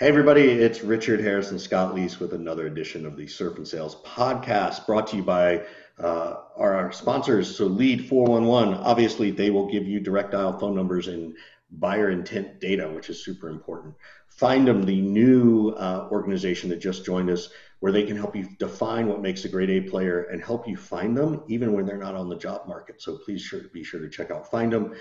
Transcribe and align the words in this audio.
Hey, 0.00 0.08
everybody, 0.08 0.42
it's 0.42 0.82
Richard 0.82 1.20
Harris 1.20 1.52
and 1.52 1.60
Scott 1.60 1.94
Leese 1.94 2.18
with 2.18 2.32
another 2.32 2.66
edition 2.66 3.06
of 3.06 3.16
the 3.16 3.28
Surf 3.28 3.58
and 3.58 3.68
Sales 3.68 3.94
podcast 4.04 4.86
brought 4.86 5.06
to 5.08 5.16
you 5.18 5.22
by 5.22 5.62
uh, 6.00 6.38
our 6.56 6.90
sponsors. 6.90 7.56
So, 7.56 7.66
Lead 7.66 8.08
411, 8.08 8.74
obviously, 8.74 9.30
they 9.30 9.50
will 9.50 9.70
give 9.70 9.86
you 9.86 10.00
direct 10.00 10.32
dial 10.32 10.58
phone 10.58 10.74
numbers 10.74 11.06
and 11.06 11.36
buyer 11.70 12.10
intent 12.10 12.60
data, 12.60 12.88
which 12.88 13.08
is 13.08 13.24
super 13.24 13.48
important. 13.48 13.94
Findem, 14.36 14.84
the 14.84 15.00
new 15.00 15.68
uh, 15.70 16.08
organization 16.10 16.70
that 16.70 16.80
just 16.80 17.04
joined 17.04 17.30
us, 17.30 17.50
where 17.78 17.92
they 17.92 18.02
can 18.02 18.16
help 18.16 18.34
you 18.34 18.48
define 18.58 19.06
what 19.06 19.22
makes 19.22 19.44
a 19.44 19.48
great 19.48 19.70
A 19.70 19.82
player 19.82 20.24
and 20.24 20.42
help 20.42 20.66
you 20.66 20.76
find 20.76 21.16
them 21.16 21.44
even 21.46 21.72
when 21.72 21.86
they're 21.86 21.98
not 21.98 22.16
on 22.16 22.28
the 22.28 22.36
job 22.36 22.66
market. 22.66 23.00
So, 23.00 23.18
please 23.18 23.42
sure, 23.42 23.60
be 23.72 23.84
sure 23.84 24.00
to 24.00 24.10
check 24.10 24.32
out 24.32 24.50
Findem. 24.50 24.96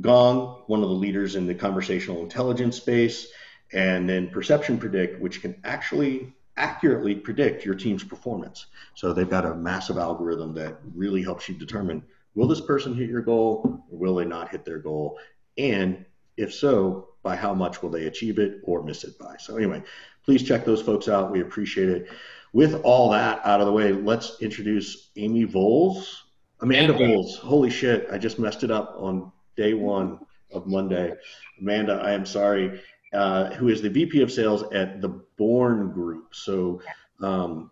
Gong, 0.00 0.62
one 0.68 0.82
of 0.82 0.88
the 0.88 0.94
leaders 0.94 1.34
in 1.34 1.46
the 1.46 1.54
conversational 1.54 2.22
intelligence 2.22 2.78
space 2.78 3.28
and 3.72 4.08
then 4.08 4.28
Perception 4.28 4.78
Predict, 4.78 5.20
which 5.20 5.40
can 5.40 5.54
actually 5.64 6.32
accurately 6.56 7.14
predict 7.14 7.64
your 7.64 7.74
team's 7.74 8.02
performance. 8.02 8.66
So 8.94 9.12
they've 9.12 9.28
got 9.28 9.46
a 9.46 9.54
massive 9.54 9.96
algorithm 9.96 10.54
that 10.54 10.78
really 10.94 11.22
helps 11.22 11.48
you 11.48 11.54
determine 11.54 12.02
will 12.34 12.48
this 12.48 12.60
person 12.60 12.94
hit 12.94 13.08
your 13.08 13.22
goal 13.22 13.84
or 13.90 13.98
will 13.98 14.14
they 14.16 14.24
not 14.24 14.50
hit 14.50 14.64
their 14.64 14.78
goal? 14.78 15.18
And 15.56 16.04
if 16.36 16.54
so, 16.54 17.08
by 17.22 17.36
how 17.36 17.52
much 17.52 17.82
will 17.82 17.90
they 17.90 18.06
achieve 18.06 18.38
it 18.38 18.60
or 18.62 18.82
miss 18.82 19.04
it 19.04 19.18
by? 19.18 19.36
So, 19.38 19.56
anyway, 19.56 19.82
please 20.24 20.42
check 20.42 20.64
those 20.64 20.80
folks 20.80 21.08
out. 21.08 21.32
We 21.32 21.40
appreciate 21.40 21.88
it. 21.88 22.08
With 22.52 22.80
all 22.82 23.10
that 23.10 23.44
out 23.44 23.60
of 23.60 23.66
the 23.66 23.72
way, 23.72 23.92
let's 23.92 24.40
introduce 24.40 25.10
Amy 25.16 25.44
Volz. 25.44 26.22
Amanda 26.60 26.92
Volz. 26.92 27.36
Holy 27.36 27.70
shit, 27.70 28.08
I 28.10 28.18
just 28.18 28.38
messed 28.38 28.64
it 28.64 28.70
up 28.70 28.94
on 28.96 29.30
day 29.56 29.74
one 29.74 30.20
of 30.52 30.66
Monday. 30.66 31.14
Amanda, 31.60 31.94
I 31.94 32.12
am 32.12 32.24
sorry. 32.24 32.80
Uh, 33.12 33.50
who 33.54 33.68
is 33.68 33.80
the 33.80 33.88
VP 33.88 34.20
of 34.20 34.30
Sales 34.30 34.64
at 34.72 35.00
the 35.00 35.08
Born 35.08 35.92
Group. 35.92 36.34
So 36.34 36.82
um, 37.22 37.70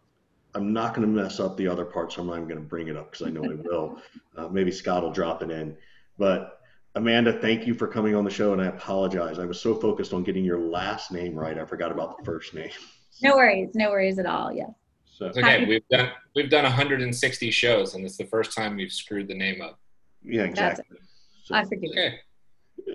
I'm 0.55 0.73
not 0.73 0.95
going 0.95 1.07
to 1.07 1.23
mess 1.23 1.41
up 1.41 1.57
the 1.59 1.69
other 1.69 1.85
part, 1.85 2.13
so 2.13 2.23
I'm 2.23 2.29
not 2.29 2.37
going 2.37 2.57
to 2.57 2.61
bring 2.61 2.89
it 2.89 2.97
up 2.97 3.13
because 3.13 3.27
I 3.27 3.31
know 3.31 3.45
I 3.45 3.55
will. 3.65 4.01
Uh, 4.37 4.49
maybe 4.49 4.73
Scott 4.73 5.03
will 5.03 5.13
drop 5.13 5.43
it 5.43 5.51
in. 5.51 5.77
But 6.17 6.61
Amanda, 6.95 7.35
thank 7.35 7.67
you 7.67 7.75
for 7.75 7.87
coming 7.87 8.15
on 8.15 8.25
the 8.25 8.31
show, 8.31 8.55
and 8.55 8.63
I 8.63 8.67
apologize. 8.67 9.39
I 9.39 9.45
was 9.45 9.61
so 9.61 9.75
focused 9.75 10.15
on 10.15 10.23
getting 10.23 10.45
your 10.45 10.59
last 10.59 11.13
name 11.13 11.35
right, 11.35 11.59
I 11.59 11.67
forgot 11.67 11.93
about 11.93 12.19
the 12.19 12.25
first 12.25 12.55
name. 12.55 12.71
No 13.23 13.35
worries, 13.37 13.71
no 13.75 13.89
worries 13.89 14.19
at 14.19 14.27
all. 14.27 14.53
Yeah. 14.53 14.67
So. 15.07 15.29
It's 15.29 15.39
okay. 15.39 15.65
We've 15.65 15.89
done 15.91 16.11
we've 16.35 16.51
done 16.51 16.65
160 16.65 17.51
shows, 17.51 17.95
and 17.95 18.05
it's 18.05 18.19
the 18.19 18.27
first 18.27 18.55
time 18.55 18.77
we've 18.77 18.93
screwed 18.93 19.27
the 19.27 19.35
name 19.35 19.63
up. 19.63 19.81
Yeah, 20.23 20.43
exactly. 20.43 20.99
So, 21.45 21.55
I 21.55 21.65
forgive 21.65 21.93
okay. 21.93 22.19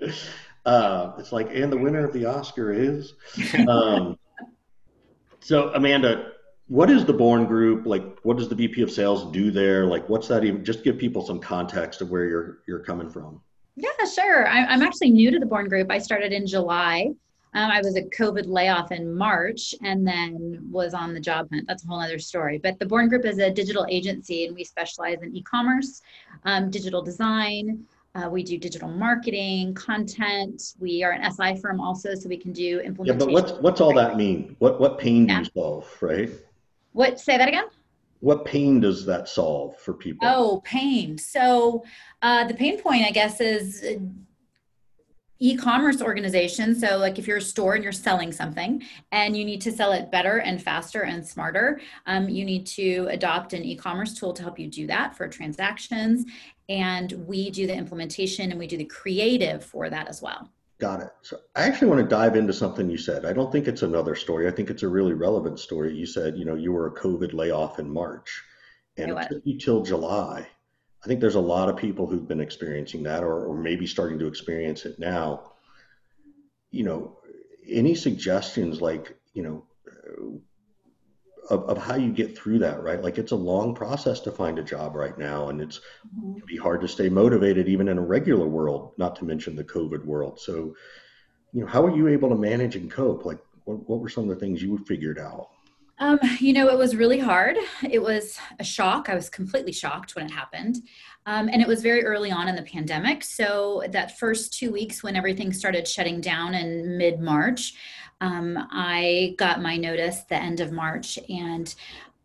Uh, 0.64 1.12
it's 1.18 1.32
like, 1.32 1.48
and 1.54 1.72
the 1.72 1.76
winner 1.76 2.04
of 2.04 2.12
the 2.12 2.26
Oscar 2.26 2.72
is. 2.72 3.14
Um, 3.68 4.18
so, 5.40 5.72
Amanda, 5.74 6.32
what 6.68 6.88
is 6.88 7.04
the 7.04 7.12
Born 7.12 7.46
Group? 7.46 7.84
Like, 7.84 8.18
what 8.22 8.36
does 8.36 8.48
the 8.48 8.54
VP 8.54 8.82
of 8.82 8.90
Sales 8.90 9.30
do 9.32 9.50
there? 9.50 9.86
Like, 9.86 10.08
what's 10.08 10.28
that 10.28 10.44
even? 10.44 10.64
Just 10.64 10.84
give 10.84 10.98
people 10.98 11.26
some 11.26 11.40
context 11.40 12.00
of 12.00 12.10
where 12.10 12.26
you're 12.26 12.58
you're 12.66 12.78
coming 12.78 13.10
from. 13.10 13.40
Yeah, 13.76 13.90
sure. 14.14 14.46
I, 14.46 14.64
I'm 14.66 14.82
actually 14.82 15.10
new 15.10 15.30
to 15.30 15.38
the 15.38 15.46
Born 15.46 15.68
Group. 15.68 15.90
I 15.90 15.98
started 15.98 16.32
in 16.32 16.46
July. 16.46 17.10
Um, 17.54 17.70
I 17.70 17.80
was 17.82 17.96
a 17.96 18.02
COVID 18.02 18.46
layoff 18.46 18.92
in 18.92 19.14
March 19.14 19.74
and 19.82 20.06
then 20.06 20.58
was 20.70 20.94
on 20.94 21.12
the 21.12 21.20
job 21.20 21.48
hunt. 21.52 21.66
That's 21.66 21.84
a 21.84 21.86
whole 21.86 22.00
other 22.00 22.18
story. 22.18 22.58
But 22.58 22.78
the 22.78 22.86
Born 22.86 23.08
Group 23.08 23.26
is 23.26 23.38
a 23.38 23.50
digital 23.50 23.84
agency 23.90 24.46
and 24.46 24.54
we 24.54 24.64
specialize 24.64 25.18
in 25.22 25.36
e 25.36 25.42
commerce, 25.42 26.00
um, 26.44 26.70
digital 26.70 27.02
design, 27.02 27.84
uh, 28.14 28.28
we 28.28 28.42
do 28.42 28.58
digital 28.58 28.88
marketing, 28.88 29.74
content. 29.74 30.74
We 30.78 31.02
are 31.02 31.12
an 31.12 31.30
SI 31.32 31.56
firm 31.56 31.80
also, 31.80 32.14
so 32.14 32.28
we 32.28 32.36
can 32.36 32.52
do 32.52 32.80
implementation. 32.80 33.20
Yeah, 33.20 33.26
but 33.26 33.32
what's 33.32 33.52
what's 33.62 33.80
all 33.80 33.94
that 33.94 34.16
mean? 34.16 34.56
What 34.58 34.80
what 34.80 34.98
pain 34.98 35.26
yeah. 35.26 35.38
do 35.38 35.44
you 35.44 35.50
solve, 35.62 35.98
right? 36.00 36.30
What 36.92 37.18
say 37.18 37.38
that 37.38 37.48
again? 37.48 37.64
What 38.20 38.44
pain 38.44 38.80
does 38.80 39.04
that 39.06 39.28
solve 39.28 39.78
for 39.78 39.94
people? 39.94 40.28
Oh, 40.28 40.62
pain. 40.64 41.18
So 41.18 41.82
uh, 42.20 42.46
the 42.46 42.54
pain 42.54 42.80
point, 42.80 43.04
I 43.04 43.10
guess, 43.10 43.40
is 43.40 43.82
uh, 43.82 43.98
e-commerce 45.44 46.00
organization 46.00 46.72
so 46.72 46.96
like 46.98 47.18
if 47.18 47.26
you're 47.26 47.38
a 47.38 47.40
store 47.40 47.74
and 47.74 47.82
you're 47.82 47.92
selling 47.92 48.30
something 48.30 48.80
and 49.10 49.36
you 49.36 49.44
need 49.44 49.60
to 49.60 49.72
sell 49.72 49.90
it 49.90 50.08
better 50.08 50.38
and 50.38 50.62
faster 50.62 51.02
and 51.02 51.26
smarter 51.26 51.80
um, 52.06 52.28
you 52.28 52.44
need 52.44 52.64
to 52.64 53.08
adopt 53.10 53.52
an 53.52 53.64
e-commerce 53.64 54.14
tool 54.14 54.32
to 54.32 54.40
help 54.40 54.56
you 54.56 54.68
do 54.68 54.86
that 54.86 55.16
for 55.16 55.26
transactions 55.26 56.24
and 56.68 57.12
we 57.26 57.50
do 57.50 57.66
the 57.66 57.74
implementation 57.74 58.50
and 58.50 58.58
we 58.58 58.66
do 58.66 58.76
the 58.76 58.84
creative 58.84 59.64
for 59.64 59.90
that 59.90 60.08
as 60.08 60.22
well. 60.22 60.48
Got 60.78 61.00
it. 61.00 61.10
So 61.22 61.38
I 61.54 61.62
actually 61.62 61.88
want 61.88 62.00
to 62.00 62.08
dive 62.08 62.34
into 62.34 62.52
something 62.52 62.90
you 62.90 62.98
said. 62.98 63.24
I 63.24 63.32
don't 63.32 63.52
think 63.52 63.68
it's 63.68 63.82
another 63.82 64.14
story. 64.16 64.48
I 64.48 64.50
think 64.50 64.68
it's 64.68 64.82
a 64.82 64.88
really 64.88 65.12
relevant 65.12 65.60
story. 65.60 65.94
You 65.94 66.06
said, 66.06 66.36
you 66.36 66.44
know, 66.44 66.56
you 66.56 66.72
were 66.72 66.88
a 66.88 66.94
COVID 66.94 67.34
layoff 67.34 67.78
in 67.78 67.88
March 67.88 68.42
and 68.96 69.10
it, 69.10 69.16
it 69.16 69.28
took 69.28 69.42
you 69.44 69.58
till 69.58 69.82
July. 69.82 70.46
I 71.04 71.06
think 71.06 71.20
there's 71.20 71.36
a 71.36 71.40
lot 71.40 71.68
of 71.68 71.76
people 71.76 72.06
who've 72.06 72.26
been 72.26 72.40
experiencing 72.40 73.02
that 73.04 73.22
or, 73.22 73.46
or 73.46 73.56
maybe 73.56 73.86
starting 73.86 74.18
to 74.20 74.26
experience 74.26 74.84
it 74.84 74.98
now. 74.98 75.52
You 76.70 76.84
know, 76.84 77.18
any 77.68 77.94
suggestions 77.94 78.80
like, 78.80 79.16
you 79.34 79.42
know, 79.42 79.64
of, 81.50 81.64
of 81.64 81.78
how 81.78 81.96
you 81.96 82.12
get 82.12 82.36
through 82.36 82.58
that, 82.60 82.82
right? 82.82 83.02
Like 83.02 83.18
it's 83.18 83.32
a 83.32 83.36
long 83.36 83.74
process 83.74 84.20
to 84.20 84.30
find 84.30 84.58
a 84.58 84.62
job 84.62 84.94
right 84.94 85.16
now, 85.18 85.48
and 85.48 85.60
it's 85.60 85.80
mm-hmm. 86.16 86.38
it 86.38 86.46
be 86.46 86.56
hard 86.56 86.80
to 86.82 86.88
stay 86.88 87.08
motivated 87.08 87.68
even 87.68 87.88
in 87.88 87.98
a 87.98 88.02
regular 88.02 88.46
world, 88.46 88.92
not 88.96 89.16
to 89.16 89.24
mention 89.24 89.56
the 89.56 89.64
COVID 89.64 90.04
world. 90.04 90.40
So, 90.40 90.74
you 91.52 91.62
know, 91.62 91.66
how 91.66 91.84
are 91.84 91.94
you 91.94 92.08
able 92.08 92.28
to 92.28 92.36
manage 92.36 92.76
and 92.76 92.90
cope? 92.90 93.24
Like, 93.24 93.38
what, 93.64 93.88
what 93.88 94.00
were 94.00 94.08
some 94.08 94.24
of 94.24 94.30
the 94.30 94.36
things 94.36 94.62
you 94.62 94.78
figured 94.78 95.18
out? 95.18 95.48
Um, 95.98 96.18
you 96.40 96.52
know, 96.52 96.68
it 96.68 96.78
was 96.78 96.96
really 96.96 97.18
hard. 97.18 97.56
It 97.88 98.02
was 98.02 98.38
a 98.58 98.64
shock. 98.64 99.08
I 99.08 99.14
was 99.14 99.28
completely 99.28 99.72
shocked 99.72 100.16
when 100.16 100.26
it 100.26 100.30
happened. 100.32 100.78
Um, 101.26 101.48
and 101.48 101.62
it 101.62 101.68
was 101.68 101.82
very 101.82 102.04
early 102.04 102.32
on 102.32 102.48
in 102.48 102.56
the 102.56 102.62
pandemic. 102.62 103.22
So, 103.22 103.84
that 103.90 104.18
first 104.18 104.52
two 104.52 104.72
weeks 104.72 105.02
when 105.02 105.14
everything 105.14 105.52
started 105.52 105.86
shutting 105.86 106.20
down 106.20 106.54
in 106.54 106.98
mid 106.98 107.20
March, 107.20 107.74
um, 108.22 108.56
I 108.70 109.34
got 109.36 109.60
my 109.60 109.76
notice 109.76 110.20
the 110.22 110.36
end 110.36 110.60
of 110.60 110.70
March 110.70 111.18
and 111.28 111.74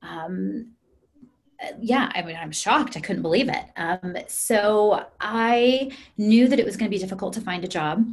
um, 0.04 0.74
yeah, 1.80 2.12
I 2.14 2.22
mean, 2.22 2.36
I'm 2.36 2.52
shocked. 2.52 2.96
I 2.96 3.00
couldn't 3.00 3.24
believe 3.24 3.50
it. 3.50 3.66
Um, 3.78 4.16
so 4.28 5.08
I 5.20 5.92
knew 6.18 6.48
that 6.48 6.60
it 6.60 6.66
was 6.66 6.78
going 6.78 6.90
to 6.90 6.96
be 6.96 7.02
difficult 7.02 7.34
to 7.34 7.42
find 7.42 7.64
a 7.64 7.68
job 7.68 8.08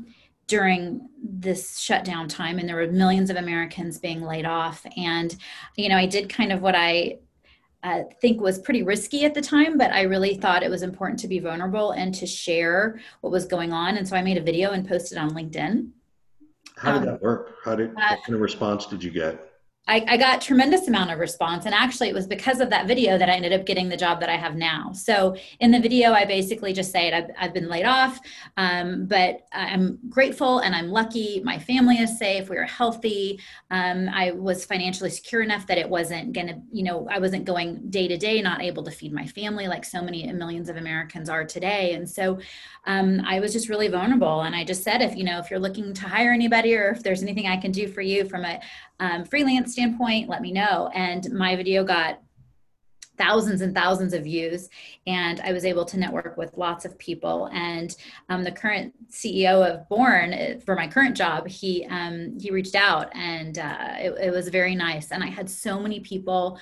during 0.46 1.08
this 1.22 1.78
shutdown 1.78 2.26
time, 2.26 2.58
and 2.58 2.66
there 2.66 2.76
were 2.76 2.90
millions 2.90 3.28
of 3.28 3.36
Americans 3.36 3.98
being 3.98 4.22
laid 4.22 4.46
off. 4.46 4.86
And, 4.96 5.36
you 5.76 5.90
know, 5.90 5.96
I 5.96 6.06
did 6.06 6.28
kind 6.30 6.52
of 6.52 6.62
what 6.62 6.74
I 6.74 7.18
uh, 7.82 8.04
think 8.20 8.40
was 8.40 8.58
pretty 8.58 8.82
risky 8.82 9.26
at 9.26 9.34
the 9.34 9.42
time, 9.42 9.76
but 9.76 9.92
I 9.92 10.02
really 10.02 10.36
thought 10.36 10.62
it 10.62 10.70
was 10.70 10.82
important 10.82 11.18
to 11.20 11.28
be 11.28 11.38
vulnerable 11.38 11.90
and 11.90 12.14
to 12.14 12.26
share 12.26 12.98
what 13.20 13.30
was 13.30 13.44
going 13.44 13.74
on. 13.74 13.98
And 13.98 14.08
so 14.08 14.16
I 14.16 14.22
made 14.22 14.38
a 14.38 14.42
video 14.42 14.70
and 14.70 14.88
posted 14.88 15.18
on 15.18 15.34
LinkedIn. 15.34 15.90
How 16.84 16.92
did 16.92 16.98
um, 16.98 17.06
that 17.06 17.22
work? 17.22 17.56
How 17.64 17.74
did 17.74 17.90
uh, 17.90 18.08
what 18.10 18.24
kind 18.24 18.34
of 18.34 18.40
response 18.40 18.86
did 18.86 19.02
you 19.02 19.10
get? 19.10 19.53
I, 19.86 20.02
I, 20.08 20.16
got 20.16 20.40
tremendous 20.40 20.88
amount 20.88 21.10
of 21.10 21.18
response 21.18 21.66
and 21.66 21.74
actually 21.74 22.08
it 22.08 22.14
was 22.14 22.26
because 22.26 22.60
of 22.60 22.70
that 22.70 22.86
video 22.86 23.18
that 23.18 23.28
i 23.28 23.34
ended 23.34 23.52
up 23.52 23.66
getting 23.66 23.90
the 23.90 23.96
job 23.96 24.18
that 24.20 24.30
i 24.30 24.36
have 24.36 24.56
now. 24.56 24.92
So 24.92 25.36
in 25.60 25.70
the 25.70 25.80
video 25.80 26.12
i 26.12 26.24
basically 26.24 26.72
just 26.72 26.90
say 26.90 27.12
i've, 27.12 27.30
I've 27.38 27.52
been 27.52 27.68
laid 27.68 27.84
off 27.84 28.18
um, 28.56 29.04
but 29.06 29.46
i'm 29.52 29.98
grateful 30.08 30.60
and 30.60 30.74
i'm 30.74 30.88
lucky. 30.88 31.42
My 31.44 31.58
family 31.58 31.96
is 31.96 32.18
safe. 32.18 32.48
We 32.48 32.56
are 32.56 32.64
healthy. 32.64 33.40
Um, 33.70 34.08
i 34.08 34.30
was 34.30 34.64
financially 34.64 35.10
secure 35.10 35.42
enough 35.42 35.66
that 35.66 35.76
it 35.76 35.88
wasn't 35.88 36.32
gonna 36.32 36.62
you 36.72 36.82
know 36.82 37.06
i 37.10 37.18
wasn't 37.18 37.44
going 37.44 37.90
day 37.90 38.08
to 38.08 38.16
day 38.16 38.40
not 38.40 38.62
able 38.62 38.84
to 38.84 38.90
feed 38.90 39.12
my 39.12 39.26
family 39.26 39.68
like 39.68 39.84
so 39.84 40.00
many 40.00 40.30
millions 40.32 40.68
of 40.68 40.76
americans 40.76 41.28
are 41.28 41.44
today. 41.44 41.92
And 41.92 42.08
so 42.08 42.38
um, 42.86 43.20
i 43.26 43.38
was 43.38 43.52
just 43.52 43.68
really 43.68 43.88
vulnerable. 43.88 44.42
And 44.42 44.56
i 44.56 44.64
just 44.64 44.82
said 44.82 45.02
if 45.02 45.14
you 45.14 45.24
know 45.24 45.38
if 45.38 45.50
you're 45.50 45.60
looking 45.60 45.92
to 45.92 46.08
hire 46.08 46.32
anybody 46.32 46.74
or 46.74 46.88
if 46.88 47.02
there's 47.02 47.22
anything 47.22 47.46
i 47.46 47.58
can 47.58 47.70
do 47.70 47.86
for 47.86 48.00
you 48.00 48.26
from 48.26 48.46
a 48.46 48.60
um, 49.00 49.24
freelance 49.24 49.72
standpoint, 49.72 50.28
let 50.28 50.42
me 50.42 50.52
know. 50.52 50.90
And 50.94 51.30
my 51.32 51.56
video 51.56 51.84
got 51.84 52.20
thousands 53.16 53.60
and 53.60 53.74
thousands 53.74 54.12
of 54.12 54.24
views 54.24 54.68
and 55.06 55.40
i 55.40 55.52
was 55.52 55.64
able 55.64 55.84
to 55.84 55.98
network 55.98 56.36
with 56.36 56.56
lots 56.56 56.84
of 56.84 56.98
people. 56.98 57.48
And 57.52 57.94
um, 58.28 58.42
the 58.44 58.52
current 58.52 58.92
ceo 59.10 59.64
of 59.64 59.88
born 59.88 60.32
uh, 60.32 60.60
for 60.64 60.74
my 60.74 60.88
current 60.88 61.16
job 61.16 61.46
he 61.46 61.86
um, 61.88 62.38
he 62.38 62.50
reached 62.50 62.74
out 62.74 63.14
and 63.14 63.58
uh, 63.58 63.94
it, 63.98 64.14
it, 64.20 64.30
was 64.32 64.48
very 64.48 64.74
nice. 64.74 65.10
And 65.10 65.22
i 65.22 65.28
had 65.28 65.48
so 65.48 65.78
many 65.78 66.00
people 66.00 66.58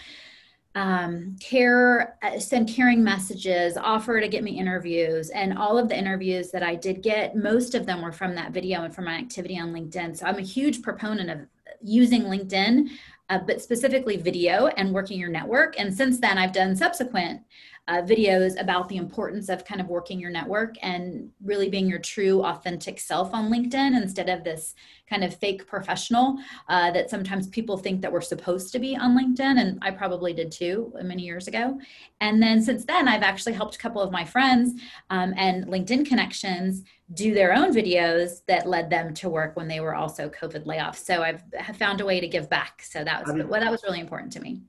um, 0.74 1.36
care 1.38 2.16
uh, 2.22 2.38
send 2.38 2.68
caring 2.68 3.04
messages 3.04 3.76
offer 3.76 4.20
to 4.20 4.28
get 4.28 4.42
me 4.42 4.58
interviews. 4.58 5.28
And 5.30 5.58
all 5.58 5.78
of 5.78 5.88
the 5.88 5.96
interviews 5.96 6.50
that 6.50 6.62
i 6.62 6.74
did 6.74 7.02
get 7.02 7.36
most 7.36 7.74
of 7.74 7.86
them 7.86 8.02
were 8.02 8.12
from 8.12 8.34
that 8.34 8.52
video 8.52 8.82
and 8.82 8.94
from 8.94 9.06
my 9.06 9.14
activity 9.14 9.58
on 9.58 9.72
linkedin. 9.72 10.16
So 10.16 10.26
i'm 10.26 10.38
a 10.38 10.42
huge 10.42 10.82
proponent 10.82 11.30
of 11.30 11.38
using 11.82 12.22
LinkedIn, 12.24 12.88
uh, 13.28 13.38
but 13.46 13.62
specifically 13.62 14.16
video 14.16 14.66
and 14.66 14.92
working 14.92 15.18
your 15.18 15.30
network. 15.30 15.78
And 15.78 15.92
since 15.92 16.18
then, 16.18 16.38
I've 16.38 16.52
done 16.52 16.76
subsequent 16.76 17.42
uh, 17.88 18.02
videos 18.02 18.60
about 18.60 18.88
the 18.88 18.96
importance 18.96 19.48
of 19.48 19.64
kind 19.64 19.80
of 19.80 19.88
working 19.88 20.20
your 20.20 20.30
network 20.30 20.76
and 20.82 21.30
really 21.42 21.68
being 21.68 21.88
your 21.88 21.98
true, 21.98 22.44
authentic 22.44 23.00
self 23.00 23.34
on 23.34 23.50
LinkedIn 23.50 24.00
instead 24.00 24.28
of 24.28 24.44
this 24.44 24.74
kind 25.12 25.24
of 25.24 25.34
fake 25.34 25.66
professional 25.66 26.38
uh, 26.70 26.90
that 26.90 27.10
sometimes 27.10 27.46
people 27.48 27.76
think 27.76 28.00
that 28.00 28.10
we're 28.10 28.22
supposed 28.22 28.72
to 28.72 28.78
be 28.78 28.96
on 28.96 29.16
LinkedIn. 29.16 29.60
And 29.60 29.78
I 29.82 29.90
probably 29.90 30.32
did 30.32 30.50
too 30.50 30.90
many 31.02 31.22
years 31.22 31.48
ago. 31.48 31.78
And 32.20 32.42
then 32.42 32.62
since 32.62 32.86
then, 32.86 33.08
I've 33.08 33.22
actually 33.22 33.52
helped 33.52 33.74
a 33.74 33.78
couple 33.78 34.00
of 34.00 34.10
my 34.10 34.24
friends 34.24 34.80
um, 35.10 35.34
and 35.36 35.66
LinkedIn 35.66 36.06
connections 36.06 36.82
do 37.12 37.34
their 37.34 37.52
own 37.54 37.74
videos 37.74 38.40
that 38.48 38.66
led 38.66 38.88
them 38.88 39.12
to 39.12 39.28
work 39.28 39.54
when 39.54 39.68
they 39.68 39.80
were 39.80 39.94
also 39.94 40.30
COVID 40.30 40.64
layoffs. 40.64 41.04
So 41.04 41.22
I've 41.22 41.42
have 41.58 41.76
found 41.76 42.00
a 42.00 42.06
way 42.06 42.20
to 42.20 42.26
give 42.26 42.48
back. 42.48 42.82
So 42.82 43.04
that 43.04 43.26
was 43.26 43.34
well, 43.44 43.60
that 43.60 43.70
was 43.70 43.82
really 43.82 44.00
important 44.00 44.32
to 44.32 44.40
me. 44.40 44.62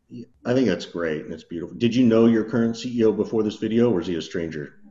I 0.46 0.54
think 0.54 0.68
that's 0.68 0.86
great 0.86 1.24
and 1.24 1.34
it's 1.34 1.46
beautiful. 1.46 1.78
Did 1.78 1.96
you 1.96 2.06
know 2.06 2.26
your 2.26 2.44
current 2.44 2.76
CEO 2.76 3.16
before 3.16 3.44
this 3.44 3.56
video, 3.56 3.92
or 3.92 4.02
is 4.02 4.08
he 4.08 4.16
a 4.16 4.22
stranger? 4.22 4.83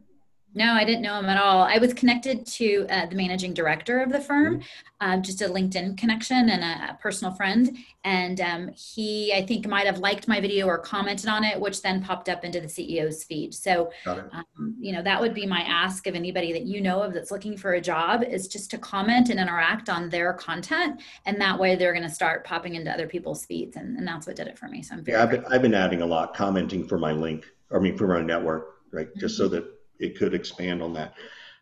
No, 0.54 0.72
I 0.72 0.84
didn't 0.84 1.02
know 1.02 1.18
him 1.18 1.26
at 1.26 1.38
all. 1.38 1.62
I 1.62 1.78
was 1.78 1.94
connected 1.94 2.46
to 2.46 2.86
uh, 2.90 3.06
the 3.06 3.16
managing 3.16 3.54
director 3.54 4.00
of 4.00 4.12
the 4.12 4.20
firm, 4.20 4.58
mm-hmm. 4.58 4.64
um, 5.00 5.22
just 5.22 5.40
a 5.40 5.46
LinkedIn 5.46 5.96
connection 5.96 6.50
and 6.50 6.62
a, 6.62 6.92
a 6.92 6.98
personal 7.00 7.32
friend. 7.32 7.76
And 8.04 8.40
um, 8.40 8.68
he, 8.74 9.32
I 9.34 9.46
think, 9.46 9.66
might 9.66 9.86
have 9.86 9.98
liked 9.98 10.28
my 10.28 10.40
video 10.40 10.66
or 10.66 10.76
commented 10.78 11.28
on 11.28 11.44
it, 11.44 11.58
which 11.58 11.80
then 11.80 12.02
popped 12.02 12.28
up 12.28 12.44
into 12.44 12.60
the 12.60 12.66
CEO's 12.66 13.24
feed. 13.24 13.54
So, 13.54 13.90
um, 14.06 14.76
you 14.78 14.92
know, 14.92 15.02
that 15.02 15.20
would 15.20 15.32
be 15.32 15.46
my 15.46 15.60
ask 15.60 16.06
of 16.06 16.14
anybody 16.14 16.52
that 16.52 16.66
you 16.66 16.82
know 16.82 17.02
of 17.02 17.14
that's 17.14 17.30
looking 17.30 17.56
for 17.56 17.72
a 17.74 17.80
job 17.80 18.22
is 18.22 18.46
just 18.46 18.70
to 18.72 18.78
comment 18.78 19.30
and 19.30 19.40
interact 19.40 19.88
on 19.88 20.10
their 20.10 20.34
content. 20.34 21.00
And 21.24 21.40
that 21.40 21.58
way 21.58 21.76
they're 21.76 21.94
going 21.94 22.08
to 22.08 22.14
start 22.14 22.44
popping 22.44 22.74
into 22.74 22.92
other 22.92 23.06
people's 23.06 23.46
feeds. 23.46 23.76
And, 23.76 23.96
and 23.96 24.06
that's 24.06 24.26
what 24.26 24.36
did 24.36 24.48
it 24.48 24.58
for 24.58 24.68
me. 24.68 24.82
So 24.82 24.96
I'm 24.96 25.04
very 25.04 25.16
yeah, 25.16 25.24
I've 25.24 25.30
been, 25.30 25.44
I've 25.46 25.62
been 25.62 25.74
adding 25.74 26.02
a 26.02 26.06
lot, 26.06 26.34
commenting 26.34 26.86
for 26.86 26.98
my 26.98 27.12
link, 27.12 27.46
I 27.74 27.78
mean, 27.78 27.96
for 27.96 28.06
my 28.06 28.20
network, 28.20 28.66
right? 28.90 29.08
Mm-hmm. 29.08 29.20
Just 29.20 29.38
so 29.38 29.48
that 29.48 29.64
it 30.02 30.18
could 30.18 30.34
expand 30.34 30.82
on 30.82 30.92
that. 30.94 31.14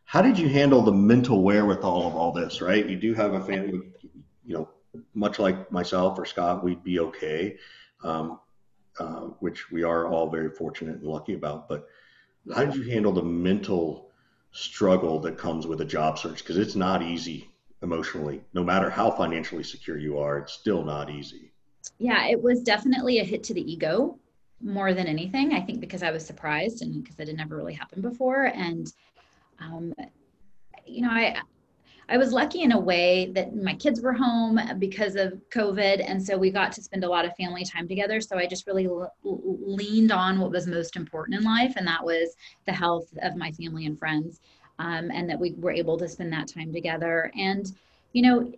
How 0.04 0.22
did 0.22 0.38
you 0.38 0.48
handle 0.48 0.82
the 0.82 0.92
mental 0.92 1.42
wherewithal 1.42 2.06
of 2.08 2.16
all 2.16 2.32
this, 2.32 2.60
right? 2.60 2.84
You 2.84 2.96
do 2.96 3.14
have 3.14 3.34
a 3.34 3.40
family, 3.40 3.81
you 4.44 4.54
know, 4.54 4.69
much 5.14 5.38
like 5.38 5.70
myself 5.70 6.19
or 6.19 6.25
Scott, 6.25 6.64
we'd 6.64 6.82
be 6.82 6.98
okay, 6.98 7.58
um, 8.02 8.40
uh, 8.98 9.28
which 9.38 9.70
we 9.70 9.84
are 9.84 10.08
all 10.08 10.28
very 10.28 10.50
fortunate 10.50 10.96
and 10.96 11.06
lucky 11.06 11.34
about. 11.34 11.69
But 11.69 11.87
how 12.52 12.64
did 12.64 12.75
you 12.75 12.90
handle 12.90 13.12
the 13.12 13.22
mental 13.22 14.10
struggle 14.50 15.20
that 15.20 15.38
comes 15.38 15.66
with 15.66 15.81
a 15.81 15.84
job 15.84 16.19
search? 16.19 16.38
Because 16.38 16.58
it's 16.58 16.75
not 16.75 17.02
easy 17.02 17.50
emotionally, 17.82 18.42
no 18.52 18.64
matter 18.64 18.90
how 18.90 19.10
financially 19.10 19.62
secure 19.62 19.96
you 19.96 20.19
are, 20.19 20.38
it's 20.38 20.52
still 20.52 20.84
not 20.84 21.08
easy. 21.08 21.52
Yeah, 21.98 22.26
it 22.26 22.42
was 22.42 22.62
definitely 22.62 23.20
a 23.20 23.25
hit 23.25 23.42
to 23.44 23.54
the 23.54 23.72
ego 23.72 24.19
more 24.62 24.92
than 24.94 25.06
anything. 25.06 25.52
I 25.52 25.60
think 25.60 25.80
because 25.80 26.02
I 26.02 26.10
was 26.10 26.24
surprised 26.24 26.82
and 26.82 27.02
because 27.02 27.18
it 27.18 27.28
had 27.28 27.36
never 27.36 27.56
really 27.56 27.74
happened 27.74 28.02
before. 28.02 28.46
And, 28.46 28.92
um, 29.58 29.94
you 30.86 31.02
know, 31.02 31.10
I, 31.10 31.36
I 32.08 32.16
was 32.16 32.32
lucky 32.32 32.62
in 32.62 32.72
a 32.72 32.78
way 32.78 33.30
that 33.34 33.54
my 33.54 33.74
kids 33.74 34.00
were 34.00 34.12
home 34.12 34.60
because 34.78 35.14
of 35.14 35.40
COVID. 35.50 36.04
And 36.04 36.20
so 36.20 36.36
we 36.36 36.50
got 36.50 36.72
to 36.72 36.82
spend 36.82 37.04
a 37.04 37.08
lot 37.08 37.24
of 37.24 37.36
family 37.36 37.64
time 37.64 37.86
together. 37.86 38.20
So 38.20 38.36
I 38.36 38.46
just 38.46 38.66
really 38.66 38.86
l- 38.86 39.12
leaned 39.24 40.10
on 40.10 40.40
what 40.40 40.50
was 40.50 40.66
most 40.66 40.96
important 40.96 41.38
in 41.38 41.44
life, 41.44 41.74
and 41.76 41.86
that 41.86 42.04
was 42.04 42.34
the 42.66 42.72
health 42.72 43.06
of 43.22 43.36
my 43.36 43.52
family 43.52 43.86
and 43.86 43.96
friends, 43.96 44.40
um, 44.80 45.10
and 45.12 45.30
that 45.30 45.38
we 45.38 45.52
were 45.52 45.70
able 45.70 45.96
to 45.98 46.08
spend 46.08 46.32
that 46.32 46.48
time 46.48 46.72
together. 46.72 47.30
And, 47.38 47.70
you 48.12 48.22
know, 48.22 48.52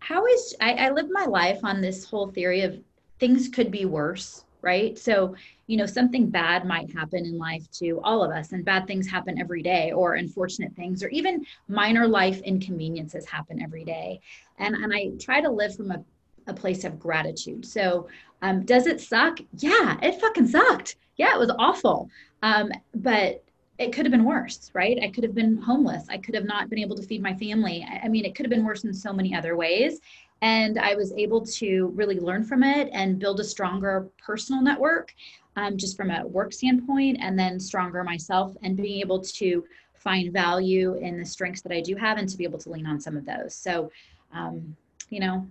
how 0.00 0.26
is 0.26 0.54
I, 0.60 0.74
I 0.74 0.90
lived 0.90 1.10
my 1.10 1.24
life 1.24 1.60
on 1.62 1.80
this 1.80 2.04
whole 2.04 2.28
theory 2.28 2.62
of 2.62 2.78
things 3.20 3.48
could 3.48 3.70
be 3.70 3.84
worse 3.84 4.44
right 4.62 4.98
so 4.98 5.34
you 5.66 5.76
know 5.76 5.86
something 5.86 6.28
bad 6.28 6.66
might 6.66 6.92
happen 6.92 7.24
in 7.24 7.38
life 7.38 7.70
to 7.70 8.00
all 8.02 8.22
of 8.22 8.30
us 8.30 8.52
and 8.52 8.64
bad 8.64 8.86
things 8.86 9.08
happen 9.08 9.38
every 9.38 9.62
day 9.62 9.92
or 9.92 10.14
unfortunate 10.14 10.74
things 10.74 11.02
or 11.02 11.08
even 11.08 11.44
minor 11.68 12.08
life 12.08 12.40
inconveniences 12.42 13.24
happen 13.26 13.62
every 13.62 13.84
day 13.84 14.20
and 14.58 14.74
and 14.74 14.92
i 14.92 15.10
try 15.18 15.40
to 15.40 15.50
live 15.50 15.74
from 15.74 15.90
a, 15.90 16.02
a 16.46 16.54
place 16.54 16.84
of 16.84 16.98
gratitude 16.98 17.64
so 17.64 18.08
um, 18.42 18.64
does 18.64 18.86
it 18.86 19.00
suck 19.00 19.38
yeah 19.58 19.96
it 20.02 20.20
fucking 20.20 20.48
sucked 20.48 20.96
yeah 21.16 21.34
it 21.34 21.38
was 21.38 21.52
awful 21.58 22.08
um, 22.42 22.70
but 22.94 23.44
it 23.80 23.94
could 23.94 24.04
have 24.04 24.12
been 24.12 24.24
worse, 24.24 24.70
right? 24.74 24.98
I 25.02 25.08
could 25.08 25.24
have 25.24 25.34
been 25.34 25.56
homeless. 25.56 26.04
I 26.10 26.18
could 26.18 26.34
have 26.34 26.44
not 26.44 26.68
been 26.68 26.78
able 26.78 26.96
to 26.96 27.02
feed 27.02 27.22
my 27.22 27.34
family. 27.34 27.84
I 28.04 28.08
mean, 28.08 28.26
it 28.26 28.34
could 28.34 28.44
have 28.44 28.50
been 28.50 28.64
worse 28.64 28.84
in 28.84 28.92
so 28.92 29.10
many 29.10 29.34
other 29.34 29.56
ways. 29.56 30.00
And 30.42 30.78
I 30.78 30.94
was 30.94 31.12
able 31.12 31.44
to 31.44 31.92
really 31.94 32.18
learn 32.18 32.44
from 32.44 32.62
it 32.62 32.88
and 32.92 33.18
build 33.18 33.40
a 33.40 33.44
stronger 33.44 34.08
personal 34.24 34.62
network 34.62 35.12
um, 35.56 35.76
just 35.76 35.96
from 35.96 36.10
a 36.10 36.26
work 36.26 36.52
standpoint, 36.52 37.18
and 37.20 37.38
then 37.38 37.58
stronger 37.60 38.02
myself 38.04 38.56
and 38.62 38.76
being 38.76 39.00
able 39.00 39.20
to 39.20 39.64
find 39.94 40.32
value 40.32 40.94
in 40.94 41.18
the 41.18 41.24
strengths 41.24 41.60
that 41.62 41.72
I 41.72 41.80
do 41.80 41.94
have 41.96 42.16
and 42.16 42.28
to 42.28 42.36
be 42.36 42.44
able 42.44 42.58
to 42.60 42.70
lean 42.70 42.86
on 42.86 43.00
some 43.00 43.16
of 43.16 43.26
those. 43.26 43.54
So, 43.54 43.90
um, 44.32 44.74
you 45.10 45.20
know, 45.20 45.46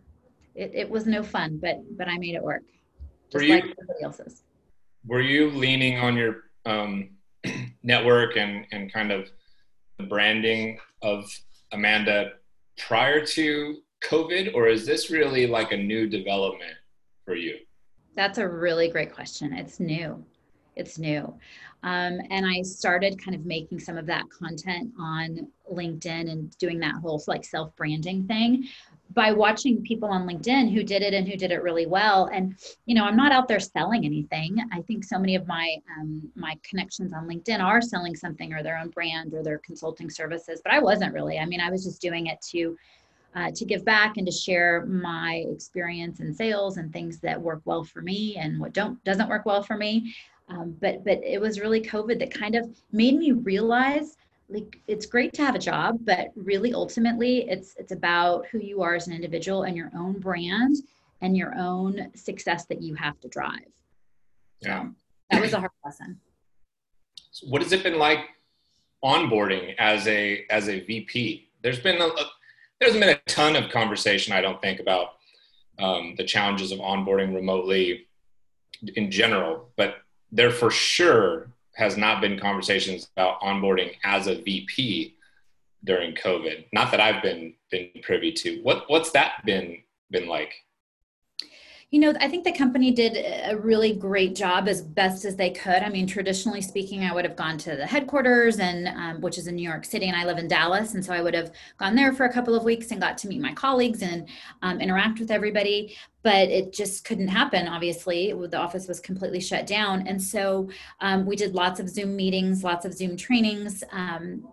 it, 0.56 0.72
it 0.74 0.90
was 0.90 1.06
no 1.06 1.22
fun, 1.22 1.58
but 1.58 1.80
but 1.98 2.08
I 2.08 2.18
made 2.18 2.36
it 2.36 2.44
work. 2.44 2.64
Just 3.32 3.36
were 3.36 3.44
you, 3.44 3.54
like 3.54 3.64
everybody 3.64 4.04
else's. 4.04 4.42
Were 5.06 5.22
you 5.22 5.52
leaning 5.52 6.00
on 6.00 6.16
your 6.16 6.44
um, 6.66 7.12
network 7.84 8.38
and, 8.38 8.66
and 8.72 8.92
kind 8.92 9.12
of 9.12 9.30
the 9.98 10.06
branding 10.06 10.80
of 11.02 11.30
Amanda 11.72 12.32
prior 12.78 13.24
to 13.26 13.78
COVID, 14.04 14.54
or 14.56 14.68
is 14.68 14.86
this 14.86 15.10
really 15.10 15.48
like 15.48 15.72
a 15.72 15.78
new 15.78 16.08
development 16.08 16.76
for 17.26 17.36
you? 17.36 17.58
That's 18.16 18.38
a 18.38 18.48
really 18.48 18.90
great 18.90 19.14
question. 19.14 19.54
It's 19.54 19.80
new. 19.80 20.24
It's 20.76 20.98
new. 20.98 21.34
Um, 21.84 22.20
and 22.30 22.46
I 22.46 22.62
started 22.62 23.24
kind 23.24 23.36
of 23.36 23.46
making 23.46 23.80
some 23.80 23.98
of 23.98 24.06
that 24.08 24.30
content 24.30 24.92
on 25.00 25.48
LinkedIn 25.72 26.30
and 26.30 26.58
doing 26.58 26.80
that 26.80 26.96
whole 26.96 27.22
like 27.28 27.46
self 27.46 27.76
branding 27.76 28.28
thing 28.28 28.68
by 29.14 29.32
watching 29.32 29.82
people 29.82 30.10
on 30.10 30.28
LinkedIn 30.28 30.72
who 30.72 30.84
did 30.84 31.02
it 31.02 31.14
and 31.14 31.28
who 31.28 31.36
did 31.36 31.52
it 31.52 31.64
really 31.64 31.86
well. 31.86 32.30
And 32.32 32.56
you 32.86 32.96
know, 32.96 33.06
I'm 33.06 33.16
not 33.16 33.32
out 33.32 33.48
there 33.48 33.60
selling 33.60 34.06
anything. 34.06 34.58
I 34.72 34.82
think 34.82 35.04
so 35.04 35.18
many 35.18 35.36
of 35.36 35.48
my 35.48 35.78
um, 35.98 36.30
my 36.36 36.58
connections 36.64 37.14
on 37.14 37.28
LinkedIn 37.28 37.64
are 37.64 37.82
selling 37.82 38.16
something 38.16 38.54
or 38.54 38.62
their 38.62 38.78
own 38.78 38.90
brand 38.90 39.34
or 39.34 39.44
their 39.44 39.60
consulting 39.60 40.10
services, 40.10 40.62
but 40.64 40.74
I 40.74 40.80
wasn't 40.80 41.14
really. 41.14 41.40
I 41.40 41.46
mean, 41.46 41.62
I 41.62 41.72
was 41.72 41.84
just 41.86 42.02
doing 42.02 42.28
it 42.28 42.42
to 42.52 42.78
uh, 43.36 43.52
to 43.52 43.66
give 43.66 43.86
back 43.86 44.18
and 44.18 44.26
to 44.26 44.32
share 44.32 44.86
my 44.86 45.46
experience 45.52 46.20
in 46.20 46.34
sales 46.34 46.78
and 46.78 46.92
things 46.92 47.20
that 47.20 47.40
work 47.40 47.62
well 47.66 47.84
for 47.84 48.02
me 48.02 48.36
and 48.38 48.60
what 48.60 48.74
don't 48.74 49.04
doesn't 49.04 49.30
work 49.30 49.46
well 49.46 49.64
for 49.64 49.78
me. 49.78 50.14
Um, 50.48 50.76
but 50.82 51.04
but 51.04 51.24
it 51.24 51.40
was 51.40 51.60
really 51.60 51.82
COVID 51.82 52.20
that 52.20 52.34
kind 52.34 52.56
of 52.56 52.68
made 52.92 53.18
me 53.18 53.32
realize 53.32 54.18
like 54.50 54.82
it's 54.88 55.06
great 55.06 55.34
to 55.34 55.44
have 55.44 55.56
a 55.56 55.60
job, 55.60 56.00
but 56.02 56.30
really 56.36 56.74
ultimately 56.74 57.48
it's 57.50 57.76
it's 57.78 57.92
about 57.92 58.48
who 58.48 58.60
you 58.60 58.82
are 58.82 58.96
as 58.96 59.08
an 59.08 59.14
individual 59.14 59.64
and 59.64 59.78
your 59.78 59.92
own 59.96 60.20
brand 60.20 60.78
and 61.22 61.38
your 61.38 61.54
own 61.56 62.10
success 62.16 62.66
that 62.66 62.82
you 62.82 62.96
have 62.96 63.20
to 63.20 63.28
drive. 63.28 63.72
Yeah. 64.62 64.84
So 64.84 64.94
that 65.32 65.42
was 65.42 65.54
a 65.54 65.60
hard 65.60 65.72
lesson. 65.86 66.20
what 67.44 67.62
has 67.62 67.72
it 67.72 67.84
been 67.84 68.00
like 68.00 68.20
onboarding 69.04 69.76
as 69.78 70.08
a 70.08 70.46
as 70.50 70.68
a 70.68 70.80
VP? 70.80 71.50
There's 71.62 71.80
been 71.80 72.02
a, 72.02 72.08
a 72.08 72.26
there's 72.80 72.94
been 72.94 73.10
a 73.10 73.20
ton 73.28 73.56
of 73.56 73.72
conversation, 73.72 74.34
I 74.34 74.42
don't 74.42 74.62
think, 74.62 74.80
about 74.80 75.16
um, 75.80 76.16
the 76.18 76.24
challenges 76.24 76.72
of 76.72 76.80
onboarding 76.80 77.34
remotely 77.34 78.08
in 78.96 79.12
general, 79.12 79.70
but 79.76 79.96
there 80.32 80.52
for 80.52 80.72
sure 80.72 81.52
has 81.76 81.98
not 81.98 82.22
been 82.22 82.40
conversations 82.40 83.10
about 83.16 83.42
onboarding 83.42 83.94
as 84.04 84.28
a 84.28 84.42
VP 84.42 85.16
during 85.84 86.14
COVID. 86.16 86.66
Not 86.74 86.92
that 86.92 87.00
I've 87.00 87.24
been 87.24 87.54
been 87.72 87.90
privy 88.04 88.32
to. 88.34 88.62
What 88.64 88.84
what's 88.88 89.12
that 89.12 89.46
been 89.46 89.78
been 90.12 90.28
like? 90.28 90.54
You 91.92 92.00
know, 92.00 92.14
I 92.20 92.28
think 92.28 92.44
the 92.44 92.52
company 92.52 92.92
did 92.92 93.18
a 93.50 93.58
really 93.58 93.94
great 93.94 94.36
job 94.36 94.68
as 94.68 94.80
best 94.80 95.26
as 95.26 95.36
they 95.36 95.50
could. 95.50 95.82
I 95.82 95.90
mean, 95.90 96.06
traditionally 96.06 96.62
speaking, 96.62 97.04
I 97.04 97.12
would 97.12 97.26
have 97.26 97.36
gone 97.36 97.58
to 97.60 97.76
the 97.76 97.88
headquarters, 97.88 98.60
and 98.60 98.88
um, 98.90 99.22
which 99.22 99.40
is 99.40 99.48
in 99.48 99.56
New 99.56 99.68
York 99.68 99.86
City, 99.86 100.06
and 100.06 100.16
I 100.16 100.24
live 100.24 100.38
in 100.38 100.48
Dallas, 100.48 100.94
and 100.94 101.04
so 101.04 101.14
I 101.14 101.22
would 101.22 101.34
have 101.34 101.52
gone 101.78 101.96
there 101.96 102.14
for 102.14 102.26
a 102.26 102.32
couple 102.32 102.54
of 102.54 102.64
weeks 102.64 102.92
and 102.92 103.02
got 103.02 103.18
to 103.20 103.28
meet 103.28 103.42
my 103.42 103.54
colleagues 103.54 104.04
and 104.04 104.30
um, 104.62 104.80
interact 104.80 105.20
with 105.20 105.32
everybody. 105.32 105.98
But 106.22 106.50
it 106.50 106.74
just 106.74 107.06
couldn't 107.06 107.30
happen. 107.30 107.68
Obviously, 107.68 108.34
the 108.34 108.58
office 108.58 108.88
was 108.88 109.00
completely 109.00 109.40
shut 109.40 109.66
down, 109.66 110.06
and 110.06 110.22
so 110.22 110.70
um, 111.02 111.26
we 111.26 111.36
did 111.36 111.56
lots 111.56 111.80
of 111.80 111.90
Zoom 111.90 112.16
meetings, 112.16 112.64
lots 112.64 112.86
of 112.86 112.94
Zoom 112.94 113.18
trainings 113.18 113.84
um, 113.92 114.48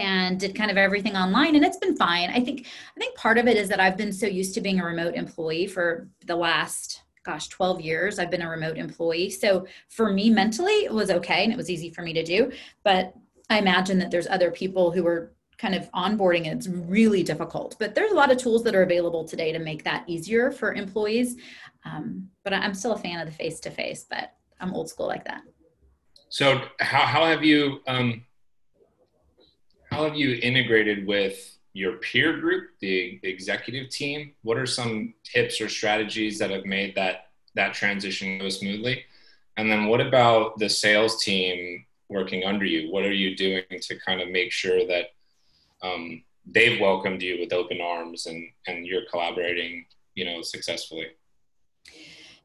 and 0.00 0.38
did 0.38 0.54
kind 0.54 0.70
of 0.70 0.76
everything 0.76 1.16
online 1.16 1.56
and 1.56 1.64
it's 1.64 1.76
been 1.76 1.96
fine. 1.96 2.30
I 2.30 2.40
think 2.40 2.66
i 2.96 3.00
think 3.00 3.16
part 3.16 3.38
of 3.38 3.46
it 3.46 3.56
is 3.56 3.68
that 3.68 3.80
i've 3.80 3.96
been 3.96 4.12
so 4.12 4.26
used 4.26 4.54
to 4.54 4.60
being 4.60 4.80
a 4.80 4.84
remote 4.84 5.14
employee 5.14 5.66
for 5.66 6.08
the 6.26 6.36
last 6.36 7.02
gosh 7.24 7.48
12 7.48 7.80
years 7.80 8.18
i've 8.18 8.30
been 8.30 8.42
a 8.42 8.48
remote 8.48 8.76
employee. 8.76 9.30
So 9.30 9.66
for 9.88 10.12
me 10.12 10.30
mentally 10.30 10.84
it 10.84 10.92
was 10.92 11.10
okay 11.10 11.44
and 11.44 11.52
it 11.52 11.56
was 11.56 11.70
easy 11.70 11.90
for 11.90 12.02
me 12.02 12.12
to 12.12 12.22
do 12.22 12.52
but 12.84 13.14
i 13.50 13.58
imagine 13.58 13.98
that 13.98 14.10
there's 14.10 14.26
other 14.26 14.50
people 14.50 14.90
who 14.90 15.06
are 15.06 15.32
kind 15.58 15.74
of 15.74 15.88
onboarding 15.92 16.48
and 16.48 16.58
it's 16.58 16.66
really 16.66 17.22
difficult. 17.22 17.76
But 17.78 17.94
there's 17.94 18.10
a 18.10 18.16
lot 18.16 18.32
of 18.32 18.38
tools 18.38 18.64
that 18.64 18.74
are 18.74 18.82
available 18.82 19.22
today 19.22 19.52
to 19.52 19.60
make 19.60 19.84
that 19.84 20.02
easier 20.08 20.50
for 20.50 20.74
employees. 20.74 21.36
Um, 21.84 22.28
but 22.42 22.52
i'm 22.52 22.74
still 22.74 22.92
a 22.92 22.98
fan 22.98 23.20
of 23.20 23.26
the 23.26 23.34
face 23.34 23.60
to 23.60 23.70
face 23.70 24.04
but 24.08 24.32
I'm 24.62 24.72
old 24.72 24.88
school 24.88 25.08
like 25.08 25.24
that. 25.24 25.42
So 26.28 26.62
how, 26.80 27.00
how 27.00 27.26
have 27.26 27.44
you 27.44 27.80
um, 27.86 28.24
how 29.92 30.04
have 30.04 30.16
you 30.16 30.38
integrated 30.42 31.06
with 31.06 31.58
your 31.74 31.98
peer 31.98 32.40
group, 32.40 32.70
the 32.80 33.20
executive 33.22 33.90
team? 33.90 34.32
What 34.42 34.56
are 34.56 34.66
some 34.66 35.12
tips 35.22 35.60
or 35.60 35.68
strategies 35.68 36.38
that 36.38 36.50
have 36.50 36.64
made 36.64 36.94
that 36.94 37.28
that 37.54 37.74
transition 37.74 38.38
go 38.38 38.48
smoothly? 38.48 39.04
And 39.58 39.70
then 39.70 39.86
what 39.86 40.00
about 40.00 40.58
the 40.58 40.70
sales 40.70 41.22
team 41.22 41.84
working 42.08 42.44
under 42.44 42.64
you? 42.64 42.90
What 42.90 43.04
are 43.04 43.12
you 43.12 43.36
doing 43.36 43.64
to 43.70 43.98
kind 43.98 44.22
of 44.22 44.30
make 44.30 44.50
sure 44.50 44.86
that 44.86 45.08
um, 45.82 46.22
they've 46.46 46.80
welcomed 46.80 47.20
you 47.20 47.38
with 47.38 47.52
open 47.52 47.80
arms 47.82 48.24
and 48.26 48.48
and 48.66 48.86
you're 48.86 49.06
collaborating, 49.10 49.84
you 50.14 50.24
know, 50.24 50.40
successfully? 50.40 51.08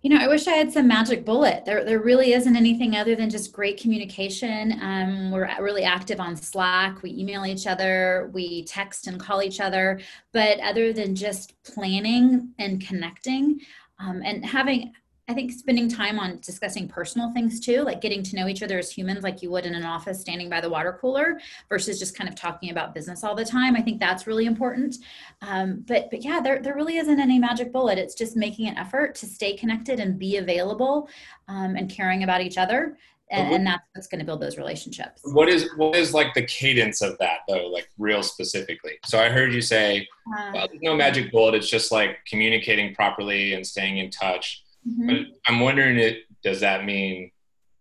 You 0.04 0.12
know, 0.12 0.24
I 0.24 0.28
wish 0.28 0.48
I 0.48 0.52
had 0.52 0.72
some 0.72 0.88
magic 0.88 1.26
bullet. 1.26 1.66
There, 1.66 1.84
there 1.84 2.00
really 2.00 2.34
isn't 2.34 2.56
anything 2.56 2.96
other 2.96 3.16
than 3.16 3.32
just 3.32 3.52
great 3.52 3.82
communication. 3.82 4.80
Um, 4.80 5.32
we're 5.32 5.50
really 5.60 5.84
active 5.84 6.20
on 6.20 6.36
Slack. 6.36 7.02
We 7.02 7.12
email 7.12 7.46
each 7.46 7.66
other, 7.66 8.30
we 8.32 8.64
text 8.66 9.08
and 9.08 9.20
call 9.20 9.42
each 9.42 9.60
other. 9.60 10.00
But 10.34 10.60
other 10.60 10.94
than 10.94 11.16
just 11.16 11.62
planning 11.64 12.54
and 12.60 12.80
connecting, 12.80 13.60
um, 14.00 14.22
and 14.24 14.46
having 14.46 14.94
I 15.30 15.34
think 15.34 15.52
spending 15.52 15.90
time 15.90 16.20
on 16.20 16.40
discussing 16.40 16.88
personal 16.88 17.34
things 17.34 17.60
too, 17.60 17.82
like 17.82 18.00
getting 18.00 18.24
to 18.24 18.36
know 18.38 18.48
each 18.48 18.64
other 18.64 18.80
as 18.80 18.90
humans, 18.90 19.24
like 19.24 19.42
you 19.42 19.52
would 19.52 19.66
in 19.66 19.76
an 19.76 19.84
office 19.84 20.22
standing 20.22 20.50
by 20.50 20.62
the 20.62 20.70
water 20.70 20.98
cooler, 21.02 21.40
versus 21.68 22.00
just 22.00 22.18
kind 22.18 22.30
of 22.30 22.36
talking 22.36 22.70
about 22.70 22.94
business 22.94 23.26
all 23.26 23.36
the 23.36 23.44
time. 23.44 23.76
I 23.76 23.82
think 23.82 24.00
that's 24.00 24.26
really 24.26 24.46
important. 24.46 24.96
Um, 25.42 25.84
but 25.86 26.10
but 26.12 26.24
yeah, 26.24 26.40
there 26.40 26.60
there 26.62 26.76
really 26.76 26.98
isn't 26.98 27.20
any 27.20 27.40
magic 27.40 27.74
bullet. 27.74 27.98
It's 27.98 28.16
just 28.16 28.38
making 28.38 28.68
an 28.68 28.78
effort 28.78 29.16
to 29.16 29.26
stay 29.26 29.58
connected 29.58 30.00
and 30.00 30.18
be 30.18 30.38
available 30.38 31.10
um, 31.50 31.76
and 31.76 31.90
caring 31.90 32.24
about 32.24 32.42
each 32.42 32.58
other. 32.58 32.98
And, 33.30 33.56
and 33.56 33.68
that's 33.68 33.84
what's 33.94 34.08
going 34.08 34.20
to 34.20 34.26
build 34.26 34.40
those 34.40 34.58
relationships. 34.58 35.22
What 35.26 35.50
is 35.50 35.70
what 35.76 35.98
is 35.98 36.14
like 36.14 36.34
the 36.34 36.46
cadence 36.46 37.02
of 37.02 37.18
that 37.18 37.40
though, 37.50 37.68
like 37.68 37.90
real 37.98 38.24
specifically? 38.24 38.94
So 39.04 39.20
I 39.20 39.28
heard 39.28 39.54
you 39.54 39.62
say, 39.62 40.08
uh, 40.34 40.52
well, 40.54 40.68
there's 40.70 40.82
no 40.82 40.96
magic 40.96 41.34
bullet. 41.34 41.54
It's 41.54 41.70
just 41.70 41.92
like 41.92 42.20
communicating 42.26 42.96
properly 42.96 43.56
and 43.56 43.68
staying 43.68 43.98
in 43.98 44.10
touch 44.10 44.64
Mm-hmm. 44.88 45.08
But 45.08 45.18
I'm 45.48 45.60
wondering, 45.60 45.98
it 45.98 46.24
does 46.44 46.60
that 46.62 46.86
mean 46.86 47.32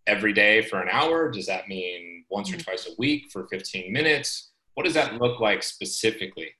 every 0.06 0.32
day 0.32 0.62
for 0.62 0.80
an 0.80 0.88
hour? 0.90 1.30
Does 1.30 1.46
that 1.46 1.68
mean 1.68 2.24
once 2.30 2.50
or 2.50 2.54
mm-hmm. 2.54 2.62
twice 2.62 2.86
a 2.86 2.94
week 2.98 3.26
for 3.32 3.46
15 3.48 3.92
minutes? 3.92 4.50
What 4.74 4.84
does 4.84 4.94
that 4.94 5.14
look 5.20 5.40
like 5.40 5.62
specifically? 5.62 6.50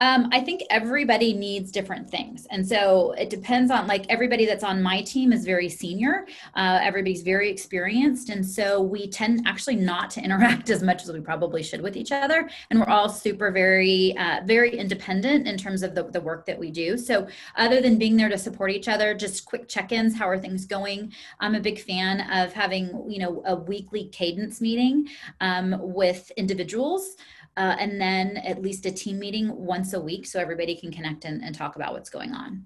Um, 0.00 0.28
I 0.30 0.40
think 0.40 0.62
everybody 0.70 1.32
needs 1.32 1.72
different 1.72 2.08
things. 2.08 2.46
And 2.50 2.66
so 2.66 3.12
it 3.18 3.30
depends 3.30 3.72
on, 3.72 3.88
like, 3.88 4.06
everybody 4.08 4.46
that's 4.46 4.62
on 4.62 4.80
my 4.80 5.02
team 5.02 5.32
is 5.32 5.44
very 5.44 5.68
senior. 5.68 6.24
Uh, 6.54 6.78
everybody's 6.80 7.22
very 7.22 7.50
experienced. 7.50 8.28
And 8.28 8.46
so 8.46 8.80
we 8.80 9.08
tend 9.10 9.42
actually 9.44 9.74
not 9.74 10.10
to 10.10 10.20
interact 10.24 10.70
as 10.70 10.84
much 10.84 11.02
as 11.02 11.12
we 11.12 11.20
probably 11.20 11.64
should 11.64 11.80
with 11.80 11.96
each 11.96 12.12
other. 12.12 12.48
And 12.70 12.78
we're 12.78 12.86
all 12.86 13.08
super, 13.08 13.50
very, 13.50 14.16
uh, 14.16 14.42
very 14.44 14.76
independent 14.76 15.48
in 15.48 15.56
terms 15.56 15.82
of 15.82 15.96
the, 15.96 16.04
the 16.04 16.20
work 16.20 16.46
that 16.46 16.58
we 16.58 16.70
do. 16.70 16.96
So 16.96 17.26
other 17.56 17.80
than 17.80 17.98
being 17.98 18.16
there 18.16 18.28
to 18.28 18.38
support 18.38 18.70
each 18.70 18.86
other, 18.86 19.14
just 19.14 19.46
quick 19.46 19.66
check 19.66 19.90
ins 19.90 20.16
how 20.16 20.28
are 20.28 20.38
things 20.38 20.64
going? 20.64 21.12
I'm 21.40 21.56
a 21.56 21.60
big 21.60 21.80
fan 21.80 22.20
of 22.30 22.52
having, 22.52 23.04
you 23.08 23.18
know, 23.18 23.42
a 23.46 23.56
weekly 23.56 24.08
cadence 24.12 24.60
meeting 24.60 25.08
um, 25.40 25.74
with 25.80 26.30
individuals 26.36 27.16
uh, 27.58 27.74
and 27.80 28.00
then 28.00 28.36
at 28.38 28.62
least 28.62 28.86
a 28.86 28.90
team 28.92 29.18
meeting 29.18 29.54
once 29.54 29.92
a 29.92 30.00
week 30.00 30.24
so 30.26 30.38
everybody 30.38 30.76
can 30.76 30.92
connect 30.92 31.24
and, 31.24 31.42
and 31.42 31.56
talk 31.56 31.74
about 31.74 31.92
what's 31.92 32.08
going 32.08 32.32
on. 32.32 32.64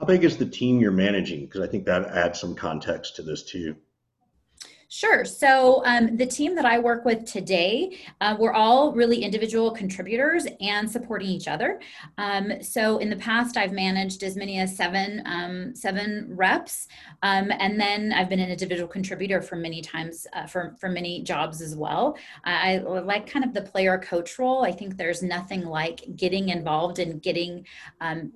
How 0.00 0.06
big 0.06 0.24
is 0.24 0.38
the 0.38 0.46
team 0.46 0.80
you're 0.80 0.90
managing? 0.90 1.42
Because 1.42 1.60
I 1.60 1.66
think 1.66 1.84
that 1.84 2.06
adds 2.06 2.40
some 2.40 2.54
context 2.54 3.14
to 3.16 3.22
this 3.22 3.42
too. 3.42 3.76
Sure. 4.94 5.24
So 5.24 5.82
um, 5.86 6.18
the 6.18 6.26
team 6.26 6.54
that 6.54 6.66
I 6.66 6.78
work 6.78 7.06
with 7.06 7.24
today, 7.24 7.96
uh, 8.20 8.36
we're 8.38 8.52
all 8.52 8.92
really 8.92 9.22
individual 9.22 9.70
contributors 9.70 10.46
and 10.60 10.88
supporting 10.88 11.28
each 11.28 11.48
other. 11.48 11.80
Um, 12.18 12.62
so 12.62 12.98
in 12.98 13.08
the 13.08 13.16
past, 13.16 13.56
I've 13.56 13.72
managed 13.72 14.22
as 14.22 14.36
many 14.36 14.58
as 14.58 14.76
seven 14.76 15.22
um, 15.24 15.74
seven 15.74 16.26
reps, 16.28 16.88
um, 17.22 17.50
and 17.58 17.80
then 17.80 18.12
I've 18.12 18.28
been 18.28 18.40
an 18.40 18.50
individual 18.50 18.86
contributor 18.86 19.40
for 19.40 19.56
many 19.56 19.80
times 19.80 20.26
uh, 20.34 20.46
for 20.46 20.76
for 20.78 20.90
many 20.90 21.22
jobs 21.22 21.62
as 21.62 21.74
well. 21.74 22.14
I, 22.44 22.74
I 22.74 22.78
like 22.80 23.26
kind 23.26 23.46
of 23.46 23.54
the 23.54 23.62
player 23.62 23.96
coach 23.96 24.38
role. 24.38 24.62
I 24.62 24.72
think 24.72 24.98
there's 24.98 25.22
nothing 25.22 25.64
like 25.64 26.04
getting 26.16 26.50
involved 26.50 26.98
and 26.98 27.22
getting 27.22 27.66
um, 28.02 28.34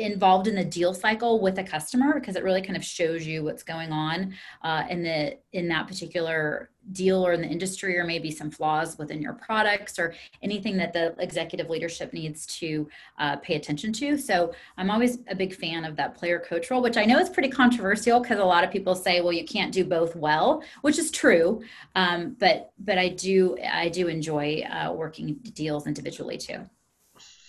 involved 0.00 0.46
in 0.46 0.54
the 0.54 0.64
deal 0.64 0.94
cycle 0.94 1.40
with 1.40 1.58
a 1.58 1.64
customer 1.64 2.14
because 2.14 2.36
it 2.36 2.44
really 2.44 2.62
kind 2.62 2.76
of 2.76 2.84
shows 2.84 3.26
you 3.26 3.44
what's 3.44 3.62
going 3.62 3.92
on 3.92 4.34
uh, 4.62 4.84
in 4.88 5.02
the 5.02 5.38
in 5.52 5.68
that 5.68 5.86
particular 5.86 6.70
deal 6.92 7.24
or 7.24 7.32
in 7.32 7.42
the 7.42 7.46
industry 7.46 7.98
or 7.98 8.04
maybe 8.04 8.30
some 8.30 8.50
flaws 8.50 8.96
within 8.96 9.20
your 9.20 9.34
products 9.34 9.98
or 9.98 10.14
anything 10.42 10.76
that 10.78 10.92
the 10.92 11.14
executive 11.18 11.68
leadership 11.68 12.12
needs 12.12 12.46
to 12.46 12.88
uh, 13.18 13.36
pay 13.36 13.54
attention 13.54 13.92
to. 13.92 14.16
So 14.16 14.52
i'm 14.76 14.90
always 14.90 15.18
a 15.28 15.34
big 15.34 15.54
fan 15.54 15.84
of 15.84 15.96
that 15.96 16.14
player 16.14 16.38
coach 16.38 16.70
role 16.70 16.82
which 16.82 16.96
i 16.96 17.04
know 17.04 17.18
is 17.18 17.28
pretty 17.28 17.48
controversial 17.48 18.20
because 18.20 18.38
a 18.38 18.44
lot 18.44 18.64
of 18.64 18.70
people 18.70 18.94
say 18.94 19.20
well 19.20 19.32
you 19.32 19.44
can't 19.44 19.72
do 19.72 19.84
both 19.84 20.16
well 20.16 20.62
which 20.82 20.98
is 20.98 21.10
true 21.10 21.62
um, 21.94 22.36
but 22.38 22.72
but 22.78 22.98
i 22.98 23.08
do 23.08 23.56
i 23.72 23.88
do 23.88 24.08
enjoy 24.08 24.62
uh, 24.70 24.92
working 24.92 25.34
deals 25.54 25.86
individually 25.86 26.36
too 26.36 26.60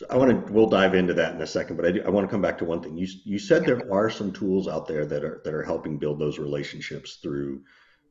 I 0.10 0.18
want 0.18 0.48
to. 0.48 0.54
We'll 0.54 0.68
dive 0.68 0.96
into 0.96 1.14
that 1.16 1.36
in 1.36 1.42
a 1.42 1.48
second, 1.48 1.76
but 1.76 1.86
I, 1.86 1.92
do, 1.92 2.04
I 2.06 2.10
want 2.10 2.28
to 2.28 2.32
come 2.32 2.42
back 2.42 2.58
to 2.60 2.66
one 2.66 2.82
thing. 2.82 2.98
You 2.98 3.08
you 3.24 3.40
said 3.40 3.66
there 3.66 3.92
are 3.92 4.10
some 4.10 4.32
tools 4.32 4.68
out 4.68 4.88
there 4.88 5.06
that 5.06 5.24
are 5.24 5.42
that 5.44 5.54
are 5.54 5.64
helping 5.64 5.98
build 5.98 6.20
those 6.20 6.40
relationships 6.40 7.20
through, 7.22 7.62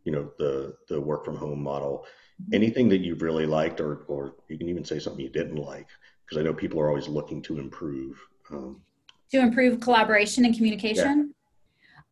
you 0.05 0.13
know, 0.13 0.31
the 0.39 0.77
the 0.89 1.01
work 1.01 1.25
from 1.25 1.37
home 1.37 1.63
model. 1.63 2.07
Anything 2.53 2.89
that 2.89 2.99
you've 2.99 3.23
really 3.23 3.47
liked, 3.47 3.81
or 3.81 4.05
or 4.09 4.35
you 4.49 4.59
can 4.59 4.69
even 4.69 4.85
say 4.85 4.99
something 4.99 5.23
you 5.23 5.31
didn't 5.31 5.57
like, 5.57 5.89
because 6.25 6.39
I 6.39 6.43
know 6.43 6.55
people 6.55 6.81
are 6.81 6.89
always 6.89 7.09
looking 7.09 7.43
to 7.43 7.59
improve. 7.59 8.19
Um, 8.51 8.81
to 9.31 9.39
improve 9.39 9.81
collaboration 9.81 10.45
and 10.45 10.55
communication. 10.55 11.35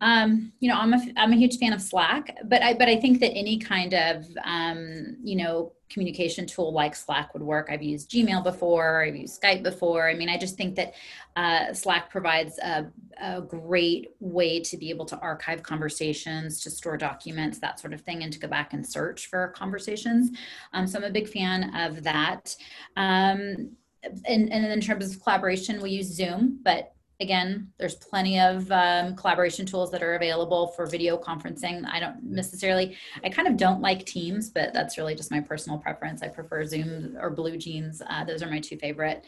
Um, 0.01 0.53
you 0.61 0.69
know, 0.69 0.79
I'm 0.79 0.95
a 0.95 1.01
I'm 1.17 1.33
a 1.33 1.37
huge 1.37 1.59
fan 1.59 1.73
of 1.73 1.83
Slack, 1.83 2.37
but 2.45 2.63
I 2.63 2.75
but 2.75 2.89
I 2.89 2.97
think 2.97 3.21
that 3.21 3.33
any 3.33 3.59
kind 3.59 3.95
of 3.95 4.27
um, 4.45 5.17
you 5.23 5.37
know 5.37 5.73
communication 5.89 6.47
tool 6.47 6.73
like 6.73 6.95
Slack 6.95 7.33
would 7.33 7.43
work. 7.43 7.69
I've 7.71 7.83
used 7.83 8.11
Gmail 8.11 8.45
before, 8.45 9.05
I've 9.05 9.17
used 9.17 9.41
Skype 9.41 9.63
before. 9.63 10.09
I 10.09 10.15
mean, 10.15 10.29
I 10.29 10.37
just 10.37 10.57
think 10.57 10.77
that 10.77 10.95
uh, 11.37 11.73
Slack 11.73 12.11
provides 12.11 12.59
a, 12.59 12.87
a, 13.21 13.41
great 13.41 14.11
way 14.21 14.61
to 14.61 14.77
be 14.77 14.91
able 14.91 15.07
to 15.07 15.19
archive 15.19 15.63
conversations, 15.63 16.61
to 16.61 16.71
store 16.71 16.97
documents, 16.97 17.59
that 17.61 17.81
sort 17.81 17.95
of 17.95 18.03
thing, 18.03 18.23
and 18.23 18.33
to 18.33 18.39
go 18.39 18.49
back 18.49 18.75
and 18.75 18.87
search 18.87 19.29
for 19.29 19.49
conversations. 19.49 20.37
Um, 20.73 20.87
so 20.87 20.99
I'm 20.99 21.05
a 21.05 21.11
big 21.11 21.29
fan 21.29 21.75
of 21.75 22.03
that. 22.03 22.55
Um, 22.97 23.71
and, 24.05 24.53
and 24.53 24.67
in 24.67 24.81
terms 24.81 25.15
of 25.15 25.23
collaboration, 25.23 25.81
we 25.81 25.91
use 25.91 26.07
Zoom, 26.15 26.61
but 26.63 26.95
again, 27.21 27.73
there's 27.79 27.97
plenty 27.97 28.39
of 28.39 28.71
um, 28.71 29.17
collaboration 29.17 29.67
tools 29.67 29.91
that 29.91 30.03
are 30.03 30.15
available 30.15 30.69
for 30.69 30.87
video 30.87 31.19
conferencing. 31.19 31.85
I 31.87 31.99
don't 31.99 32.23
necessarily, 32.23 32.97
I 33.25 33.29
kind 33.29 33.49
of 33.49 33.57
don't 33.57 33.81
like 33.81 34.07
Teams, 34.07 34.51
but 34.51 34.73
that's 34.73 34.97
really 34.97 35.15
just 35.15 35.31
my 35.31 35.41
personal 35.41 35.79
preference. 35.79 36.23
I 36.23 36.29
prefer 36.29 36.65
Zoom 36.65 37.17
or 37.21 37.35
BlueJeans. 37.35 38.01
Uh, 38.09 38.25
those 38.25 38.43
are 38.43 38.49
my 38.49 38.61
two 38.61 38.77
favorite. 38.77 39.25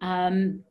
Um, 0.00 0.62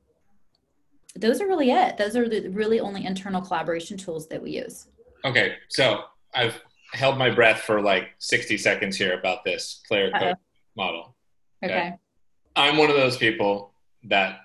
those 1.16 1.42
are 1.42 1.48
really 1.48 1.72
it. 1.72 1.98
Those 1.98 2.16
are 2.16 2.28
the 2.28 2.48
really 2.50 2.80
only 2.80 3.06
internal 3.06 3.42
collaboration 3.42 3.98
tools 3.98 4.28
that 4.30 4.42
we 4.42 4.52
use. 4.52 4.88
Okay, 5.26 5.56
so 5.68 6.06
I've 6.34 6.60
held 6.94 7.18
my 7.18 7.30
breath 7.30 7.62
for 7.62 7.82
like 7.82 8.10
60 8.20 8.58
seconds 8.58 8.98
here 8.98 9.14
about 9.18 9.44
this 9.44 9.82
player 9.88 10.12
coach 10.12 10.38
model. 10.76 11.16
Okay. 11.64 11.74
okay. 11.74 11.94
I'm 12.56 12.78
one 12.78 12.90
of 12.90 12.96
those 12.96 13.18
people 13.18 13.74
that 14.06 14.40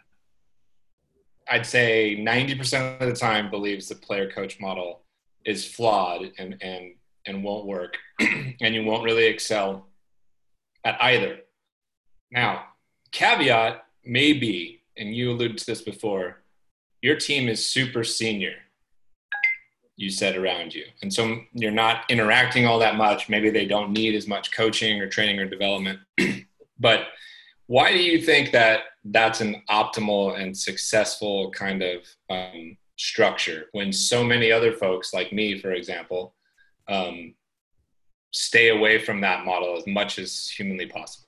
I'd 1.50 1.66
say 1.66 2.16
90% 2.18 3.00
of 3.00 3.08
the 3.08 3.14
time 3.14 3.50
believes 3.50 3.88
the 3.88 3.94
player 3.94 4.30
coach 4.30 4.60
model 4.60 5.02
is 5.44 5.64
flawed 5.64 6.30
and, 6.38 6.56
and, 6.60 6.94
and 7.26 7.42
won't 7.42 7.66
work, 7.66 7.96
and 8.20 8.74
you 8.74 8.84
won't 8.84 9.04
really 9.04 9.26
excel 9.26 9.86
at 10.84 10.96
either. 11.02 11.38
Now, 12.30 12.64
caveat 13.12 13.84
may 14.04 14.32
be, 14.32 14.82
and 14.96 15.14
you 15.14 15.30
alluded 15.30 15.58
to 15.58 15.66
this 15.66 15.82
before, 15.82 16.42
your 17.00 17.16
team 17.16 17.48
is 17.48 17.64
super 17.64 18.04
senior, 18.04 18.54
you 19.96 20.10
said 20.10 20.36
around 20.36 20.74
you. 20.74 20.84
And 21.02 21.12
so 21.12 21.40
you're 21.52 21.70
not 21.70 22.04
interacting 22.08 22.66
all 22.66 22.78
that 22.80 22.96
much. 22.96 23.28
Maybe 23.28 23.50
they 23.50 23.66
don't 23.66 23.92
need 23.92 24.14
as 24.14 24.26
much 24.26 24.52
coaching 24.52 25.00
or 25.00 25.08
training 25.08 25.38
or 25.38 25.46
development. 25.46 26.00
but 26.78 27.08
why 27.66 27.92
do 27.92 27.98
you 27.98 28.20
think 28.20 28.52
that 28.52 28.80
that's 29.10 29.40
an 29.40 29.62
optimal 29.70 30.40
and 30.40 30.56
successful 30.56 31.50
kind 31.50 31.82
of 31.82 32.02
um, 32.30 32.76
structure. 32.96 33.66
When 33.72 33.92
so 33.92 34.24
many 34.24 34.50
other 34.50 34.72
folks 34.72 35.14
like 35.14 35.32
me 35.32 35.58
for 35.58 35.72
example 35.72 36.34
um, 36.88 37.34
stay 38.32 38.70
away 38.70 38.98
from 38.98 39.20
that 39.20 39.44
model 39.44 39.76
as 39.76 39.86
much 39.86 40.18
as 40.18 40.48
humanly 40.48 40.86
possible 40.86 41.27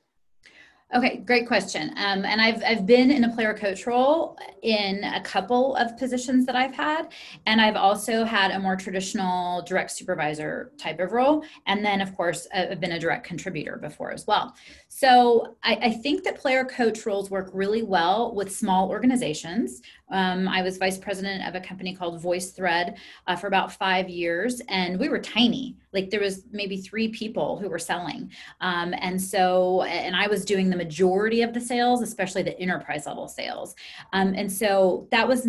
Okay, 0.92 1.18
great 1.18 1.46
question. 1.46 1.90
Um, 1.90 2.24
and 2.24 2.40
I've 2.40 2.64
I've 2.64 2.84
been 2.84 3.12
in 3.12 3.22
a 3.22 3.32
player 3.32 3.54
coach 3.54 3.86
role 3.86 4.36
in 4.62 5.04
a 5.04 5.20
couple 5.20 5.76
of 5.76 5.96
positions 5.96 6.46
that 6.46 6.56
I've 6.56 6.74
had, 6.74 7.12
and 7.46 7.60
I've 7.60 7.76
also 7.76 8.24
had 8.24 8.50
a 8.50 8.58
more 8.58 8.74
traditional 8.74 9.62
direct 9.62 9.92
supervisor 9.92 10.72
type 10.78 10.98
of 10.98 11.12
role, 11.12 11.44
and 11.66 11.84
then 11.84 12.00
of 12.00 12.16
course 12.16 12.48
I've 12.52 12.80
been 12.80 12.92
a 12.92 12.98
direct 12.98 13.24
contributor 13.24 13.76
before 13.76 14.10
as 14.10 14.26
well. 14.26 14.52
So 14.88 15.54
I, 15.62 15.78
I 15.80 15.90
think 15.92 16.24
that 16.24 16.40
player 16.40 16.64
coach 16.64 17.06
roles 17.06 17.30
work 17.30 17.50
really 17.54 17.84
well 17.84 18.34
with 18.34 18.50
small 18.50 18.88
organizations. 18.88 19.82
Um, 20.10 20.48
I 20.48 20.62
was 20.62 20.78
vice 20.78 20.98
president 20.98 21.46
of 21.46 21.54
a 21.54 21.60
company 21.60 21.94
called 21.94 22.22
VoiceThread 22.22 22.96
uh, 23.26 23.36
for 23.36 23.46
about 23.46 23.72
five 23.72 24.08
years, 24.08 24.60
and 24.68 24.98
we 24.98 25.08
were 25.08 25.18
tiny. 25.18 25.76
Like 25.92 26.10
there 26.10 26.20
was 26.20 26.44
maybe 26.52 26.76
three 26.76 27.08
people 27.08 27.58
who 27.58 27.68
were 27.68 27.78
selling, 27.78 28.30
um, 28.60 28.94
and 29.00 29.20
so 29.20 29.82
and 29.82 30.14
I 30.14 30.26
was 30.28 30.44
doing 30.44 30.70
the 30.70 30.76
majority 30.76 31.42
of 31.42 31.52
the 31.52 31.60
sales, 31.60 32.02
especially 32.02 32.42
the 32.42 32.58
enterprise 32.58 33.06
level 33.06 33.28
sales. 33.28 33.74
Um, 34.12 34.34
and 34.34 34.50
so 34.50 35.08
that 35.10 35.26
was 35.26 35.46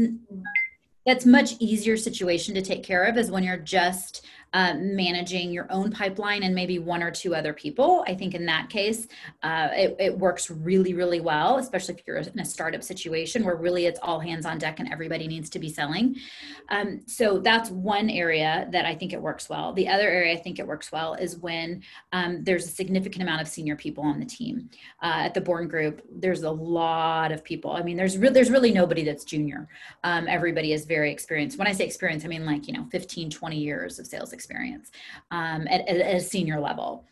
that's 1.05 1.25
much 1.25 1.53
easier 1.59 1.97
situation 1.97 2.53
to 2.55 2.61
take 2.61 2.83
care 2.83 3.03
of 3.03 3.17
is 3.17 3.31
when 3.31 3.43
you're 3.43 3.57
just 3.57 4.25
um, 4.53 4.96
managing 4.96 5.51
your 5.51 5.65
own 5.70 5.91
pipeline 5.91 6.43
and 6.43 6.53
maybe 6.53 6.77
one 6.77 7.01
or 7.01 7.10
two 7.10 7.34
other 7.34 7.53
people. 7.53 8.03
I 8.05 8.13
think 8.13 8.36
in 8.36 8.46
that 8.48 8.70
case, 8.70 9.08
uh, 9.43 9.70
it, 9.72 9.96
it, 9.98 10.17
works 10.17 10.51
really, 10.51 10.93
really 10.93 11.22
well, 11.22 11.58
especially 11.58 11.96
if 11.96 12.01
you're 12.05 12.17
in 12.17 12.39
a 12.39 12.46
startup 12.46 12.84
situation 12.84 13.46
where 13.46 13.55
really 13.55 13.86
it's 13.86 14.00
all 14.03 14.20
hands 14.20 14.46
on 14.46 14.58
deck 14.58 14.79
and 14.79 14.91
everybody 14.91 15.27
needs 15.27 15.50
to 15.51 15.60
be 15.60 15.70
selling. 15.70 16.17
Um, 16.70 17.01
so 17.08 17.39
that's 17.39 17.70
one 17.70 18.10
area 18.10 18.67
that 18.72 18.86
I 18.86 18.93
think 18.93 19.13
it 19.13 19.22
works 19.22 19.48
well. 19.48 19.72
The 19.72 19.88
other 19.88 20.10
area 20.10 20.34
I 20.34 20.41
think 20.41 20.60
it 20.60 20.67
works 20.67 20.91
well 20.91 21.13
is 21.13 21.38
when 21.38 21.81
um, 22.12 22.43
there's 22.43 22.65
a 22.65 22.70
significant 22.70 23.24
amount 23.24 23.41
of 23.41 23.48
senior 23.48 23.77
people 23.77 24.03
on 24.03 24.20
the 24.20 24.25
team. 24.25 24.70
Uh, 25.01 25.24
at 25.25 25.34
the 25.34 25.41
Born 25.41 25.70
Group, 25.70 26.01
there's 26.12 26.43
a 26.43 26.51
lot 26.51 27.31
of 27.31 27.43
people. 27.43 27.72
I 27.72 27.84
mean, 27.84 27.96
there's 27.96 28.17
re- 28.17 28.29
there's 28.29 28.51
really 28.51 28.72
nobody 28.72 29.03
that's 29.03 29.24
junior. 29.24 29.70
Um, 30.03 30.27
everybody 30.27 30.74
is 30.74 30.86
very 30.86 31.12
experienced. 31.12 31.58
When 31.58 31.67
I 31.67 31.72
say 31.72 31.86
experienced, 31.86 32.25
I 32.25 32.29
mean 32.29 32.46
like 32.46 32.67
you 32.67 32.74
know 32.74 32.86
15, 32.91 33.29
20 33.29 33.58
years 33.58 33.98
of 33.98 34.05
sales 34.05 34.34
experience 34.34 34.40
experience 34.41 34.91
um, 35.29 35.67
at, 35.69 35.88
at, 35.88 36.15
a 36.15 36.19
senior 36.19 36.60
level. 36.60 37.05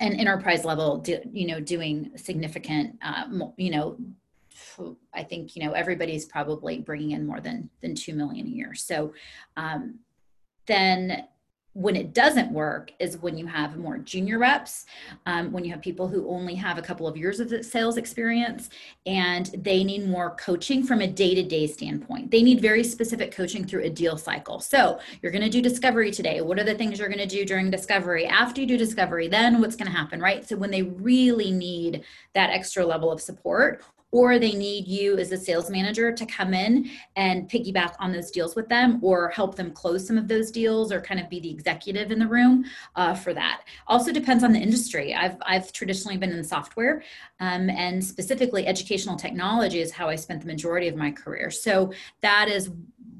And 0.00 0.20
enterprise 0.20 0.64
level 0.64 0.98
do, 0.98 1.18
you 1.32 1.46
know 1.46 1.60
doing 1.60 2.10
significant 2.16 2.96
uh, 3.02 3.24
you 3.56 3.70
know 3.70 3.96
i 5.14 5.22
think 5.22 5.54
you 5.54 5.64
know 5.64 5.72
everybody's 5.72 6.24
probably 6.24 6.78
bringing 6.78 7.12
in 7.12 7.26
more 7.26 7.40
than 7.40 7.70
than 7.80 7.94
2 7.94 8.14
million 8.14 8.46
a 8.46 8.50
year. 8.50 8.74
So 8.74 9.12
um, 9.56 9.98
then 10.66 11.24
when 11.74 11.94
it 11.94 12.12
doesn't 12.12 12.50
work 12.50 12.90
is 12.98 13.18
when 13.18 13.38
you 13.38 13.46
have 13.46 13.76
more 13.76 13.98
junior 13.98 14.38
reps, 14.38 14.86
um, 15.26 15.52
when 15.52 15.64
you 15.64 15.70
have 15.70 15.80
people 15.80 16.08
who 16.08 16.28
only 16.28 16.54
have 16.54 16.76
a 16.76 16.82
couple 16.82 17.06
of 17.06 17.16
years 17.16 17.38
of 17.38 17.52
sales 17.64 17.96
experience, 17.96 18.68
and 19.06 19.46
they 19.56 19.84
need 19.84 20.08
more 20.08 20.34
coaching 20.36 20.82
from 20.82 21.00
a 21.00 21.06
day 21.06 21.34
to 21.34 21.42
day 21.42 21.66
standpoint. 21.66 22.30
They 22.30 22.42
need 22.42 22.60
very 22.60 22.82
specific 22.82 23.30
coaching 23.30 23.64
through 23.64 23.84
a 23.84 23.90
deal 23.90 24.16
cycle. 24.16 24.60
So, 24.60 24.98
you're 25.22 25.32
going 25.32 25.44
to 25.44 25.50
do 25.50 25.62
discovery 25.62 26.10
today. 26.10 26.40
What 26.40 26.58
are 26.58 26.64
the 26.64 26.74
things 26.74 26.98
you're 26.98 27.08
going 27.08 27.18
to 27.18 27.26
do 27.26 27.44
during 27.44 27.70
discovery? 27.70 28.26
After 28.26 28.60
you 28.60 28.66
do 28.66 28.76
discovery, 28.76 29.28
then 29.28 29.60
what's 29.60 29.76
going 29.76 29.90
to 29.90 29.96
happen, 29.96 30.20
right? 30.20 30.48
So, 30.48 30.56
when 30.56 30.70
they 30.70 30.82
really 30.82 31.52
need 31.52 32.04
that 32.34 32.50
extra 32.50 32.84
level 32.84 33.12
of 33.12 33.20
support, 33.20 33.84
or 34.10 34.38
they 34.38 34.52
need 34.52 34.86
you 34.86 35.18
as 35.18 35.32
a 35.32 35.36
sales 35.36 35.70
manager 35.70 36.10
to 36.10 36.24
come 36.24 36.54
in 36.54 36.90
and 37.16 37.48
piggyback 37.48 37.94
on 37.98 38.10
those 38.10 38.30
deals 38.30 38.56
with 38.56 38.68
them 38.68 38.98
or 39.02 39.28
help 39.28 39.54
them 39.54 39.70
close 39.70 40.06
some 40.06 40.16
of 40.16 40.28
those 40.28 40.50
deals 40.50 40.90
or 40.90 41.00
kind 41.00 41.20
of 41.20 41.28
be 41.28 41.40
the 41.40 41.50
executive 41.50 42.10
in 42.10 42.18
the 42.18 42.26
room 42.26 42.64
uh, 42.96 43.14
for 43.14 43.34
that 43.34 43.62
also 43.86 44.10
depends 44.10 44.42
on 44.42 44.52
the 44.52 44.58
industry 44.58 45.14
i've, 45.14 45.36
I've 45.42 45.72
traditionally 45.72 46.16
been 46.16 46.32
in 46.32 46.42
software 46.42 47.02
um, 47.40 47.68
and 47.68 48.02
specifically 48.02 48.66
educational 48.66 49.16
technology 49.16 49.80
is 49.80 49.92
how 49.92 50.08
i 50.08 50.16
spent 50.16 50.40
the 50.40 50.46
majority 50.46 50.88
of 50.88 50.96
my 50.96 51.10
career 51.10 51.50
so 51.50 51.92
that 52.22 52.48
is 52.48 52.70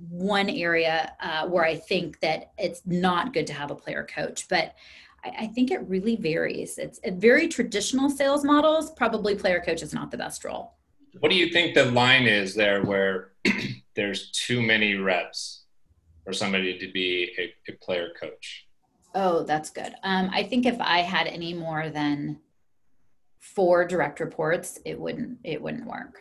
one 0.09 0.49
area 0.49 1.12
uh, 1.21 1.47
where 1.47 1.64
i 1.64 1.76
think 1.76 2.18
that 2.21 2.52
it's 2.57 2.80
not 2.87 3.35
good 3.35 3.47
to 3.49 3.52
have 3.52 3.71
a 3.71 3.75
player 3.75 4.07
coach 4.09 4.49
but 4.49 4.75
I, 5.25 5.49
think 5.49 5.73
it 5.73 5.80
really 5.88 6.14
varies. 6.14 6.78
It's 6.78 7.00
a 7.02 7.11
very 7.11 7.49
traditional 7.49 8.09
sales 8.09 8.45
models. 8.45 8.92
Probably 8.92 9.35
player 9.35 9.61
coach 9.61 9.83
is 9.83 9.92
not 9.92 10.12
the 10.12 10.16
best 10.16 10.45
role. 10.45 10.77
What 11.20 11.30
do 11.30 11.37
you 11.37 11.50
think 11.50 11.75
the 11.75 11.87
line 11.87 12.26
is 12.26 12.54
there 12.54 12.84
where 12.84 13.32
there's 13.96 14.30
too 14.30 14.62
many 14.62 14.95
reps 14.95 15.64
for 16.25 16.32
somebody 16.32 16.78
to 16.78 16.93
be 16.93 17.32
a, 17.38 17.73
a 17.73 17.76
player 17.76 18.10
coach? 18.21 18.66
Oh, 19.14 19.43
that's 19.43 19.71
good. 19.71 19.95
Um, 20.04 20.30
I 20.32 20.45
think 20.45 20.64
if 20.64 20.80
I 20.80 20.99
had 20.99 21.26
any 21.26 21.54
more 21.54 21.90
than 21.90 22.38
four 23.40 23.84
direct 23.84 24.21
reports, 24.21 24.78
it 24.84 24.99
wouldn't 24.99 25.38
it 25.43 25.60
wouldn't 25.60 25.86
work. 25.86 26.21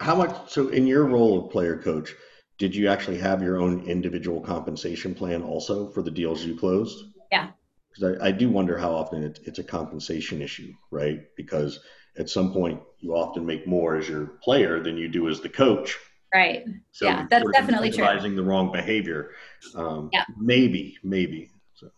How 0.00 0.16
much? 0.16 0.50
So, 0.50 0.68
in 0.68 0.86
your 0.86 1.04
role 1.04 1.44
of 1.44 1.52
player 1.52 1.76
coach, 1.76 2.14
did 2.58 2.74
you 2.74 2.88
actually 2.88 3.18
have 3.18 3.42
your 3.42 3.60
own 3.60 3.84
individual 3.84 4.40
compensation 4.40 5.14
plan 5.14 5.42
also 5.42 5.90
for 5.90 6.02
the 6.02 6.10
deals 6.10 6.44
you 6.44 6.56
closed? 6.56 7.04
Yeah. 7.30 7.50
Because 7.90 8.18
I, 8.20 8.28
I, 8.28 8.32
do 8.32 8.48
wonder 8.48 8.78
how 8.78 8.90
often 8.92 9.22
it, 9.22 9.40
it's 9.44 9.58
a 9.58 9.64
compensation 9.64 10.40
issue, 10.40 10.72
right? 10.90 11.20
Because 11.36 11.80
at 12.18 12.28
some 12.28 12.52
point 12.52 12.80
you 12.98 13.14
often 13.14 13.44
make 13.44 13.66
more 13.66 13.96
as 13.96 14.08
your 14.08 14.26
player 14.42 14.80
than 14.80 14.96
you 14.96 15.08
do 15.08 15.28
as 15.28 15.40
the 15.40 15.48
coach. 15.48 15.98
Right. 16.34 16.64
So 16.92 17.06
yeah, 17.06 17.26
that's 17.28 17.50
definitely 17.52 17.90
true. 17.90 18.34
the 18.34 18.42
wrong 18.42 18.72
behavior. 18.72 19.32
Um, 19.74 20.08
yeah. 20.12 20.24
Maybe, 20.38 20.96
maybe. 21.02 21.50
So. 21.74 21.90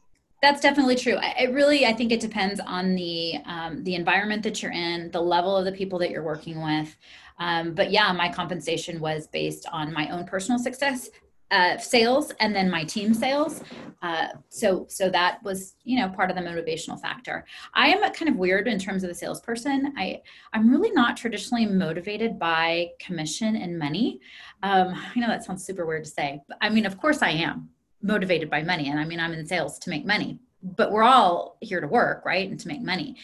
That's 0.42 0.60
definitely 0.60 0.96
true. 0.96 1.16
It 1.38 1.52
really, 1.52 1.86
I 1.86 1.92
think 1.92 2.10
it 2.10 2.20
depends 2.20 2.58
on 2.60 2.96
the 2.96 3.36
um, 3.46 3.84
the 3.84 3.94
environment 3.94 4.42
that 4.42 4.60
you're 4.60 4.72
in, 4.72 5.10
the 5.12 5.20
level 5.20 5.56
of 5.56 5.64
the 5.64 5.72
people 5.72 5.98
that 6.00 6.10
you're 6.10 6.24
working 6.24 6.62
with. 6.62 6.96
Um, 7.38 7.74
but 7.74 7.90
yeah, 7.90 8.12
my 8.12 8.32
compensation 8.32 8.98
was 9.00 9.26
based 9.28 9.66
on 9.70 9.92
my 9.92 10.08
own 10.08 10.24
personal 10.24 10.58
success 10.58 11.10
uh, 11.54 11.78
sales 11.78 12.32
and 12.40 12.54
then 12.54 12.68
my 12.68 12.82
team 12.82 13.14
sales. 13.14 13.62
Uh, 14.02 14.26
so 14.48 14.86
so 14.88 15.08
that 15.08 15.40
was 15.44 15.76
you 15.84 15.96
know 15.98 16.08
part 16.08 16.28
of 16.28 16.36
the 16.36 16.42
motivational 16.42 17.00
factor. 17.00 17.44
I 17.74 17.88
am 17.88 18.00
kind 18.12 18.28
of 18.28 18.36
weird 18.36 18.66
in 18.66 18.78
terms 18.78 19.04
of 19.04 19.10
a 19.10 19.14
salesperson. 19.14 19.94
I 19.96 20.20
I'm 20.52 20.68
really 20.68 20.90
not 20.90 21.16
traditionally 21.16 21.66
motivated 21.66 22.40
by 22.40 22.88
commission 22.98 23.54
and 23.54 23.78
money. 23.78 24.20
Um, 24.64 25.00
I 25.14 25.20
know 25.20 25.28
that 25.28 25.44
sounds 25.44 25.64
super 25.64 25.86
weird 25.86 26.04
to 26.04 26.10
say, 26.10 26.42
but 26.48 26.58
I 26.60 26.70
mean 26.70 26.86
of 26.86 26.98
course 26.98 27.22
I 27.22 27.30
am 27.30 27.68
motivated 28.02 28.50
by 28.50 28.62
money, 28.62 28.90
and 28.90 28.98
I 28.98 29.04
mean 29.04 29.20
I'm 29.20 29.32
in 29.32 29.46
sales 29.46 29.78
to 29.78 29.90
make 29.90 30.04
money. 30.04 30.40
But 30.64 30.90
we're 30.90 31.02
all 31.02 31.56
here 31.60 31.80
to 31.80 31.86
work, 31.86 32.24
right, 32.24 32.50
and 32.50 32.58
to 32.58 32.68
make 32.68 32.82
money. 32.82 33.16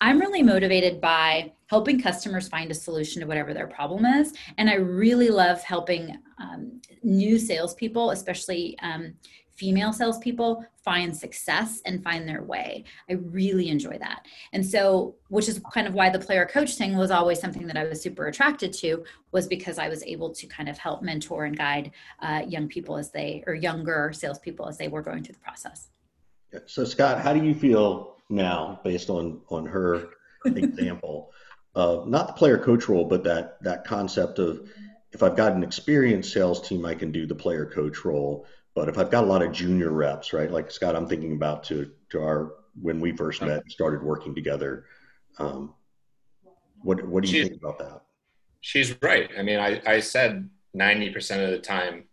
I'm 0.00 0.18
really 0.18 0.42
motivated 0.42 1.00
by 1.00 1.52
helping 1.66 2.00
customers 2.00 2.48
find 2.48 2.70
a 2.70 2.74
solution 2.74 3.20
to 3.20 3.26
whatever 3.26 3.54
their 3.54 3.66
problem 3.66 4.04
is. 4.04 4.32
And 4.56 4.68
I 4.68 4.74
really 4.74 5.28
love 5.28 5.62
helping 5.62 6.18
um, 6.38 6.80
new 7.02 7.38
salespeople, 7.38 8.10
especially 8.10 8.78
um, 8.80 9.14
female 9.58 9.92
salespeople, 9.92 10.64
find 10.84 11.14
success 11.14 11.82
and 11.84 12.02
find 12.02 12.28
their 12.28 12.44
way. 12.44 12.84
I 13.10 13.14
really 13.14 13.68
enjoy 13.68 13.98
that. 13.98 14.24
And 14.52 14.64
so, 14.64 15.16
which 15.28 15.48
is 15.48 15.60
kind 15.72 15.88
of 15.88 15.94
why 15.94 16.10
the 16.10 16.18
player 16.18 16.46
coach 16.46 16.76
thing 16.76 16.96
was 16.96 17.10
always 17.10 17.40
something 17.40 17.66
that 17.66 17.76
I 17.76 17.84
was 17.84 18.00
super 18.00 18.28
attracted 18.28 18.72
to, 18.74 19.04
was 19.32 19.48
because 19.48 19.78
I 19.78 19.88
was 19.88 20.02
able 20.04 20.32
to 20.32 20.46
kind 20.46 20.68
of 20.68 20.78
help 20.78 21.02
mentor 21.02 21.44
and 21.44 21.58
guide 21.58 21.90
uh, 22.22 22.42
young 22.46 22.68
people 22.68 22.96
as 22.96 23.10
they, 23.10 23.42
or 23.48 23.54
younger 23.54 24.12
salespeople 24.14 24.68
as 24.68 24.78
they 24.78 24.88
were 24.88 25.02
going 25.02 25.24
through 25.24 25.34
the 25.34 25.40
process. 25.40 25.90
So, 26.66 26.84
Scott, 26.84 27.20
how 27.20 27.32
do 27.32 27.44
you 27.44 27.54
feel 27.54 28.16
now 28.28 28.80
based 28.84 29.10
on 29.10 29.40
on 29.48 29.66
her 29.66 30.08
example 30.44 31.32
of 31.74 32.08
not 32.08 32.26
the 32.26 32.32
player 32.32 32.58
coach 32.58 32.88
role 32.88 33.04
but 33.04 33.24
that 33.24 33.62
that 33.62 33.84
concept 33.84 34.38
of 34.38 34.68
if 35.12 35.22
i've 35.22 35.36
got 35.36 35.52
an 35.52 35.62
experienced 35.62 36.32
sales 36.32 36.66
team 36.66 36.84
i 36.84 36.94
can 36.94 37.10
do 37.10 37.26
the 37.26 37.34
player 37.34 37.66
coach 37.66 38.04
role. 38.04 38.46
But 38.74 38.88
if 38.88 38.96
i've 38.96 39.10
got 39.10 39.24
a 39.24 39.26
lot 39.26 39.42
of 39.42 39.50
junior 39.50 39.90
reps 39.90 40.32
right 40.32 40.50
like 40.50 40.70
scott 40.70 40.94
i'm 40.94 41.08
thinking 41.08 41.32
about 41.32 41.64
to 41.64 41.90
to 42.10 42.20
our 42.20 42.54
when 42.80 43.00
we 43.00 43.10
first 43.10 43.40
met 43.42 43.62
and 43.62 43.72
started 43.72 44.02
working 44.02 44.34
together 44.34 44.84
um, 45.38 45.74
what 46.82 47.04
what 47.08 47.24
do 47.24 47.30
you 47.30 47.42
she's, 47.42 47.48
think 47.48 47.60
about 47.60 47.78
that? 47.78 48.02
She's 48.60 48.94
right. 49.02 49.30
I 49.36 49.42
mean 49.42 49.58
i 49.58 49.80
i 49.84 50.00
said 50.00 50.48
90% 50.76 51.44
of 51.44 51.50
the 51.50 51.58
time 51.58 52.04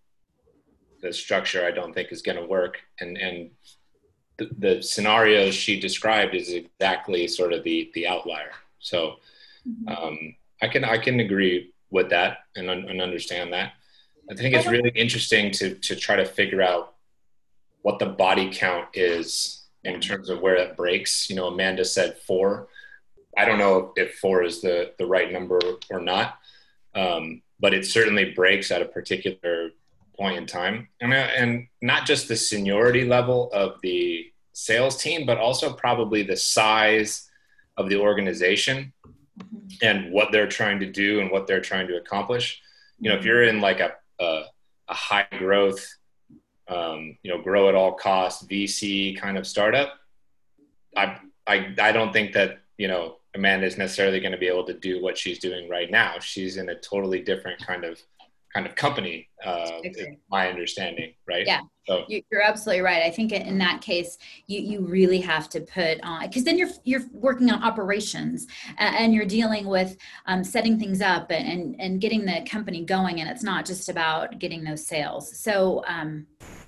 the 1.01 1.13
structure 1.13 1.65
i 1.65 1.71
don't 1.71 1.93
think 1.93 2.11
is 2.11 2.21
going 2.23 2.37
to 2.37 2.45
work. 2.45 2.79
And 2.99 3.17
and 3.17 3.51
the, 4.37 4.49
the 4.57 4.81
scenarios 4.81 5.53
she 5.53 5.79
described 5.79 6.35
is 6.35 6.51
exactly 6.51 7.27
sort 7.27 7.53
of 7.53 7.63
the 7.63 7.91
the 7.93 8.07
outlier. 8.07 8.51
So 8.79 9.15
mm-hmm. 9.67 9.87
um, 9.87 10.35
I 10.61 10.67
can 10.67 10.83
I 10.83 10.97
can 10.97 11.19
agree 11.19 11.71
with 11.89 12.09
that 12.09 12.39
and, 12.55 12.69
and 12.69 13.01
understand 13.01 13.53
that. 13.53 13.73
I 14.29 14.35
think 14.35 14.55
it's 14.55 14.67
really 14.67 14.89
interesting 14.89 15.51
to 15.51 15.75
to 15.75 15.95
try 15.95 16.15
to 16.15 16.25
figure 16.25 16.61
out 16.61 16.95
what 17.81 17.99
the 17.99 18.07
body 18.07 18.49
count 18.51 18.87
is 18.93 19.65
in 19.83 20.01
terms 20.01 20.29
of 20.29 20.41
where 20.41 20.55
it 20.55 20.75
breaks. 20.75 21.29
You 21.29 21.35
know, 21.35 21.47
Amanda 21.47 21.85
said 21.85 22.17
four. 22.17 22.67
I 23.37 23.45
don't 23.45 23.59
know 23.59 23.93
if 23.95 24.15
four 24.15 24.43
is 24.43 24.61
the 24.61 24.93
the 24.97 25.05
right 25.05 25.31
number 25.31 25.59
or 25.89 25.99
not, 25.99 26.39
um, 26.95 27.41
but 27.59 27.73
it 27.73 27.85
certainly 27.85 28.31
breaks 28.31 28.71
at 28.71 28.81
a 28.81 28.85
particular 28.85 29.71
point 30.17 30.37
in 30.37 30.45
time, 30.45 30.87
and 31.01 31.13
uh, 31.13 31.27
and 31.35 31.67
not 31.81 32.05
just 32.05 32.27
the 32.27 32.35
seniority 32.35 33.05
level 33.05 33.49
of 33.53 33.79
the 33.81 34.31
sales 34.53 34.97
team, 34.97 35.25
but 35.25 35.37
also 35.37 35.73
probably 35.73 36.23
the 36.23 36.37
size 36.37 37.29
of 37.77 37.89
the 37.89 37.99
organization 37.99 38.93
and 39.81 40.11
what 40.11 40.31
they're 40.31 40.47
trying 40.47 40.79
to 40.79 40.85
do 40.85 41.19
and 41.19 41.29
what 41.29 41.47
they're 41.47 41.61
trying 41.61 41.87
to 41.87 41.97
accomplish. 41.97 42.61
You 42.99 43.09
know, 43.09 43.17
if 43.17 43.25
you're 43.25 43.43
in 43.43 43.61
like 43.61 43.79
a 43.79 43.93
a, 44.19 44.43
a 44.87 44.93
high 44.93 45.27
growth, 45.37 45.85
um, 46.67 47.17
you 47.21 47.31
know, 47.31 47.41
grow 47.41 47.69
at 47.69 47.75
all 47.75 47.93
costs 47.93 48.45
VC 48.47 49.19
kind 49.19 49.37
of 49.37 49.45
startup, 49.45 49.93
I 50.95 51.17
I 51.45 51.75
I 51.79 51.91
don't 51.91 52.13
think 52.13 52.33
that 52.33 52.59
you 52.77 52.87
know 52.87 53.17
Amanda 53.35 53.67
is 53.67 53.77
necessarily 53.77 54.19
going 54.19 54.31
to 54.31 54.37
be 54.37 54.47
able 54.47 54.65
to 54.65 54.73
do 54.73 55.01
what 55.01 55.17
she's 55.17 55.39
doing 55.39 55.69
right 55.69 55.91
now. 55.91 56.19
She's 56.19 56.57
in 56.57 56.69
a 56.69 56.75
totally 56.75 57.21
different 57.21 57.65
kind 57.65 57.83
of 57.83 58.01
kind 58.55 58.65
of 58.65 58.73
company, 58.75 59.27
uh, 59.45 59.69
my 60.31 60.47
understanding, 60.47 61.13
right? 61.27 61.45
Yeah. 61.45 61.59
So 61.85 62.05
you're 62.07 62.41
absolutely 62.41 62.81
right. 62.81 63.03
I 63.03 63.11
think 63.11 63.33
in 63.33 63.57
that 63.57 63.81
case, 63.81 64.17
you 64.47 64.61
you 64.61 64.79
really 64.79 65.19
have 65.19 65.49
to 65.49 65.59
put 65.59 65.99
on 66.01 66.27
because 66.27 66.45
then 66.45 66.57
you're 66.57 66.69
you're 66.85 67.03
working 67.11 67.51
on 67.51 67.61
operations 67.61 68.47
and 68.77 69.13
you're 69.13 69.25
dealing 69.25 69.67
with 69.67 69.97
um, 70.25 70.43
setting 70.43 70.79
things 70.79 71.01
up 71.01 71.31
and 71.31 71.75
and 71.79 71.99
getting 71.99 72.25
the 72.25 72.45
company 72.49 72.85
going, 72.85 73.19
and 73.19 73.29
it's 73.29 73.43
not 73.43 73.65
just 73.65 73.89
about 73.89 74.39
getting 74.39 74.63
those 74.63 74.87
sales. 74.87 75.37
So. 75.37 75.83
Um, 75.87 76.25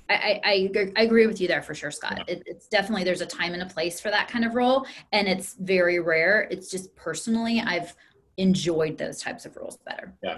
I, 0.09 0.39
I, 0.41 0.71
I, 0.95 1.01
agree 1.01 1.27
with 1.27 1.41
you 1.41 1.49
there 1.49 1.61
for 1.61 1.75
sure, 1.75 1.91
Scott. 1.91 2.23
It, 2.29 2.41
it's 2.45 2.69
definitely 2.69 3.03
there's 3.03 3.19
a 3.19 3.25
time 3.25 3.51
and 3.51 3.61
a 3.61 3.65
place 3.65 3.99
for 3.99 4.09
that 4.09 4.29
kind 4.29 4.45
of 4.45 4.55
role, 4.55 4.87
and 5.11 5.27
it's 5.27 5.55
very 5.59 5.99
rare. 5.99 6.47
It's 6.49 6.71
just 6.71 6.95
personally, 6.95 7.59
I've 7.59 7.93
enjoyed 8.37 8.97
those 8.97 9.21
types 9.21 9.45
of 9.45 9.57
roles 9.57 9.75
better. 9.85 10.13
Yeah, 10.23 10.37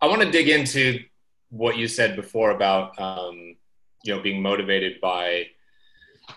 I 0.00 0.06
want 0.06 0.22
to 0.22 0.30
dig 0.30 0.48
into 0.48 1.00
what 1.50 1.76
you 1.76 1.88
said 1.88 2.16
before 2.16 2.50
about 2.50 2.98
um, 3.00 3.56
you 4.04 4.14
know 4.14 4.20
being 4.20 4.42
motivated 4.42 5.00
by 5.00 5.46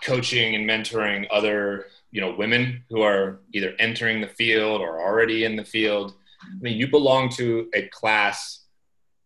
coaching 0.02 0.54
and 0.54 0.68
mentoring 0.68 1.26
other 1.30 1.86
you 2.10 2.20
know 2.20 2.34
women 2.34 2.84
who 2.88 3.02
are 3.02 3.40
either 3.52 3.74
entering 3.78 4.20
the 4.20 4.28
field 4.28 4.80
or 4.80 5.00
already 5.00 5.44
in 5.44 5.56
the 5.56 5.64
field. 5.64 6.14
I 6.42 6.62
mean, 6.62 6.78
you 6.78 6.88
belong 6.88 7.28
to 7.30 7.68
a 7.74 7.88
class 7.88 8.64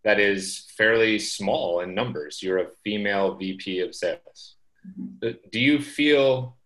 that 0.03 0.19
is 0.19 0.67
fairly 0.77 1.19
small 1.19 1.81
in 1.81 1.95
numbers. 1.95 2.43
You're 2.43 2.59
a 2.59 2.71
female 2.83 3.37
VP 3.37 3.81
of 3.81 3.95
sales. 3.95 4.57
Mm-hmm. 4.99 5.31
Do 5.51 5.61
you 5.61 5.81
feel 5.81 6.57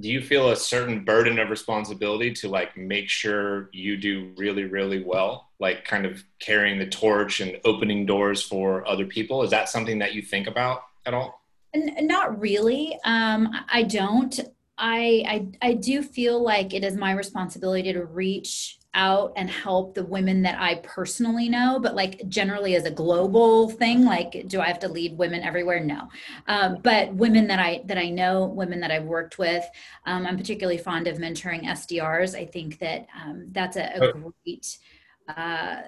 do 0.00 0.08
you 0.08 0.20
feel 0.20 0.50
a 0.50 0.56
certain 0.56 1.04
burden 1.04 1.38
of 1.38 1.50
responsibility 1.50 2.32
to 2.32 2.48
like 2.48 2.76
make 2.76 3.08
sure 3.08 3.70
you 3.72 3.96
do 3.96 4.32
really 4.36 4.64
really 4.64 5.02
well 5.02 5.50
like 5.60 5.84
kind 5.84 6.06
of 6.06 6.24
carrying 6.38 6.78
the 6.78 6.86
torch 6.86 7.40
and 7.40 7.58
opening 7.64 8.06
doors 8.06 8.42
for 8.42 8.86
other 8.88 9.06
people 9.06 9.42
is 9.42 9.50
that 9.50 9.68
something 9.68 9.98
that 9.98 10.14
you 10.14 10.22
think 10.22 10.46
about 10.46 10.82
at 11.06 11.14
all 11.14 11.42
not 11.74 12.38
really 12.40 12.98
um, 13.04 13.48
i 13.68 13.82
don't 13.82 14.40
I, 14.76 15.22
I 15.62 15.68
i 15.68 15.72
do 15.74 16.02
feel 16.02 16.42
like 16.42 16.74
it 16.74 16.84
is 16.84 16.96
my 16.96 17.12
responsibility 17.12 17.92
to 17.92 18.04
reach 18.04 18.78
out 18.94 19.32
and 19.36 19.50
help 19.50 19.94
the 19.94 20.04
women 20.04 20.42
that 20.42 20.60
I 20.60 20.76
personally 20.76 21.48
know, 21.48 21.78
but 21.80 21.94
like 21.94 22.28
generally 22.28 22.76
as 22.76 22.84
a 22.84 22.90
global 22.90 23.68
thing, 23.68 24.04
like 24.04 24.44
do 24.46 24.60
I 24.60 24.66
have 24.68 24.78
to 24.80 24.88
lead 24.88 25.18
women 25.18 25.42
everywhere? 25.42 25.80
No, 25.80 26.08
um, 26.46 26.78
but 26.82 27.12
women 27.14 27.48
that 27.48 27.58
I 27.58 27.82
that 27.86 27.98
I 27.98 28.08
know, 28.08 28.46
women 28.46 28.80
that 28.80 28.90
I've 28.90 29.04
worked 29.04 29.38
with, 29.38 29.64
um, 30.06 30.26
I'm 30.26 30.36
particularly 30.36 30.78
fond 30.78 31.08
of 31.08 31.18
mentoring 31.18 31.64
SDRs. 31.64 32.38
I 32.38 32.46
think 32.46 32.78
that 32.78 33.06
um, 33.20 33.48
that's 33.50 33.76
a, 33.76 33.90
a 33.96 34.12
great. 34.12 34.78
Uh, 35.28 35.82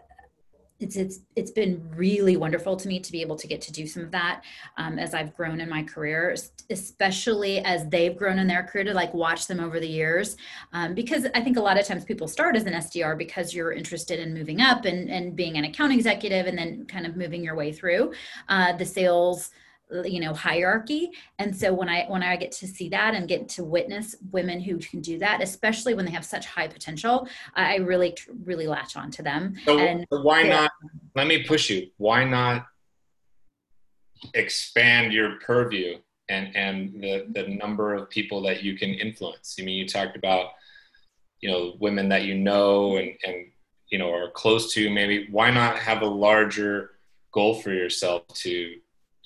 it's 0.79 0.97
it's 0.97 1.21
it's 1.37 1.51
been 1.51 1.83
really 1.95 2.37
wonderful 2.37 2.77
to 2.77 2.89
me 2.89 3.01
to 3.01 3.11
be 3.11 3.23
able 3.23 3.37
to 3.37 3.47
get 3.47 3.63
to 3.63 3.73
do 3.73 3.87
some 3.87 4.03
of 4.03 4.11
that 4.11 4.43
um, 4.77 4.99
as 4.99 5.15
I've 5.15 5.35
grown 5.35 5.61
in 5.61 5.71
my 5.71 5.83
career, 5.83 6.37
especially 6.71 7.61
as 7.61 7.89
they've 7.89 8.17
grown 8.17 8.39
in 8.39 8.47
their 8.47 8.63
career 8.63 8.85
to 8.85 8.93
like 8.93 9.15
watch 9.15 9.47
them 9.47 9.59
over 9.59 9.81
the 9.81 9.89
years. 9.89 10.37
Um, 10.73 10.95
because 10.95 11.27
I 11.35 11.41
think 11.41 11.57
a 11.57 11.63
lot 11.63 11.81
of 11.81 11.87
times 11.87 12.05
people 12.05 12.29
start 12.29 12.57
as 12.57 12.65
an 12.65 12.75
SDR 12.75 13.17
because 13.17 13.55
you're 13.55 13.73
interested 13.73 14.21
in 14.21 14.35
moving 14.35 14.61
up 14.61 14.85
and 14.85 15.09
and 15.09 15.35
being 15.35 15.57
an 15.57 15.65
account 15.65 15.95
executive 15.95 16.47
and 16.47 16.59
then 16.59 16.85
kind 16.87 17.07
of 17.07 17.17
moving 17.17 17.43
your 17.43 17.55
way 17.55 17.73
through 17.73 18.13
uh, 18.49 18.77
the 18.77 18.85
sales 18.85 19.51
you 20.05 20.21
know 20.21 20.35
hierarchy. 20.35 21.11
And 21.39 21.57
so 21.57 21.73
when 21.73 21.89
i 21.89 22.05
when 22.09 22.23
i 22.23 22.37
get 22.37 22.53
to 22.53 22.67
see 22.67 22.89
that 22.89 23.15
and 23.15 23.29
get 23.29 23.49
to 23.51 23.65
witness 23.65 24.17
women 24.31 24.61
who 24.61 24.79
can 24.79 25.01
do 25.01 25.19
that 25.19 25.43
especially 25.43 25.95
when 25.95 26.05
they 26.05 26.11
have 26.11 26.25
such 26.25 26.47
high 26.47 26.67
potential 26.67 27.29
i 27.55 27.77
really 27.77 28.17
really 28.45 28.67
latch 28.67 28.97
on 28.97 29.11
to 29.13 29.23
them. 29.23 29.55
So 29.65 29.79
and 29.79 30.07
why 30.11 30.43
not 30.43 30.71
let 31.15 31.27
me 31.27 31.45
push 31.45 31.71
you. 31.71 31.89
Why 31.97 32.25
not 32.25 32.67
expand 34.35 35.13
your 35.13 35.37
purview 35.37 35.99
and 36.29 36.55
and 36.57 37.03
the 37.03 37.27
the 37.33 37.49
number 37.49 37.95
of 37.95 38.11
people 38.11 38.43
that 38.43 38.63
you 38.63 38.77
can 38.77 38.91
influence? 38.91 39.57
I 39.61 39.65
mean 39.65 39.77
you 39.77 39.89
talked 39.89 40.17
about 40.17 40.51
you 41.41 41.51
know 41.51 41.75
women 41.79 42.09
that 42.11 42.25
you 42.25 42.35
know 42.35 42.97
and 42.97 43.13
and 43.25 43.47
you 43.89 43.99
know 43.99 44.13
are 44.13 44.31
close 44.31 44.73
to 44.75 44.91
maybe 44.91 45.29
why 45.31 45.51
not 45.51 45.79
have 45.79 46.03
a 46.03 46.07
larger 46.07 46.93
goal 47.33 47.55
for 47.55 47.73
yourself 47.73 48.27
to 48.29 48.77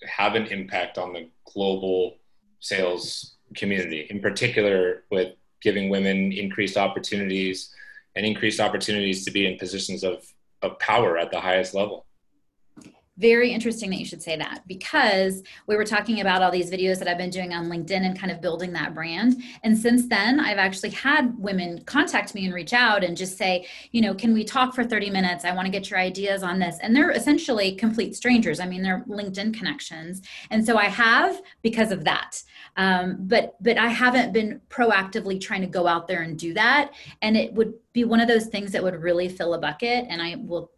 have 0.06 0.34
an 0.34 0.46
impact 0.46 0.98
on 0.98 1.12
the 1.12 1.28
global 1.52 2.16
sales 2.60 3.36
community, 3.56 4.06
in 4.10 4.20
particular 4.20 5.04
with 5.10 5.34
giving 5.62 5.90
women 5.90 6.32
increased 6.32 6.76
opportunities 6.76 7.74
and 8.16 8.24
increased 8.24 8.60
opportunities 8.60 9.24
to 9.24 9.30
be 9.30 9.46
in 9.46 9.58
positions 9.58 10.02
of, 10.02 10.24
of 10.62 10.78
power 10.78 11.18
at 11.18 11.30
the 11.30 11.40
highest 11.40 11.74
level 11.74 12.06
very 13.20 13.52
interesting 13.52 13.90
that 13.90 13.98
you 13.98 14.06
should 14.06 14.22
say 14.22 14.36
that 14.36 14.62
because 14.66 15.42
we 15.66 15.76
were 15.76 15.84
talking 15.84 16.20
about 16.20 16.42
all 16.42 16.50
these 16.50 16.70
videos 16.70 16.98
that 16.98 17.06
I've 17.06 17.18
been 17.18 17.30
doing 17.30 17.52
on 17.52 17.66
LinkedIn 17.66 18.00
and 18.04 18.18
kind 18.18 18.32
of 18.32 18.40
building 18.40 18.72
that 18.72 18.94
brand. 18.94 19.42
And 19.62 19.76
since 19.76 20.08
then, 20.08 20.40
I've 20.40 20.56
actually 20.56 20.90
had 20.90 21.38
women 21.38 21.84
contact 21.84 22.34
me 22.34 22.46
and 22.46 22.54
reach 22.54 22.72
out 22.72 23.04
and 23.04 23.16
just 23.16 23.36
say, 23.36 23.66
you 23.92 24.00
know, 24.00 24.14
can 24.14 24.32
we 24.32 24.42
talk 24.42 24.74
for 24.74 24.84
30 24.84 25.10
minutes? 25.10 25.44
I 25.44 25.52
want 25.52 25.66
to 25.66 25.70
get 25.70 25.90
your 25.90 25.98
ideas 25.98 26.42
on 26.42 26.58
this. 26.58 26.78
And 26.80 26.96
they're 26.96 27.10
essentially 27.10 27.74
complete 27.74 28.16
strangers. 28.16 28.58
I 28.58 28.66
mean, 28.66 28.82
they're 28.82 29.04
LinkedIn 29.06 29.52
connections. 29.52 30.22
And 30.50 30.64
so 30.64 30.78
I 30.78 30.86
have 30.86 31.42
because 31.60 31.92
of 31.92 32.04
that. 32.04 32.42
Um, 32.76 33.18
but 33.20 33.56
but 33.60 33.76
I 33.76 33.88
haven't 33.88 34.32
been 34.32 34.62
proactively 34.70 35.38
trying 35.38 35.60
to 35.60 35.66
go 35.66 35.86
out 35.86 36.08
there 36.08 36.22
and 36.22 36.38
do 36.38 36.54
that. 36.54 36.92
And 37.20 37.36
it 37.36 37.52
would 37.52 37.74
be 37.92 38.04
one 38.04 38.20
of 38.20 38.28
those 38.28 38.46
things 38.46 38.72
that 38.72 38.82
would 38.82 38.94
really 38.94 39.28
fill 39.28 39.52
a 39.52 39.58
bucket. 39.58 40.06
And 40.08 40.22
I 40.22 40.36
will 40.36 40.70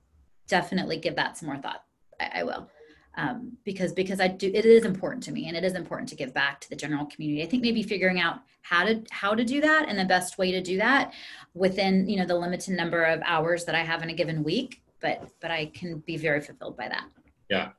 definitely 0.49 0.97
give 0.97 1.15
that 1.17 1.37
some 1.37 1.47
more 1.47 1.59
thought. 1.59 1.85
I, 2.23 2.41
I 2.41 2.43
will. 2.45 2.69
Um, 3.15 3.59
because 3.65 3.93
because 3.93 4.21
I 4.21 4.29
do 4.29 4.51
it 4.55 4.65
is 4.65 4.87
important 4.87 5.23
to 5.25 5.33
me 5.33 5.47
and 5.47 5.55
it 5.55 5.65
is 5.65 5.75
important 5.75 6.09
to 6.11 6.17
give 6.17 6.33
back 6.33 6.61
to 6.61 6.71
the 6.71 6.77
general 6.77 7.05
community. 7.07 7.43
I 7.43 7.47
think 7.47 7.63
maybe 7.63 7.83
figuring 7.83 8.21
out 8.21 8.41
how 8.63 8.85
to 8.85 9.03
how 9.11 9.35
to 9.35 9.45
do 9.45 9.61
that 9.61 9.89
and 9.89 9.99
the 9.99 10.07
best 10.07 10.39
way 10.39 10.51
to 10.53 10.63
do 10.63 10.79
that 10.79 11.13
within 11.53 12.09
you 12.09 12.17
know 12.17 12.25
the 12.25 12.35
limited 12.35 12.75
number 12.75 13.05
of 13.05 13.21
hours 13.27 13.67
that 13.67 13.75
I 13.75 13.81
have 13.81 14.03
in 14.03 14.09
a 14.09 14.15
given 14.15 14.43
week. 14.43 14.83
But 15.01 15.29
but 15.41 15.51
I 15.51 15.67
can 15.67 15.99
be 15.99 16.17
very 16.17 16.41
fulfilled 16.41 16.77
by 16.77 16.89
that. 16.89 17.05
Yeah, 17.51 17.71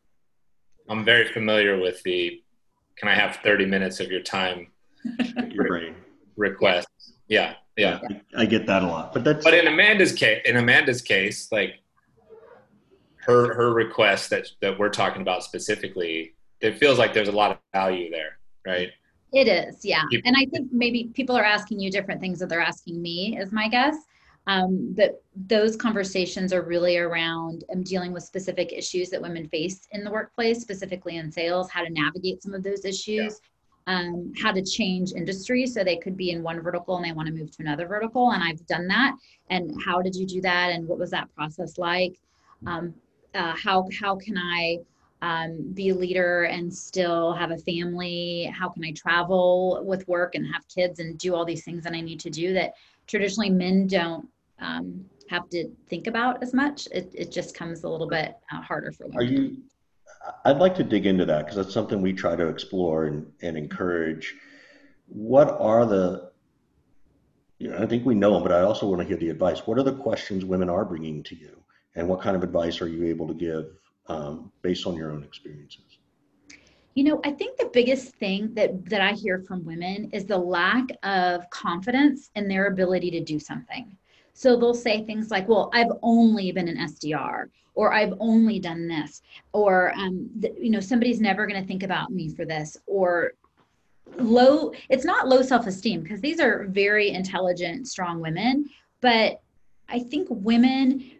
I'm 0.87 1.03
very 1.03 1.31
familiar 1.31 1.79
with 1.79 2.03
the. 2.03 2.41
Can 2.95 3.07
I 3.07 3.15
have 3.15 3.37
30 3.37 3.65
minutes 3.65 3.99
of 3.99 4.11
your 4.11 4.21
time? 4.21 4.67
your 5.49 5.67
brain 5.67 5.95
request. 6.35 6.87
Yeah, 7.27 7.55
yeah. 7.75 7.99
I 8.37 8.45
get 8.45 8.67
that 8.67 8.83
a 8.83 8.87
lot, 8.87 9.13
but 9.13 9.23
that's. 9.23 9.43
But 9.43 9.55
in 9.55 9.67
Amanda's 9.67 10.11
case, 10.11 10.41
in 10.45 10.57
Amanda's 10.57 11.01
case, 11.01 11.51
like 11.51 11.79
her 13.25 13.53
her 13.53 13.73
request 13.73 14.29
that 14.29 14.47
that 14.61 14.77
we're 14.77 14.89
talking 14.89 15.21
about 15.21 15.43
specifically, 15.43 16.33
it 16.61 16.77
feels 16.77 16.97
like 16.97 17.13
there's 17.13 17.29
a 17.29 17.33
lot 17.33 17.51
of 17.51 17.57
value 17.73 18.09
there, 18.09 18.37
right? 18.65 18.89
It 19.33 19.47
is, 19.47 19.83
yeah. 19.83 20.03
And 20.25 20.35
I 20.37 20.45
think 20.45 20.71
maybe 20.71 21.09
people 21.15 21.35
are 21.35 21.43
asking 21.43 21.79
you 21.79 21.89
different 21.89 22.21
things 22.21 22.37
that 22.39 22.49
they're 22.49 22.61
asking 22.61 23.01
me, 23.01 23.35
is 23.37 23.51
my 23.51 23.67
guess. 23.67 23.95
Um, 24.45 24.93
but 24.95 25.23
those 25.47 25.75
conversations 25.75 26.51
are 26.53 26.61
really 26.61 26.97
around 26.97 27.63
um, 27.73 27.81
dealing 27.81 28.11
with 28.11 28.23
specific 28.23 28.73
issues 28.73 29.09
that 29.09 29.21
women 29.21 29.47
face 29.47 29.87
in 29.91 30.03
the 30.03 30.11
workplace, 30.11 30.61
specifically 30.61 31.17
in 31.17 31.31
sales, 31.31 31.71
how 31.71 31.83
to 31.83 31.89
navigate 31.89 32.43
some 32.43 32.53
of 32.53 32.61
those 32.61 32.83
issues, 32.85 33.39
yeah. 33.87 33.99
um, 33.99 34.33
how 34.39 34.51
to 34.51 34.61
change 34.61 35.13
industry 35.13 35.65
so 35.65 35.83
they 35.83 35.97
could 35.97 36.17
be 36.17 36.31
in 36.31 36.43
one 36.43 36.59
vertical 36.59 36.97
and 36.97 37.05
they 37.05 37.13
want 37.13 37.27
to 37.27 37.33
move 37.33 37.51
to 37.51 37.63
another 37.63 37.87
vertical. 37.87 38.31
And 38.31 38.43
I've 38.43 38.65
done 38.67 38.87
that. 38.87 39.15
And 39.49 39.81
how 39.83 40.01
did 40.01 40.13
you 40.13 40.25
do 40.27 40.41
that? 40.41 40.71
And 40.71 40.87
what 40.87 40.99
was 40.99 41.11
that 41.11 41.33
process 41.33 41.77
like? 41.77 42.19
Um, 42.67 42.93
uh, 43.33 43.55
how 43.55 43.87
how 43.99 44.15
can 44.15 44.37
I 44.37 44.79
um, 45.21 45.71
be 45.73 45.89
a 45.89 45.95
leader 45.95 46.43
and 46.43 46.73
still 46.73 47.33
have 47.33 47.51
a 47.51 47.57
family? 47.57 48.51
How 48.53 48.69
can 48.69 48.83
I 48.83 48.91
travel 48.91 49.81
with 49.85 50.07
work 50.07 50.35
and 50.35 50.45
have 50.53 50.67
kids 50.67 50.99
and 50.99 51.17
do 51.17 51.33
all 51.33 51.45
these 51.45 51.63
things 51.63 51.83
that 51.85 51.93
I 51.93 52.01
need 52.01 52.19
to 52.21 52.29
do 52.29 52.53
that 52.53 52.73
traditionally 53.07 53.49
men 53.49 53.87
don't 53.87 54.27
um, 54.59 55.05
have 55.29 55.49
to 55.49 55.69
think 55.87 56.07
about 56.07 56.43
as 56.43 56.53
much? 56.53 56.87
It, 56.91 57.09
it 57.13 57.31
just 57.31 57.55
comes 57.55 57.83
a 57.83 57.89
little 57.89 58.09
bit 58.09 58.35
uh, 58.51 58.61
harder 58.61 58.91
for 58.91 59.07
them. 59.07 59.17
Are 59.17 59.23
you? 59.23 59.57
I'd 60.45 60.57
like 60.57 60.75
to 60.75 60.83
dig 60.83 61.05
into 61.05 61.25
that 61.25 61.39
because 61.39 61.55
that's 61.55 61.73
something 61.73 62.01
we 62.01 62.13
try 62.13 62.35
to 62.35 62.47
explore 62.47 63.05
and, 63.05 63.31
and 63.41 63.57
encourage. 63.57 64.35
What 65.07 65.49
are 65.59 65.85
the 65.85 66.31
you 67.59 67.69
know, 67.69 67.77
I 67.77 67.85
think 67.85 68.05
we 68.05 68.15
know 68.15 68.33
them, 68.33 68.43
but 68.43 68.51
I 68.51 68.61
also 68.61 68.87
want 68.87 69.01
to 69.01 69.07
hear 69.07 69.15
the 69.15 69.29
advice. 69.29 69.65
What 69.65 69.77
are 69.77 69.83
the 69.83 69.95
questions 69.95 70.43
women 70.43 70.69
are 70.69 70.83
bringing 70.83 71.23
to 71.23 71.35
you? 71.35 71.63
And 71.95 72.07
what 72.07 72.21
kind 72.21 72.35
of 72.35 72.43
advice 72.43 72.81
are 72.81 72.87
you 72.87 73.05
able 73.05 73.27
to 73.27 73.33
give 73.33 73.65
um, 74.07 74.51
based 74.61 74.85
on 74.87 74.95
your 74.95 75.11
own 75.11 75.23
experiences? 75.23 75.99
You 76.95 77.05
know, 77.05 77.21
I 77.23 77.31
think 77.31 77.57
the 77.57 77.69
biggest 77.73 78.15
thing 78.15 78.53
that 78.53 78.85
that 78.85 79.01
I 79.01 79.13
hear 79.13 79.39
from 79.39 79.65
women 79.65 80.09
is 80.13 80.25
the 80.25 80.37
lack 80.37 80.85
of 81.01 81.49
confidence 81.49 82.29
in 82.35 82.47
their 82.47 82.67
ability 82.67 83.09
to 83.11 83.19
do 83.19 83.39
something. 83.39 83.97
So 84.33 84.55
they'll 84.55 84.75
say 84.75 85.03
things 85.03 85.31
like, 85.31 85.47
"Well, 85.47 85.69
I've 85.73 85.91
only 86.03 86.51
been 86.51 86.67
an 86.67 86.77
SDR," 86.77 87.49
or 87.73 87.93
"I've 87.93 88.13
only 88.19 88.59
done 88.59 88.87
this," 88.87 89.23
or 89.53 89.91
um, 89.97 90.29
th- 90.39 90.53
you 90.59 90.69
know, 90.69 90.79
somebody's 90.79 91.19
never 91.19 91.47
going 91.47 91.59
to 91.59 91.67
think 91.67 91.81
about 91.81 92.11
me 92.11 92.29
for 92.29 92.45
this, 92.45 92.77
or 92.85 93.33
low. 94.19 94.71
It's 94.89 95.05
not 95.05 95.27
low 95.27 95.41
self-esteem 95.41 96.01
because 96.01 96.21
these 96.21 96.39
are 96.39 96.65
very 96.65 97.09
intelligent, 97.09 97.87
strong 97.87 98.21
women, 98.21 98.69
but 99.01 99.41
I 99.89 99.99
think 99.99 100.27
women 100.29 101.12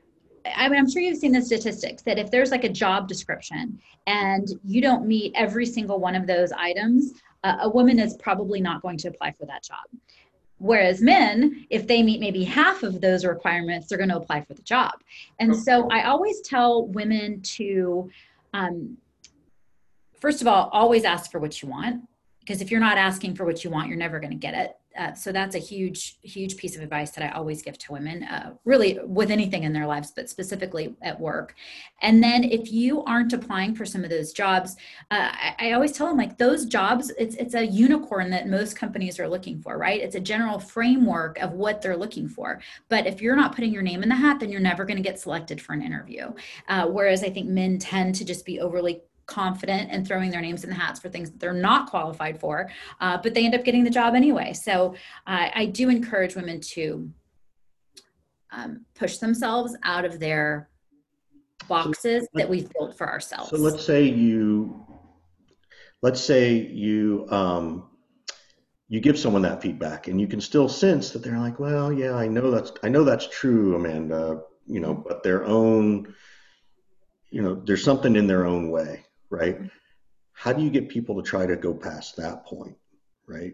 I 0.46 0.68
mean, 0.70 0.78
I'm 0.78 0.90
sure 0.90 1.02
you've 1.02 1.18
seen 1.18 1.32
the 1.32 1.42
statistics 1.42 2.04
that 2.04 2.20
if 2.20 2.30
there's 2.30 2.52
like 2.52 2.64
a 2.64 2.70
job 2.70 3.08
description 3.08 3.80
and 4.08 4.48
you 4.64 4.82
don't 4.82 5.08
meet 5.08 5.34
every 5.36 5.66
single 5.66 6.00
one 6.00 6.16
of 6.16 6.28
those 6.28 6.52
items, 6.52 7.14
uh, 7.44 7.58
a 7.62 7.70
woman 7.70 8.00
is 8.00 8.16
probably 8.18 8.62
not 8.62 8.82
going 8.82 8.98
to 8.98 9.08
apply 9.10 9.32
for 9.32 9.46
that 9.46 9.64
job. 9.64 9.86
Whereas 10.58 11.02
men, 11.02 11.66
if 11.70 11.88
they 11.88 12.04
meet 12.04 12.20
maybe 12.20 12.44
half 12.44 12.84
of 12.84 13.02
those 13.02 13.26
requirements, 13.26 13.88
they're 13.88 13.98
going 13.98 14.10
to 14.10 14.18
apply 14.18 14.42
for 14.42 14.54
the 14.54 14.62
job. 14.62 14.92
And 15.40 15.56
so 15.56 15.90
I 15.90 16.04
always 16.04 16.40
tell 16.42 16.88
women 16.88 17.42
to, 17.42 18.10
um, 18.54 18.98
first 20.20 20.42
of 20.42 20.48
all, 20.48 20.70
always 20.72 21.04
ask 21.04 21.32
for 21.32 21.40
what 21.40 21.62
you 21.62 21.68
want. 21.68 22.04
Because 22.40 22.62
if 22.62 22.72
you're 22.72 22.80
not 22.80 22.98
asking 22.98 23.36
for 23.36 23.46
what 23.46 23.64
you 23.64 23.70
want, 23.70 23.88
you're 23.88 23.98
never 23.98 24.20
going 24.20 24.32
to 24.32 24.38
get 24.38 24.54
it 24.54 24.78
uh, 24.98 25.14
so 25.14 25.32
that's 25.32 25.56
a 25.56 25.60
huge 25.60 26.18
huge 26.22 26.58
piece 26.58 26.76
of 26.76 26.82
advice 26.82 27.12
that 27.12 27.24
i 27.24 27.36
always 27.36 27.62
give 27.62 27.78
to 27.78 27.92
women 27.92 28.24
uh, 28.24 28.54
really 28.66 29.00
with 29.06 29.32
anything 29.32 29.64
in 29.64 29.74
their 29.74 29.88
lives 29.88 30.12
but 30.16 30.30
specifically 30.30 30.96
at 31.02 31.20
work. 31.20 31.56
And 32.02 32.22
then 32.24 32.44
if 32.44 32.72
you 32.72 33.04
aren't 33.04 33.34
applying 33.34 33.76
for 33.76 33.86
some 33.86 34.04
of 34.04 34.10
those 34.10 34.34
jobs 34.34 34.76
uh, 35.12 35.32
I, 35.32 35.56
I, 35.60 35.72
always 35.74 35.92
tell 35.92 36.08
them 36.08 36.18
like 36.18 36.38
those 36.38 36.66
jobs 36.66 37.12
it's 37.18 37.36
it's 37.36 37.56
a 37.56 37.66
unicorn 37.66 38.30
that 38.32 38.48
most 38.48 38.76
companies 38.76 39.20
are 39.20 39.28
looking 39.28 39.62
for 39.62 39.78
right? 39.78 40.02
It's 40.02 40.16
a 40.16 40.20
general 40.20 40.60
framework 40.60 41.40
of 41.40 41.54
what 41.54 41.82
they're 41.82 41.98
looking 41.98 42.28
for. 42.28 42.62
But 42.90 43.08
if 43.08 43.22
you're 43.22 43.36
not 43.36 43.56
putting 43.56 43.74
your 43.74 43.84
name 43.84 44.04
in 44.04 44.10
the 44.10 44.16
hat 44.16 44.40
then 44.40 44.50
you're 44.50 44.62
never 44.62 44.86
going 44.86 44.98
to 44.98 45.04
get 45.04 45.20
selected 45.20 45.62
for 45.62 45.74
an 45.74 45.82
interview. 45.82 46.32
Uh, 46.68 46.88
whereas 46.88 47.24
i 47.24 47.30
think 47.30 47.48
men 47.48 47.78
tend 47.78 48.16
to 48.16 48.26
just 48.26 48.46
be 48.46 48.60
overly 48.60 49.02
confident 49.26 49.90
and 49.92 50.06
throwing 50.06 50.30
their 50.30 50.42
names 50.42 50.64
in 50.64 50.70
the 50.70 50.76
hats 50.76 51.00
for 51.00 51.10
things 51.10 51.32
that 51.32 51.40
they're 51.40 51.54
not 51.54 51.90
qualified 51.90 52.40
for, 52.40 52.70
uh, 53.00 53.18
but 53.18 53.34
they 53.34 53.46
end 53.46 53.56
up 53.56 53.64
getting 53.64 53.84
the 53.84 53.90
job 53.90 54.16
anyway. 54.16 54.54
So 54.54 54.96
uh, 55.28 55.50
I 55.54 55.66
do 55.66 55.90
encourage 55.90 56.36
women 56.36 56.60
to 56.62 57.10
um, 58.52 58.86
push 58.94 59.18
themselves 59.18 59.76
out 59.84 60.06
of 60.06 60.20
their 60.20 60.70
boxes 61.68 62.28
that 62.34 62.50
we've 62.50 62.70
built 62.74 62.98
for 62.98 63.10
ourselves. 63.10 63.50
So 63.50 63.58
let's 63.58 63.86
say 63.86 64.04
you, 64.04 64.86
let's 66.02 66.22
say 66.22 66.54
you, 66.54 67.26
um, 67.30 67.90
you 68.90 69.00
give 69.00 69.18
someone 69.18 69.42
that 69.44 69.62
feedback 69.62 70.08
and 70.08 70.20
you 70.20 70.28
can 70.28 70.42
still 70.42 70.68
sense 70.68 71.12
that 71.12 71.24
they're 71.24 71.40
like, 71.40 71.60
well, 71.60 71.92
yeah, 71.92 72.14
I 72.14 72.28
know 72.28 72.52
that's, 72.52 72.74
I 72.84 72.90
know 72.90 73.04
that's 73.04 73.28
true, 73.28 73.76
Amanda, 73.76 74.42
you 74.68 74.82
know, 74.82 74.94
but 74.94 75.24
their 75.24 75.46
own, 75.46 76.14
you 77.32 77.42
know, 77.42 77.56
there's 77.56 77.84
something 77.84 78.16
in 78.16 78.28
their 78.28 78.46
own 78.46 78.70
way 78.70 79.06
right? 79.34 79.60
How 80.34 80.54
do 80.54 80.64
you 80.64 80.70
get 80.70 80.90
people 80.90 81.16
to 81.16 81.22
try 81.22 81.46
to 81.46 81.56
go 81.56 81.74
past 81.74 82.16
that 82.18 82.46
point, 82.46 82.76
right? 83.28 83.54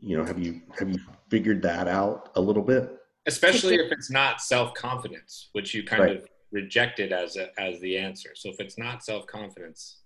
You 0.00 0.18
know, 0.18 0.24
have 0.24 0.38
you 0.38 0.60
have 0.78 0.90
you 0.90 0.98
figured 1.30 1.62
that 1.62 1.88
out 1.88 2.30
a 2.34 2.40
little 2.40 2.62
bit? 2.62 2.96
Especially 3.26 3.76
if 3.76 3.90
it's 3.90 4.10
not 4.10 4.40
self 4.40 4.74
confidence, 4.74 5.48
which 5.52 5.72
you 5.72 5.82
kind 5.82 6.02
right. 6.02 6.16
of 6.16 6.28
rejected 6.52 7.12
as 7.12 7.36
a, 7.36 7.48
as 7.58 7.80
the 7.80 7.96
answer. 7.96 8.30
So 8.34 8.50
if 8.50 8.60
it's 8.60 8.76
not 8.76 9.02
self 9.02 9.26
confidence, 9.26 10.02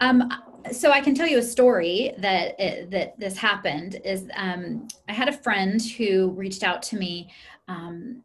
um, 0.00 0.30
so 0.72 0.90
I 0.90 1.00
can 1.00 1.14
tell 1.14 1.26
you 1.26 1.38
a 1.38 1.42
story 1.42 2.12
that 2.18 2.58
that 2.90 3.18
this 3.18 3.36
happened. 3.36 4.00
Is 4.04 4.28
um, 4.34 4.88
I 5.08 5.12
had 5.12 5.28
a 5.28 5.32
friend 5.32 5.80
who 5.82 6.30
reached 6.30 6.62
out 6.62 6.82
to 6.84 6.96
me 6.96 7.30
um, 7.68 8.22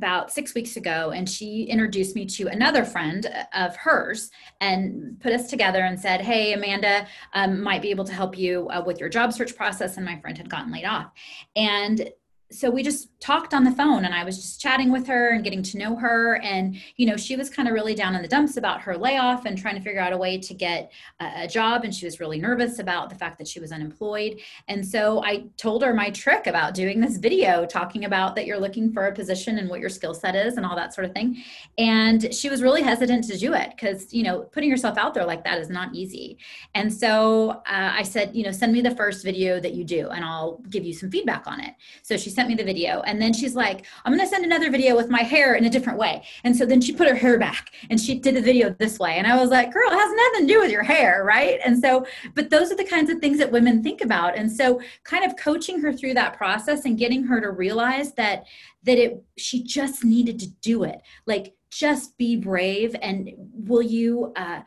about 0.00 0.32
six 0.32 0.54
weeks 0.54 0.76
ago 0.76 1.12
and 1.14 1.28
she 1.28 1.64
introduced 1.64 2.16
me 2.16 2.24
to 2.24 2.46
another 2.46 2.86
friend 2.86 3.26
of 3.52 3.76
hers 3.76 4.30
and 4.62 5.20
put 5.20 5.30
us 5.30 5.50
together 5.50 5.80
and 5.80 6.00
said 6.00 6.22
hey 6.22 6.54
amanda 6.54 7.06
um, 7.34 7.60
might 7.60 7.82
be 7.82 7.90
able 7.90 8.06
to 8.06 8.14
help 8.14 8.38
you 8.38 8.66
uh, 8.70 8.82
with 8.86 8.98
your 8.98 9.10
job 9.10 9.30
search 9.30 9.54
process 9.54 9.98
and 9.98 10.06
my 10.06 10.18
friend 10.20 10.38
had 10.38 10.48
gotten 10.48 10.72
laid 10.72 10.86
off. 10.86 11.12
And 11.54 12.10
so 12.52 12.68
we 12.68 12.82
just 12.82 13.08
talked 13.20 13.54
on 13.54 13.64
the 13.64 13.70
phone 13.70 14.04
and 14.04 14.14
I 14.14 14.24
was 14.24 14.36
just 14.36 14.60
chatting 14.60 14.90
with 14.90 15.06
her 15.06 15.30
and 15.30 15.44
getting 15.44 15.62
to 15.62 15.78
know 15.78 15.94
her. 15.96 16.40
And, 16.42 16.76
you 16.96 17.06
know, 17.06 17.16
she 17.16 17.36
was 17.36 17.48
kind 17.48 17.68
of 17.68 17.74
really 17.74 17.94
down 17.94 18.16
in 18.16 18.22
the 18.22 18.28
dumps 18.28 18.56
about 18.56 18.80
her 18.80 18.96
layoff 18.96 19.44
and 19.44 19.56
trying 19.56 19.76
to 19.76 19.80
figure 19.80 20.00
out 20.00 20.12
a 20.12 20.16
way 20.16 20.38
to 20.38 20.54
get 20.54 20.90
a, 21.20 21.46
job. 21.46 21.84
And 21.84 21.94
she 21.94 22.04
was 22.04 22.20
really 22.20 22.40
nervous 22.40 22.78
about 22.78 23.08
the 23.08 23.14
fact 23.14 23.38
that 23.38 23.48
she 23.48 23.60
was 23.60 23.72
unemployed. 23.72 24.40
And 24.68 24.86
so 24.86 25.22
I 25.24 25.44
told 25.56 25.82
her 25.82 25.92
my 25.92 26.10
trick 26.10 26.46
about 26.46 26.74
doing 26.74 27.00
this 27.00 27.16
video 27.18 27.66
talking 27.66 28.04
about 28.04 28.34
that 28.36 28.46
you're 28.46 28.58
looking 28.58 28.92
for 28.92 29.06
a 29.06 29.12
position 29.12 29.58
and 29.58 29.68
what 29.68 29.80
your 29.80 29.88
skill 29.88 30.14
set 30.14 30.34
is 30.34 30.56
and 30.56 30.64
all 30.64 30.76
that 30.76 30.94
sort 30.94 31.04
of 31.06 31.12
thing. 31.12 31.42
And 31.78 32.32
she 32.34 32.48
was 32.48 32.62
really 32.62 32.82
hesitant 32.82 33.24
to 33.24 33.38
do 33.38 33.54
it 33.54 33.70
because, 33.70 34.12
you 34.12 34.22
know, 34.22 34.42
putting 34.42 34.70
yourself 34.70 34.96
out 34.96 35.14
there 35.14 35.24
like 35.24 35.44
that 35.44 35.58
is 35.58 35.70
not 35.70 35.94
easy. 35.94 36.38
And 36.74 36.92
so 36.92 37.50
uh, 37.50 37.62
I 37.66 38.02
said, 38.02 38.34
you 38.34 38.44
know, 38.44 38.52
send 38.52 38.72
me 38.72 38.80
the 38.80 38.94
first 38.94 39.24
video 39.24 39.60
that 39.60 39.74
you 39.74 39.84
do 39.84 40.08
and 40.08 40.24
I'll 40.24 40.58
give 40.68 40.84
you 40.84 40.94
some 40.94 41.10
feedback 41.10 41.46
on 41.46 41.60
it. 41.60 41.74
So 42.02 42.16
she 42.16 42.30
sent 42.40 42.48
me 42.48 42.54
the 42.54 42.64
video 42.64 43.02
and 43.02 43.20
then 43.20 43.34
she's 43.34 43.54
like 43.54 43.84
i'm 44.04 44.12
going 44.12 44.24
to 44.24 44.26
send 44.26 44.46
another 44.46 44.70
video 44.70 44.96
with 44.96 45.10
my 45.10 45.20
hair 45.20 45.56
in 45.56 45.66
a 45.66 45.70
different 45.70 45.98
way. 45.98 46.22
And 46.44 46.56
so 46.56 46.64
then 46.64 46.80
she 46.80 46.92
put 46.92 47.06
her 47.06 47.14
hair 47.14 47.38
back 47.38 47.72
and 47.90 48.00
she 48.00 48.18
did 48.18 48.34
the 48.34 48.40
video 48.40 48.74
this 48.78 48.98
way 48.98 49.16
and 49.18 49.26
i 49.26 49.36
was 49.36 49.50
like 49.50 49.72
girl 49.74 49.90
it 49.90 49.94
has 49.94 50.12
nothing 50.16 50.46
to 50.46 50.52
do 50.54 50.60
with 50.60 50.70
your 50.70 50.82
hair 50.82 51.22
right? 51.22 51.60
And 51.66 51.78
so 51.78 52.06
but 52.34 52.48
those 52.48 52.72
are 52.72 52.76
the 52.76 52.84
kinds 52.84 53.10
of 53.10 53.18
things 53.18 53.38
that 53.38 53.52
women 53.52 53.82
think 53.82 54.00
about 54.00 54.38
and 54.38 54.50
so 54.50 54.80
kind 55.04 55.22
of 55.24 55.36
coaching 55.36 55.80
her 55.82 55.92
through 55.92 56.14
that 56.14 56.36
process 56.38 56.86
and 56.86 56.98
getting 56.98 57.24
her 57.24 57.42
to 57.42 57.50
realize 57.50 58.14
that 58.14 58.44
that 58.84 58.96
it 58.96 59.22
she 59.36 59.62
just 59.62 60.02
needed 60.02 60.38
to 60.38 60.48
do 60.62 60.84
it. 60.84 61.02
Like 61.26 61.54
just 61.70 62.16
be 62.16 62.36
brave 62.36 62.96
and 63.02 63.30
will 63.52 63.82
you 63.82 64.32
uh 64.34 64.60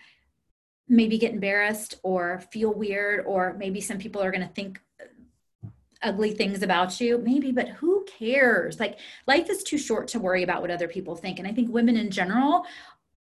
maybe 0.88 1.18
get 1.18 1.34
embarrassed 1.34 1.96
or 2.04 2.44
feel 2.52 2.72
weird 2.72 3.26
or 3.26 3.56
maybe 3.58 3.82
some 3.82 3.98
people 3.98 4.22
are 4.22 4.32
going 4.32 4.48
to 4.48 4.54
think 4.54 4.80
ugly 6.04 6.32
things 6.32 6.62
about 6.62 7.00
you 7.00 7.18
maybe 7.18 7.52
but 7.52 7.70
who 7.70 8.06
cares? 8.20 8.80
Like 8.80 9.00
life 9.28 9.50
is 9.50 9.64
too 9.64 9.78
short 9.78 10.08
to 10.10 10.20
worry 10.20 10.44
about 10.44 10.62
what 10.62 10.72
other 10.72 10.88
people 10.88 11.16
think. 11.16 11.40
And 11.40 11.48
i 11.48 11.52
think 11.52 11.72
women 11.72 11.98
in 11.98 12.12
general 12.12 12.66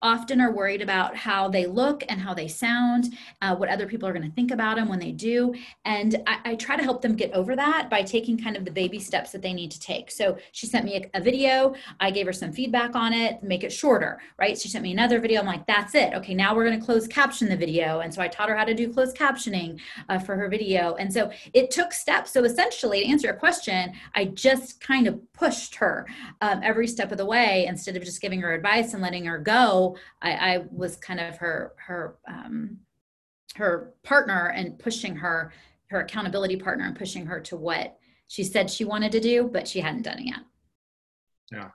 often 0.02 0.40
are 0.40 0.52
worried 0.52 0.82
about 0.82 1.16
how 1.16 1.48
they 1.48 1.66
look 1.66 2.02
and 2.08 2.20
how 2.20 2.34
they 2.34 2.48
sound, 2.48 3.14
uh, 3.40 3.54
what 3.54 3.68
other 3.68 3.86
people 3.86 4.08
are 4.08 4.12
going 4.12 4.28
to 4.28 4.34
think 4.34 4.50
about 4.50 4.76
them 4.76 4.88
when 4.88 4.98
they 4.98 5.12
do. 5.12 5.54
And 5.84 6.22
I, 6.26 6.38
I, 6.44 6.54
try 6.56 6.76
to 6.76 6.82
help 6.82 7.02
them 7.02 7.14
get 7.14 7.32
over 7.32 7.56
that 7.56 7.88
by 7.88 8.02
taking 8.02 8.36
kind 8.38 8.56
of 8.56 8.64
the 8.64 8.70
baby 8.70 8.98
steps 8.98 9.32
that 9.32 9.42
they 9.42 9.52
need 9.52 9.70
to 9.70 9.80
take. 9.80 10.10
So 10.10 10.36
she 10.50 10.66
sent 10.66 10.84
me 10.84 10.96
a, 10.96 11.18
a 11.18 11.20
video. 11.20 11.74
I 12.00 12.10
gave 12.10 12.26
her 12.26 12.32
some 12.32 12.52
feedback 12.52 12.94
on 12.94 13.12
it, 13.12 13.42
make 13.42 13.64
it 13.64 13.72
shorter, 13.72 14.20
right? 14.38 14.58
She 14.58 14.68
sent 14.68 14.82
me 14.82 14.92
another 14.92 15.20
video. 15.20 15.40
I'm 15.40 15.46
like, 15.46 15.66
that's 15.66 15.94
it. 15.94 16.12
Okay, 16.14 16.34
now 16.34 16.54
we're 16.54 16.66
going 16.66 16.78
to 16.78 16.84
close 16.84 17.06
caption 17.06 17.48
the 17.48 17.56
video. 17.56 18.00
And 18.00 18.12
so 18.12 18.20
I 18.20 18.28
taught 18.28 18.48
her 18.48 18.56
how 18.56 18.64
to 18.64 18.74
do 18.74 18.92
closed 18.92 19.16
captioning 19.16 19.80
uh, 20.08 20.18
for 20.18 20.36
her 20.36 20.48
video. 20.48 20.94
And 20.96 21.12
so 21.12 21.30
it 21.54 21.70
took 21.70 21.92
steps. 21.92 22.32
So 22.32 22.44
essentially, 22.44 23.02
to 23.02 23.08
answer 23.08 23.28
your 23.28 23.36
question, 23.36 23.92
I 24.14 24.26
just 24.26 24.80
kind 24.80 25.06
of 25.06 25.20
pushed 25.32 25.76
her 25.76 26.06
um, 26.40 26.60
every 26.62 26.86
step 26.86 27.12
of 27.12 27.18
the 27.18 27.26
way 27.26 27.66
instead 27.66 27.96
of 27.96 28.04
just 28.04 28.20
giving 28.20 28.40
her 28.40 28.52
advice 28.52 28.92
and 28.94 29.02
letting 29.02 29.24
her 29.24 29.38
go 29.38 29.91
I, 30.20 30.32
I 30.32 30.64
was 30.70 30.96
kind 30.96 31.20
of 31.20 31.36
her 31.36 31.72
her 31.76 32.16
um, 32.28 32.78
her 33.56 33.94
partner 34.02 34.52
and 34.54 34.78
pushing 34.78 35.16
her 35.16 35.52
her 35.88 36.00
accountability 36.00 36.56
partner 36.56 36.86
and 36.86 36.96
pushing 36.96 37.26
her 37.26 37.40
to 37.40 37.56
what 37.56 37.98
she 38.28 38.44
said 38.44 38.70
she 38.70 38.84
wanted 38.84 39.12
to 39.12 39.20
do, 39.20 39.44
but 39.52 39.68
she 39.68 39.80
hadn't 39.80 40.02
done 40.02 40.18
it 40.18 40.26
yet. 40.26 40.40
Yeah, 41.50 41.68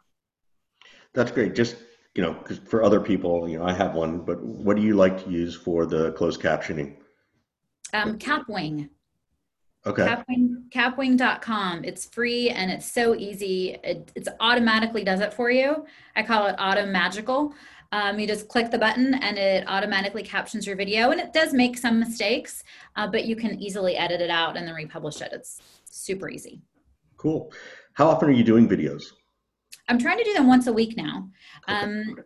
that's 1.13 1.31
great. 1.31 1.53
Just 1.55 1.75
you 2.15 2.23
know, 2.23 2.33
because 2.33 2.57
for 2.57 2.83
other 2.83 2.99
people, 2.99 3.47
you 3.47 3.59
know, 3.59 3.65
I 3.65 3.73
have 3.73 3.93
one, 3.93 4.19
but 4.19 4.41
what 4.43 4.75
do 4.75 4.81
you 4.81 4.95
like 4.95 5.23
to 5.23 5.29
use 5.29 5.55
for 5.55 5.85
the 5.85 6.11
closed 6.13 6.41
captioning? 6.41 6.95
Um, 7.93 8.17
Kapwing. 8.17 8.89
Okay. 9.85 10.03
Kapwing, 10.03 10.69
kapwing.com. 10.69 11.85
It's 11.85 12.05
free 12.05 12.49
and 12.49 12.71
it's 12.71 12.91
so 12.91 13.15
easy. 13.15 13.77
It 13.83 14.11
it's 14.15 14.27
automatically 14.39 15.03
does 15.03 15.21
it 15.21 15.33
for 15.33 15.49
you. 15.49 15.85
I 16.15 16.23
call 16.23 16.47
it 16.47 16.55
auto 16.59 16.85
magical. 16.85 17.53
Um, 17.91 18.19
you 18.19 18.27
just 18.27 18.47
click 18.47 18.71
the 18.71 18.77
button 18.77 19.13
and 19.15 19.37
it 19.37 19.63
automatically 19.67 20.23
captions 20.23 20.67
your 20.67 20.75
video 20.75 21.11
and 21.11 21.19
it 21.19 21.33
does 21.33 21.53
make 21.53 21.77
some 21.77 21.99
mistakes, 21.99 22.63
uh, 22.95 23.07
but 23.07 23.25
you 23.25 23.35
can 23.35 23.59
easily 23.61 23.95
edit 23.95 24.21
it 24.21 24.29
out 24.29 24.57
and 24.57 24.67
then 24.67 24.75
republish 24.75 25.21
it. 25.21 25.31
It's 25.31 25.61
super 25.85 26.29
easy. 26.29 26.61
Cool. 27.17 27.51
How 27.93 28.07
often 28.07 28.29
are 28.29 28.33
you 28.33 28.43
doing 28.43 28.67
videos? 28.67 29.05
I'm 29.89 29.97
trying 29.97 30.17
to 30.17 30.23
do 30.23 30.33
them 30.33 30.47
once 30.47 30.67
a 30.67 30.73
week 30.73 30.97
now. 30.97 31.29
Um, 31.67 32.17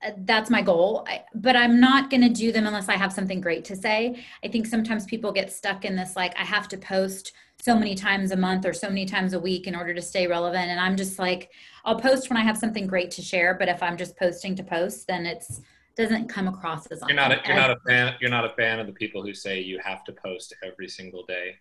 Uh, 0.00 0.12
that's 0.18 0.48
my 0.48 0.62
goal. 0.62 1.04
I, 1.08 1.24
but 1.34 1.56
i'm 1.56 1.80
not 1.80 2.08
going 2.08 2.20
to 2.20 2.28
do 2.28 2.52
them 2.52 2.66
unless 2.66 2.88
i 2.88 2.96
have 2.96 3.12
something 3.12 3.40
great 3.40 3.64
to 3.66 3.76
say. 3.76 4.22
I 4.44 4.48
think 4.48 4.66
sometimes 4.66 5.04
people 5.06 5.32
get 5.32 5.52
stuck 5.52 5.84
in 5.84 5.96
this 5.96 6.14
like 6.14 6.38
i 6.38 6.44
have 6.44 6.68
to 6.68 6.76
post 6.76 7.32
so 7.60 7.76
many 7.76 7.96
times 7.96 8.30
a 8.30 8.36
month 8.36 8.64
or 8.64 8.72
so 8.72 8.88
many 8.88 9.04
times 9.04 9.32
a 9.32 9.40
week 9.40 9.66
in 9.66 9.74
order 9.74 9.92
to 9.92 10.02
stay 10.02 10.28
relevant. 10.28 10.68
And 10.70 10.78
i'm 10.78 10.96
just 10.96 11.18
like 11.18 11.50
i'll 11.84 11.98
post 11.98 12.30
when 12.30 12.36
i 12.36 12.42
have 12.42 12.56
something 12.56 12.86
great 12.86 13.10
to 13.12 13.22
share 13.22 13.54
but 13.54 13.68
if 13.68 13.82
i'm 13.82 13.96
just 13.96 14.16
posting 14.16 14.54
to 14.56 14.62
post 14.62 15.06
then 15.08 15.26
it's 15.26 15.60
doesn't 15.96 16.28
come 16.28 16.46
across 16.46 16.86
as 16.86 17.02
you're 17.08 17.16
not 17.16 17.32
a, 17.32 17.40
you're 17.44 17.56
not 17.56 17.72
a 17.72 17.76
fan 17.84 18.14
you're 18.20 18.30
not 18.30 18.44
a 18.44 18.54
fan 18.54 18.78
of 18.78 18.86
the 18.86 18.92
people 18.92 19.20
who 19.20 19.34
say 19.34 19.60
you 19.60 19.80
have 19.84 20.04
to 20.04 20.12
post 20.12 20.54
every 20.64 20.88
single 20.88 21.24
day 21.26 21.56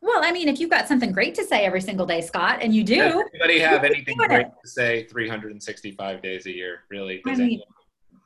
well 0.00 0.20
i 0.24 0.30
mean 0.32 0.48
if 0.48 0.60
you've 0.60 0.70
got 0.70 0.86
something 0.86 1.12
great 1.12 1.34
to 1.34 1.44
say 1.44 1.64
every 1.64 1.80
single 1.80 2.06
day 2.06 2.20
scott 2.20 2.58
and 2.60 2.74
you 2.74 2.84
do 2.84 2.96
does 2.96 3.24
anybody 3.32 3.58
have 3.58 3.84
anything 3.84 4.16
great 4.16 4.46
to 4.62 4.68
say 4.68 5.04
365 5.04 6.22
days 6.22 6.46
a 6.46 6.54
year 6.54 6.80
really? 6.90 7.22
I 7.26 7.34
mean, 7.34 7.62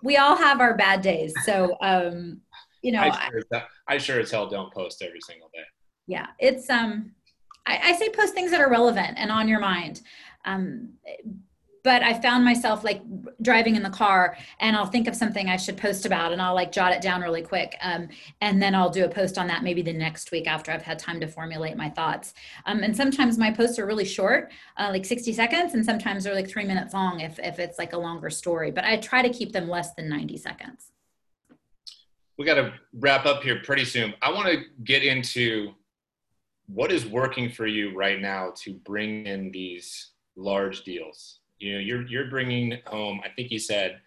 we 0.02 0.16
all 0.16 0.36
have 0.36 0.60
our 0.60 0.76
bad 0.76 1.02
days 1.02 1.32
so 1.44 1.76
um 1.80 2.40
you 2.82 2.92
know 2.92 3.00
I 3.00 3.28
sure, 3.28 3.42
I, 3.52 3.62
I 3.88 3.98
sure 3.98 4.20
as 4.20 4.30
hell 4.30 4.48
don't 4.48 4.72
post 4.72 5.02
every 5.02 5.20
single 5.20 5.48
day. 5.52 5.64
Yeah 6.06 6.28
it's 6.38 6.68
um 6.70 7.12
I, 7.66 7.78
I 7.90 7.92
say 7.94 8.08
post 8.10 8.34
things 8.34 8.50
that 8.50 8.60
are 8.60 8.70
relevant 8.70 9.18
and 9.18 9.30
on 9.30 9.48
your 9.48 9.60
mind. 9.60 10.00
Um 10.44 10.94
but 11.82 12.02
I 12.02 12.14
found 12.14 12.44
myself 12.44 12.84
like 12.84 13.02
driving 13.42 13.76
in 13.76 13.82
the 13.82 13.90
car 13.90 14.36
and 14.60 14.76
I'll 14.76 14.86
think 14.86 15.08
of 15.08 15.14
something 15.14 15.48
I 15.48 15.56
should 15.56 15.76
post 15.76 16.06
about 16.06 16.32
and 16.32 16.40
I'll 16.40 16.54
like 16.54 16.72
jot 16.72 16.92
it 16.92 17.00
down 17.00 17.20
really 17.20 17.42
quick. 17.42 17.76
Um, 17.80 18.08
and 18.40 18.60
then 18.60 18.74
I'll 18.74 18.90
do 18.90 19.04
a 19.04 19.08
post 19.08 19.38
on 19.38 19.46
that 19.48 19.62
maybe 19.62 19.82
the 19.82 19.92
next 19.92 20.30
week 20.30 20.46
after 20.46 20.72
I've 20.72 20.82
had 20.82 20.98
time 20.98 21.20
to 21.20 21.28
formulate 21.28 21.76
my 21.76 21.88
thoughts. 21.88 22.34
Um, 22.66 22.82
and 22.82 22.96
sometimes 22.96 23.38
my 23.38 23.50
posts 23.50 23.78
are 23.78 23.86
really 23.86 24.04
short, 24.04 24.50
uh, 24.76 24.88
like 24.90 25.04
60 25.04 25.32
seconds, 25.32 25.74
and 25.74 25.84
sometimes 25.84 26.24
they're 26.24 26.34
like 26.34 26.48
three 26.48 26.64
minutes 26.64 26.94
long 26.94 27.20
if, 27.20 27.38
if 27.38 27.58
it's 27.58 27.78
like 27.78 27.92
a 27.92 27.98
longer 27.98 28.30
story, 28.30 28.70
but 28.70 28.84
I 28.84 28.96
try 28.96 29.22
to 29.22 29.30
keep 29.30 29.52
them 29.52 29.68
less 29.68 29.94
than 29.94 30.08
90 30.08 30.36
seconds. 30.36 30.92
We 32.36 32.44
got 32.44 32.54
to 32.54 32.72
wrap 32.94 33.26
up 33.26 33.42
here 33.42 33.60
pretty 33.64 33.84
soon. 33.84 34.14
I 34.22 34.30
want 34.30 34.48
to 34.48 34.62
get 34.84 35.02
into 35.02 35.74
what 36.66 36.92
is 36.92 37.06
working 37.06 37.50
for 37.50 37.66
you 37.66 37.96
right 37.96 38.20
now 38.20 38.52
to 38.62 38.74
bring 38.74 39.26
in 39.26 39.50
these 39.50 40.10
large 40.36 40.84
deals 40.84 41.37
you 41.58 41.74
know 41.74 41.80
you're 41.80 42.06
you're 42.06 42.30
bringing 42.30 42.78
home 42.86 43.20
i 43.24 43.28
think 43.28 43.50
you 43.50 43.58
said 43.58 44.00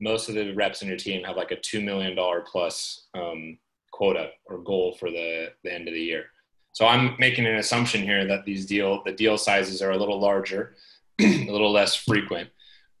most 0.00 0.28
of 0.28 0.34
the 0.34 0.52
reps 0.52 0.82
in 0.82 0.88
your 0.88 0.96
team 0.96 1.24
have 1.24 1.36
like 1.36 1.52
a 1.52 1.56
$2 1.56 1.82
million 1.82 2.16
plus 2.46 3.06
um, 3.14 3.58
quota 3.92 4.30
or 4.44 4.58
goal 4.58 4.94
for 4.98 5.10
the, 5.10 5.48
the 5.64 5.72
end 5.72 5.88
of 5.88 5.94
the 5.94 6.00
year. 6.00 6.26
So 6.72 6.86
i'm 6.86 7.16
making 7.18 7.46
an 7.46 7.56
assumption 7.56 8.02
here 8.02 8.26
that 8.26 8.44
these 8.44 8.66
deal 8.66 9.02
the 9.04 9.12
deal 9.12 9.38
sizes 9.38 9.80
are 9.80 9.92
a 9.92 9.96
little 9.96 10.20
larger 10.20 10.76
a 11.20 11.50
little 11.50 11.72
less 11.72 11.94
frequent. 11.94 12.50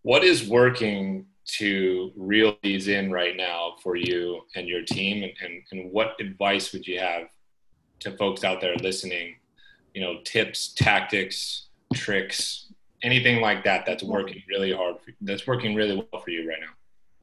What 0.00 0.24
is 0.24 0.48
working 0.48 1.26
to 1.58 2.12
reel 2.16 2.56
these 2.62 2.88
in 2.88 3.10
right 3.10 3.36
now 3.36 3.76
for 3.82 3.94
you 3.94 4.40
and 4.54 4.66
your 4.66 4.82
team? 4.82 5.22
And, 5.22 5.32
and, 5.42 5.62
and 5.70 5.92
what 5.92 6.18
advice 6.18 6.72
would 6.72 6.86
you 6.86 6.98
have 6.98 7.28
to 8.00 8.16
folks 8.16 8.42
out 8.42 8.62
there 8.62 8.74
listening? 8.76 9.36
You 9.92 10.00
know 10.00 10.20
tips 10.24 10.72
tactics 10.72 11.68
tricks 11.92 12.72
anything 13.06 13.40
like 13.40 13.62
that 13.64 13.86
that's 13.86 14.02
working 14.02 14.42
really 14.48 14.72
hard 14.72 14.96
for, 15.00 15.12
that's 15.22 15.46
working 15.46 15.74
really 15.74 15.96
well 15.96 16.20
for 16.22 16.30
you 16.30 16.48
right 16.48 16.58
now? 16.60 16.72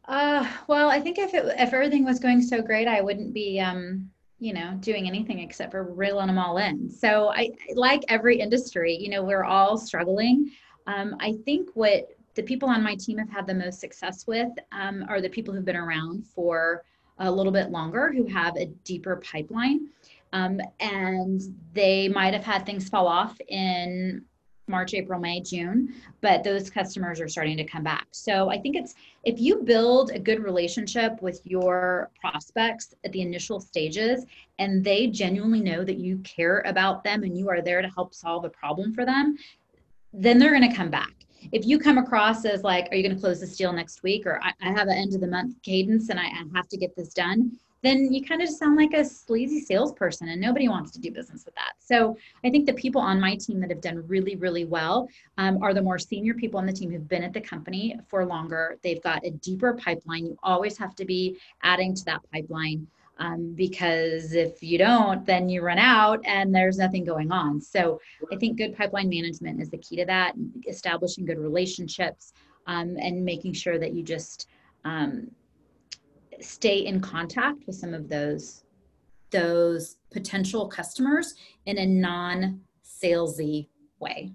Uh 0.05 0.47
well 0.67 0.89
i 0.89 0.99
think 0.99 1.17
if 1.17 1.33
it 1.33 1.45
if 1.59 1.73
everything 1.73 2.03
was 2.03 2.19
going 2.19 2.41
so 2.41 2.61
great 2.61 2.87
i 2.87 2.99
wouldn't 2.99 3.33
be 3.33 3.59
um 3.59 4.09
you 4.39 4.53
know 4.53 4.77
doing 4.81 5.07
anything 5.07 5.39
except 5.39 5.71
for 5.71 5.83
reeling 5.83 6.27
them 6.27 6.37
all 6.37 6.57
in. 6.57 6.89
So 6.89 7.29
i 7.29 7.51
like 7.75 8.01
every 8.07 8.39
industry 8.39 8.97
you 8.99 9.09
know 9.09 9.23
we're 9.23 9.45
all 9.45 9.77
struggling. 9.77 10.51
Um, 10.87 11.15
i 11.19 11.33
think 11.45 11.69
what 11.75 12.09
the 12.35 12.43
people 12.43 12.67
on 12.67 12.83
my 12.83 12.95
team 12.95 13.17
have 13.17 13.29
had 13.29 13.47
the 13.47 13.53
most 13.53 13.79
success 13.79 14.25
with 14.25 14.51
um, 14.71 15.05
are 15.07 15.21
the 15.21 15.29
people 15.29 15.53
who've 15.53 15.65
been 15.65 15.75
around 15.75 16.25
for 16.25 16.83
a 17.19 17.31
little 17.31 17.51
bit 17.51 17.69
longer 17.69 18.11
who 18.11 18.25
have 18.25 18.57
a 18.57 18.65
deeper 18.83 19.17
pipeline. 19.17 19.87
Um, 20.33 20.59
and 20.79 21.41
they 21.73 22.07
might 22.07 22.33
have 22.33 22.43
had 22.43 22.65
things 22.65 22.89
fall 22.89 23.07
off 23.07 23.37
in 23.47 24.25
March, 24.73 24.95
April, 24.95 25.19
May, 25.19 25.39
June, 25.39 25.93
but 26.21 26.43
those 26.43 26.67
customers 26.67 27.21
are 27.21 27.29
starting 27.29 27.55
to 27.57 27.63
come 27.63 27.83
back. 27.83 28.07
So 28.09 28.49
I 28.49 28.59
think 28.59 28.75
it's 28.75 28.95
if 29.23 29.39
you 29.39 29.57
build 29.57 30.09
a 30.09 30.17
good 30.19 30.43
relationship 30.43 31.21
with 31.21 31.41
your 31.45 32.09
prospects 32.19 32.95
at 33.05 33.11
the 33.11 33.21
initial 33.21 33.59
stages 33.59 34.25
and 34.57 34.83
they 34.83 35.05
genuinely 35.05 35.61
know 35.61 35.83
that 35.83 35.97
you 35.97 36.17
care 36.23 36.63
about 36.65 37.03
them 37.03 37.21
and 37.21 37.37
you 37.37 37.49
are 37.49 37.61
there 37.61 37.83
to 37.83 37.87
help 37.87 38.15
solve 38.15 38.45
a 38.45 38.49
problem 38.49 38.95
for 38.95 39.05
them, 39.05 39.37
then 40.11 40.39
they're 40.39 40.57
going 40.57 40.67
to 40.67 40.75
come 40.75 40.89
back. 40.89 41.13
If 41.51 41.67
you 41.67 41.77
come 41.77 41.99
across 41.99 42.43
as 42.43 42.63
like, 42.63 42.87
are 42.91 42.95
you 42.95 43.03
going 43.03 43.15
to 43.15 43.21
close 43.21 43.41
this 43.41 43.55
deal 43.55 43.73
next 43.73 44.01
week? 44.01 44.25
Or 44.25 44.41
I, 44.41 44.53
I 44.59 44.71
have 44.71 44.87
an 44.87 44.97
end 44.97 45.13
of 45.13 45.21
the 45.21 45.27
month 45.27 45.61
cadence 45.61 46.09
and 46.09 46.19
I, 46.19 46.25
I 46.25 46.43
have 46.55 46.67
to 46.69 46.77
get 46.77 46.95
this 46.95 47.13
done 47.13 47.51
then 47.83 48.13
you 48.13 48.23
kind 48.23 48.41
of 48.41 48.49
sound 48.49 48.77
like 48.77 48.93
a 48.93 49.03
sleazy 49.03 49.59
salesperson 49.59 50.29
and 50.29 50.39
nobody 50.41 50.69
wants 50.69 50.91
to 50.91 50.99
do 50.99 51.11
business 51.11 51.45
with 51.45 51.53
that. 51.55 51.73
So 51.79 52.17
I 52.43 52.49
think 52.49 52.65
the 52.65 52.73
people 52.73 53.01
on 53.01 53.19
my 53.19 53.35
team 53.35 53.59
that 53.59 53.69
have 53.69 53.81
done 53.81 54.07
really, 54.07 54.37
really 54.37 54.63
well 54.63 55.09
um, 55.37 55.61
are 55.61 55.73
the 55.73 55.81
more 55.81 55.99
senior 55.99 56.33
people 56.33 56.59
on 56.59 56.65
the 56.65 56.71
team 56.73 56.91
who've 56.91 57.07
been 57.07 57.23
at 57.23 57.33
the 57.33 57.41
company 57.41 57.99
for 58.07 58.25
longer. 58.25 58.77
They've 58.83 59.03
got 59.03 59.25
a 59.25 59.31
deeper 59.31 59.73
pipeline. 59.73 60.25
You 60.25 60.37
always 60.41 60.77
have 60.77 60.95
to 60.95 61.05
be 61.05 61.37
adding 61.61 61.93
to 61.93 62.05
that 62.05 62.21
pipeline. 62.31 62.87
Um, 63.19 63.53
because 63.53 64.33
if 64.33 64.63
you 64.63 64.79
don't, 64.79 65.23
then 65.23 65.47
you 65.47 65.61
run 65.61 65.77
out 65.77 66.19
and 66.25 66.53
there's 66.53 66.79
nothing 66.79 67.05
going 67.05 67.31
on. 67.31 67.61
So 67.61 68.01
I 68.31 68.37
think 68.37 68.57
good 68.57 68.75
pipeline 68.75 69.07
management 69.07 69.61
is 69.61 69.69
the 69.69 69.77
key 69.77 69.97
to 69.97 70.05
that, 70.05 70.33
establishing 70.67 71.23
good 71.23 71.37
relationships 71.37 72.33
um, 72.65 72.97
and 72.99 73.23
making 73.23 73.53
sure 73.53 73.77
that 73.77 73.93
you 73.93 74.01
just 74.01 74.47
um, 74.83 75.29
stay 76.41 76.85
in 76.85 77.01
contact 77.01 77.65
with 77.67 77.75
some 77.75 77.93
of 77.93 78.09
those 78.09 78.63
those 79.31 79.97
potential 80.11 80.67
customers 80.67 81.33
in 81.65 81.79
a 81.79 81.85
non-salesy 81.85 83.67
way. 83.99 84.31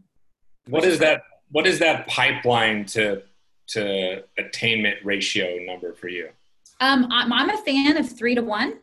What 0.69 0.85
is 0.85 0.99
that? 0.99 1.23
What 1.51 1.67
is 1.67 1.79
that 1.79 2.07
pipeline 2.09 2.85
to 2.87 3.23
to 3.69 4.25
attainment 4.37 4.97
ratio 5.05 5.59
number 5.65 5.95
for 5.95 6.09
you? 6.09 6.31
Um, 6.81 7.09
I'm, 7.11 7.33
I'm 7.33 7.51
a 7.51 7.59
fan 7.59 7.97
of 7.97 8.11
three 8.11 8.35
to 8.35 8.43
one. 8.43 8.79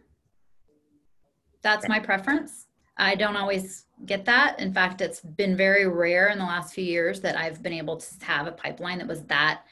That's 1.62 1.88
my 1.88 2.00
preference. 2.00 2.68
I 2.98 3.16
don't 3.16 3.36
always 3.36 3.86
get 4.06 4.26
that. 4.26 4.60
In 4.60 4.74
fact, 4.74 5.02
it's 5.02 5.20
been 5.20 5.58
very 5.58 5.88
rare 5.88 6.30
in 6.30 6.38
the 6.38 6.46
last 6.46 6.74
few 6.74 6.84
years 6.84 7.22
that 7.22 7.38
I've 7.38 7.62
been 7.62 7.74
able 7.74 7.98
to 7.98 8.26
have 8.26 8.48
a 8.48 8.52
pipeline 8.52 9.00
that 9.00 9.08
was 9.08 9.24
that 9.24 9.64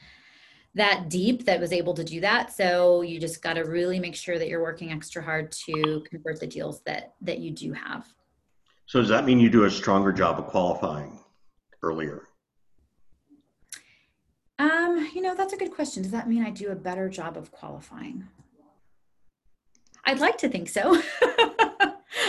that 0.74 1.08
deep 1.08 1.44
that 1.44 1.60
was 1.60 1.72
able 1.72 1.94
to 1.94 2.04
do 2.04 2.20
that. 2.20 2.52
So 2.52 3.02
you 3.02 3.20
just 3.20 3.42
got 3.42 3.54
to 3.54 3.62
really 3.62 4.00
make 4.00 4.14
sure 4.14 4.38
that 4.38 4.48
you're 4.48 4.62
working 4.62 4.92
extra 4.92 5.22
hard 5.22 5.52
to 5.52 6.04
convert 6.08 6.40
the 6.40 6.46
deals 6.46 6.80
that 6.82 7.14
that 7.22 7.38
you 7.38 7.50
do 7.50 7.72
have. 7.72 8.06
So 8.86 9.00
does 9.00 9.08
that 9.08 9.24
mean 9.24 9.38
you 9.38 9.48
do 9.48 9.64
a 9.64 9.70
stronger 9.70 10.12
job 10.12 10.38
of 10.38 10.46
qualifying 10.46 11.18
earlier? 11.82 12.28
Um, 14.58 15.10
you 15.14 15.20
know, 15.20 15.34
that's 15.34 15.52
a 15.52 15.56
good 15.56 15.72
question. 15.72 16.02
Does 16.02 16.12
that 16.12 16.28
mean 16.28 16.44
I 16.44 16.50
do 16.50 16.70
a 16.70 16.76
better 16.76 17.08
job 17.08 17.36
of 17.36 17.50
qualifying? 17.50 18.24
I'd 20.04 20.20
like 20.20 20.36
to 20.38 20.48
think 20.48 20.68
so. 20.68 21.00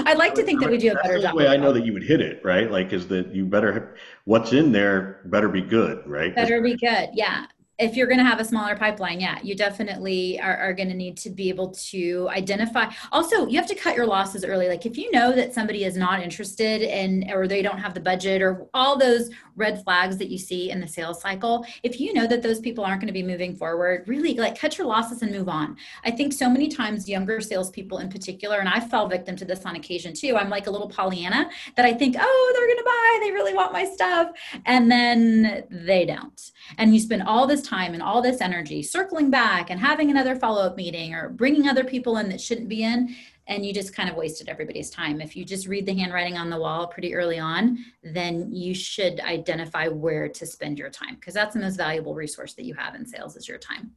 I'd 0.08 0.18
like 0.18 0.34
to 0.36 0.44
think 0.44 0.62
that 0.62 0.70
we 0.70 0.78
do 0.78 0.92
a 0.92 0.96
better 0.96 1.20
job. 1.20 1.32
The 1.32 1.38
way 1.38 1.48
I 1.48 1.58
know 1.58 1.74
that 1.74 1.86
you 1.86 1.94
would 1.94 2.04
hit 2.04 2.22
it, 2.22 2.42
right? 2.44 2.72
Like, 2.72 2.94
is 2.94 3.08
that 3.10 3.36
you 3.36 3.46
better 3.46 3.96
what's 4.24 4.54
in 4.54 4.72
there 4.72 5.22
better 5.26 5.50
be 5.50 5.62
good, 5.62 6.06
right? 6.06 6.34
Better 6.34 6.62
be 6.62 6.76
good, 6.76 7.10
yeah 7.14 7.48
if 7.78 7.96
you're 7.96 8.08
going 8.08 8.20
to 8.20 8.26
have 8.26 8.40
a 8.40 8.46
smaller 8.46 8.76
pipeline, 8.78 9.20
yeah, 9.20 9.38
you 9.44 9.54
definitely 9.54 10.40
are, 10.40 10.56
are 10.58 10.74
going 10.74 10.88
to 10.88 10.96
need 10.96 11.18
to 11.18 11.30
be 11.30 11.50
able 11.50 11.72
to 11.72 12.30
identify. 12.32 12.90
Also, 13.12 13.48
you 13.48 13.58
have 13.58 13.68
to 13.68 13.76
cut 13.76 13.96
your 13.96 14.06
losses 14.06 14.46
early. 14.46 14.70
Like 14.70 14.86
if 14.86 14.98
you 14.98 15.12
know 15.12 15.34
that 15.34 15.54
somebody 15.54 15.84
is 15.84 15.98
not 15.98 16.22
interested 16.22 16.82
in, 16.82 17.30
or 17.32 17.48
they 17.48 17.62
don't 17.62 17.78
have 17.78 17.94
the 17.94 18.00
budget, 18.00 18.42
or 18.42 18.68
all 18.74 18.98
those 18.98 19.30
red 19.58 19.84
flags 19.84 20.18
that 20.18 20.30
you 20.30 20.38
see 20.38 20.72
in 20.72 20.80
the 20.80 20.88
sales 20.88 21.22
cycle, 21.22 21.66
if 21.84 22.00
you 22.00 22.14
know 22.14 22.28
that 22.28 22.42
those 22.42 22.60
people 22.60 22.86
aren't 22.86 23.02
going 23.02 23.08
to 23.08 23.14
be 23.14 23.24
moving 23.24 23.56
forward, 23.56 24.08
really 24.08 24.36
like 24.36 24.58
cut 24.58 24.78
your 24.78 24.88
losses 24.88 25.22
and 25.22 25.32
move 25.32 25.50
on. 25.50 25.76
I 26.06 26.12
think 26.12 26.32
so 26.32 26.50
many 26.50 26.70
times 26.70 27.10
younger 27.10 27.42
salespeople 27.42 27.98
in 27.98 28.10
particular, 28.10 28.60
and 28.60 28.70
I 28.70 28.80
fell 28.80 29.08
victim 29.08 29.36
to 29.36 29.46
this 29.46 29.66
on 29.66 29.76
occasion 29.76 30.14
too. 30.14 30.38
I'm 30.38 30.50
like 30.50 30.68
a 30.68 30.72
little 30.72 30.90
Pollyanna 30.90 31.50
that 31.76 31.86
I 31.86 31.94
think, 31.94 32.16
oh, 32.18 32.54
they're 32.56 32.68
going 32.68 32.78
to 32.78 32.84
buy, 32.86 33.20
they 33.22 33.32
really 33.32 33.54
want 33.54 33.74
my 33.74 33.84
stuff, 33.84 34.30
and 34.66 34.90
then 34.90 35.64
they 35.70 36.06
don't. 36.06 36.52
And 36.78 36.94
you 36.94 37.00
spend 37.00 37.24
all 37.24 37.46
this 37.46 37.64
time 37.65 37.93
and 37.93 38.04
all 38.04 38.21
this 38.21 38.41
energy 38.41 38.82
circling 38.84 39.30
back 39.30 39.69
and 39.69 39.80
having 39.80 40.12
another 40.12 40.36
follow 40.36 40.62
up 40.63 40.78
meeting 40.78 41.13
or 41.13 41.30
bringing 41.30 41.67
other 41.67 41.84
people 41.84 42.17
in 42.17 42.30
that 42.30 42.39
shouldn't 42.39 42.69
be 42.69 42.84
in. 42.84 43.15
And 43.47 43.65
you 43.65 43.73
just 43.73 43.95
kind 43.95 44.10
of 44.10 44.15
wasted 44.15 44.49
everybody's 44.49 44.89
time. 44.89 45.21
If 45.21 45.36
you 45.36 45.45
just 45.45 45.67
read 45.67 45.86
the 45.86 45.93
handwriting 45.93 46.38
on 46.38 46.49
the 46.49 46.60
wall 46.60 46.88
pretty 46.88 47.13
early 47.13 47.38
on, 47.38 47.78
then 48.04 48.51
you 48.51 48.73
should 48.73 49.19
identify 49.19 49.88
where 49.88 50.28
to 50.30 50.45
spend 50.45 50.80
your 50.80 50.89
time 50.89 51.15
because 51.15 51.34
that's 51.34 51.54
the 51.54 51.60
most 51.60 51.75
valuable 51.75 52.15
resource 52.15 52.54
that 52.54 52.65
you 52.65 52.73
have 52.73 52.95
in 52.95 53.06
sales 53.06 53.36
is 53.36 53.47
your 53.47 53.60
time. 53.60 53.91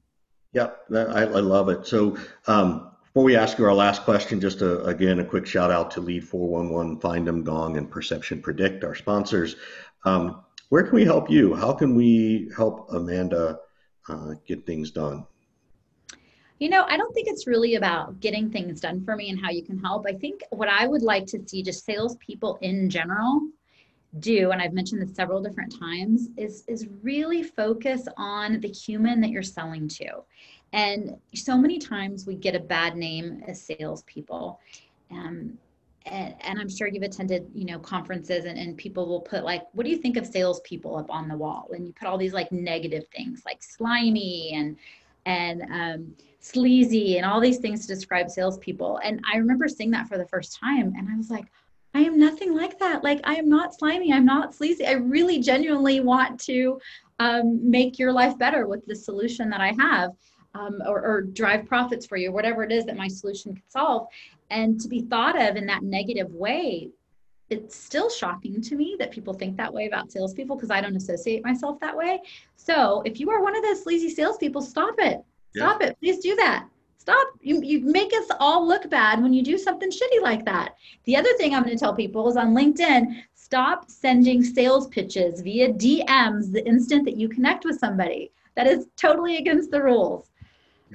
Yep, 0.52 0.85
I, 0.94 1.22
I 1.22 1.40
love 1.40 1.68
it. 1.68 1.87
So 1.87 2.18
um, 2.46 2.90
before 3.04 3.24
we 3.24 3.37
ask 3.37 3.59
you 3.59 3.64
our 3.64 3.74
last 3.74 4.02
question, 4.02 4.40
just 4.40 4.61
a, 4.61 4.85
again 4.85 5.19
a 5.21 5.25
quick 5.25 5.46
shout 5.46 5.71
out 5.71 5.90
to 5.92 6.00
Lead 6.00 6.27
411, 6.27 7.00
Find 7.00 7.27
Them 7.27 7.42
Gong, 7.42 7.77
and 7.77 7.90
Perception 7.90 8.40
Predict, 8.40 8.85
our 8.85 8.94
sponsors. 8.94 9.56
Um, 10.04 10.42
where 10.69 10.83
can 10.83 10.94
we 10.94 11.04
help 11.04 11.31
you? 11.31 11.54
How 11.54 11.73
can 11.73 11.94
we 11.94 12.50
help 12.56 12.92
Amanda 12.92 13.58
uh, 14.08 14.35
get 14.46 14.66
things 14.66 14.90
done? 14.90 15.27
You 16.58 16.69
know, 16.69 16.85
I 16.88 16.96
don't 16.96 17.12
think 17.14 17.29
it's 17.29 17.46
really 17.46 17.77
about 17.77 18.19
getting 18.21 18.50
things 18.50 18.81
done 18.81 19.04
for 19.04 19.14
me 19.14 19.31
and 19.31 19.40
how 19.40 19.50
you 19.50 19.62
can 19.62 19.79
help. 19.79 20.06
I 20.08 20.12
think 20.12 20.42
what 20.50 20.69
I 20.69 20.87
would 20.87 21.02
like 21.02 21.25
to 21.27 21.40
see 21.46 21.62
just 21.62 21.85
salespeople 21.85 22.58
in 22.62 22.90
general 22.90 23.40
do, 24.19 24.50
and 24.50 24.60
I've 24.60 24.73
mentioned 24.73 25.00
this 25.00 25.14
several 25.14 25.40
different 25.40 25.79
times, 25.79 26.29
is, 26.37 26.64
is 26.66 26.88
really 27.02 27.42
focus 27.42 28.08
on 28.16 28.60
the 28.60 28.69
human 28.69 29.21
that 29.21 29.31
you're 29.31 29.42
selling 29.42 29.87
to. 29.88 30.23
And 30.73 31.16
so 31.35 31.56
many 31.56 31.79
times 31.79 32.27
we 32.27 32.35
get 32.35 32.56
a 32.56 32.60
bad 32.60 32.96
name 32.96 33.44
as 33.46 33.62
salespeople. 33.62 34.60
Um, 35.10 35.58
and, 36.07 36.35
and, 36.40 36.59
I'm 36.59 36.69
sure 36.69 36.87
you've 36.87 37.03
attended, 37.03 37.51
you 37.55 37.65
know, 37.65 37.79
conferences 37.79 38.44
and, 38.44 38.59
and 38.59 38.77
people 38.77 39.07
will 39.07 39.21
put 39.21 39.44
like, 39.44 39.65
what 39.73 39.85
do 39.85 39.90
you 39.90 39.99
think 39.99 40.17
of 40.17 40.27
salespeople 40.27 40.96
up 40.96 41.11
on 41.11 41.29
the 41.29 41.37
wall? 41.37 41.69
And 41.73 41.87
you 41.87 41.92
put 41.92 42.09
all 42.09 42.17
these 42.17 42.33
like 42.33 42.51
negative 42.51 43.05
things 43.15 43.42
like 43.44 43.63
slimy 43.63 44.53
and 44.55 44.77
and 45.27 45.63
um, 45.71 46.15
sleazy 46.40 47.19
and 47.19 47.27
all 47.27 47.40
these 47.40 47.59
things 47.59 47.83
to 47.83 47.88
describe 47.88 48.31
salespeople. 48.31 49.01
And 49.05 49.21
I 49.31 49.37
remember 49.37 49.69
seeing 49.69 49.90
that 49.90 50.09
for 50.09 50.17
the 50.17 50.27
first 50.27 50.59
time 50.59 50.94
and 50.96 51.09
I 51.09 51.17
was 51.17 51.31
like, 51.31 51.46
I 51.94 52.01
am 52.01 52.19
nothing 52.19 52.55
like 52.55 52.79
that. 52.79 53.05
Like 53.05 53.21
I 53.25 53.35
am 53.35 53.49
not 53.49 53.75
slimy. 53.75 54.13
I'm 54.13 54.25
not 54.25 54.55
sleazy. 54.55 54.87
I 54.87 54.92
really 54.92 55.40
genuinely 55.40 56.01
want 56.01 56.40
to 56.40 56.81
um, 57.19 57.69
make 57.69 57.99
your 57.99 58.13
life 58.13 58.38
better 58.38 58.67
with 58.67 58.87
the 58.87 58.94
solution 58.94 59.51
that 59.51 59.61
I 59.61 59.73
have 59.73 60.13
um, 60.59 60.83
or, 60.87 61.00
or 61.02 61.21
drive 61.23 61.67
profits 61.67 62.06
for 62.06 62.17
you, 62.17 62.33
whatever 62.33 62.65
it 62.65 62.73
is 62.73 62.85
that 62.87 62.96
my 62.96 63.09
solution 63.09 63.54
could 63.54 63.71
solve. 63.71 64.09
And 64.50 64.81
to 64.81 64.88
be 64.88 65.02
thought 65.02 65.40
of 65.40 65.56
in 65.56 65.67
that 65.67 65.83
negative 65.83 66.33
way, 66.35 66.90
it's 67.50 67.77
still 67.77 68.11
shocking 68.11 68.61
to 68.61 68.75
me 68.75 68.96
that 68.98 69.11
people 69.11 69.33
think 69.33 69.56
that 69.56 69.73
way 69.73 69.87
about 69.87 70.13
salespeople 70.13 70.56
because 70.56 70.71
I 70.71 70.81
don't 70.81 70.96
associate 70.96 71.44
myself 71.44 71.81
that 71.81 71.96
way. 71.96 72.21
So 72.56 73.02
if 73.06 73.21
you 73.21 73.31
are 73.31 73.42
one 73.42 73.56
of 73.56 73.63
those 73.63 73.83
sleazy 73.83 74.11
salespeople, 74.11 74.63
stop 74.63 74.94
it. 74.98 75.23
Stop 75.56 75.81
yeah. 75.81 75.88
it. 75.88 76.00
Please 76.00 76.19
do 76.19 76.37
that. 76.37 76.67
Stop. 76.98 77.29
You, 77.40 77.63
you 77.63 77.81
make 77.81 78.13
us 78.13 78.27
all 78.38 78.67
look 78.67 78.90
bad 78.90 79.23
when 79.23 79.33
you 79.33 79.42
do 79.42 79.56
something 79.56 79.90
shitty 79.90 80.21
like 80.21 80.44
that. 80.44 80.75
The 81.04 81.17
other 81.17 81.33
thing 81.38 81.54
I'm 81.54 81.63
going 81.63 81.75
to 81.75 81.81
tell 81.81 81.94
people 81.94 82.29
is 82.29 82.37
on 82.37 82.54
LinkedIn, 82.54 83.23
stop 83.35 83.88
sending 83.88 84.44
sales 84.44 84.88
pitches 84.88 85.40
via 85.40 85.73
DMs 85.73 86.52
the 86.52 86.67
instant 86.67 87.06
that 87.06 87.17
you 87.17 87.29
connect 87.31 87.65
with 87.65 87.79
somebody. 87.79 88.31
That 88.56 88.67
is 88.67 88.88
totally 88.96 89.38
against 89.38 89.71
the 89.71 89.83
rules. 89.83 90.27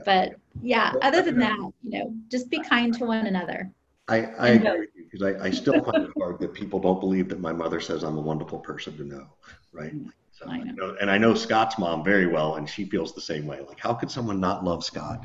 But 0.06 0.36
yeah, 0.62 0.94
other 1.02 1.22
than 1.22 1.40
that, 1.40 1.58
you 1.58 2.00
know, 2.00 2.14
just 2.30 2.50
be 2.50 2.60
kind 2.60 2.94
to 2.96 3.06
one 3.06 3.28
another. 3.28 3.72
I, 4.08 4.26
I 4.38 4.48
agree 4.50 4.80
with 4.80 4.90
you 4.96 5.06
because 5.10 5.24
I, 5.24 5.46
I 5.46 5.50
still 5.50 5.82
find 5.84 6.04
it 6.04 6.12
hard 6.18 6.40
that 6.40 6.54
people 6.54 6.80
don't 6.80 7.00
believe 7.00 7.30
that 7.30 7.40
my 7.40 7.54
mother 7.54 7.80
says 7.80 8.04
I'm 8.04 8.18
a 8.18 8.22
wonderful 8.22 8.60
person 8.60 8.98
to 8.98 9.04
know, 9.04 9.28
right? 9.72 9.94
So, 10.32 10.50
I 10.50 10.60
know. 10.60 10.98
and 11.00 11.10
I 11.10 11.18
know 11.18 11.34
Scott's 11.36 11.78
mom 11.78 12.04
very 12.04 12.28
well, 12.28 12.56
and 12.56 12.70
she 12.70 12.86
feels 12.86 13.14
the 13.14 13.22
same 13.22 13.46
way. 13.46 13.62
Like, 13.62 13.80
how 13.80 13.94
could 13.94 14.12
someone 14.12 14.40
not 14.40 14.64
love 14.64 14.84
Scott? 14.84 15.22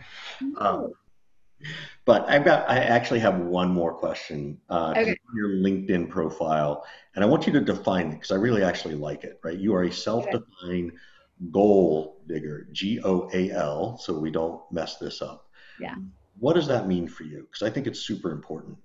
Um, 0.58 0.92
but 2.04 2.28
I've 2.28 2.44
got, 2.44 2.68
I 2.70 2.76
actually 2.76 3.18
have 3.20 3.40
one 3.40 3.70
more 3.70 3.92
question. 3.92 4.58
Uh, 4.68 4.94
okay. 4.96 5.16
Your 5.34 5.48
LinkedIn 5.48 6.08
profile, 6.08 6.86
and 7.14 7.24
I 7.24 7.26
want 7.26 7.46
you 7.46 7.52
to 7.54 7.60
define 7.60 8.08
it 8.08 8.12
because 8.12 8.30
I 8.30 8.36
really 8.36 8.62
actually 8.62 8.94
like 8.94 9.24
it. 9.24 9.40
Right? 9.42 9.58
You 9.58 9.74
are 9.74 9.84
a 9.84 9.92
self-defined 9.92 10.92
okay 10.92 10.96
goal 11.50 12.22
digger, 12.26 12.68
G 12.72 13.00
O 13.04 13.28
A 13.32 13.50
L, 13.50 13.96
so 13.98 14.18
we 14.18 14.30
don't 14.30 14.60
mess 14.72 14.96
this 14.96 15.22
up. 15.22 15.48
Yeah. 15.80 15.94
What 16.38 16.54
does 16.54 16.66
that 16.68 16.86
mean 16.86 17.08
for 17.08 17.24
you? 17.24 17.48
Because 17.50 17.66
I 17.66 17.70
think 17.70 17.86
it's 17.86 18.00
super 18.00 18.30
important. 18.32 18.76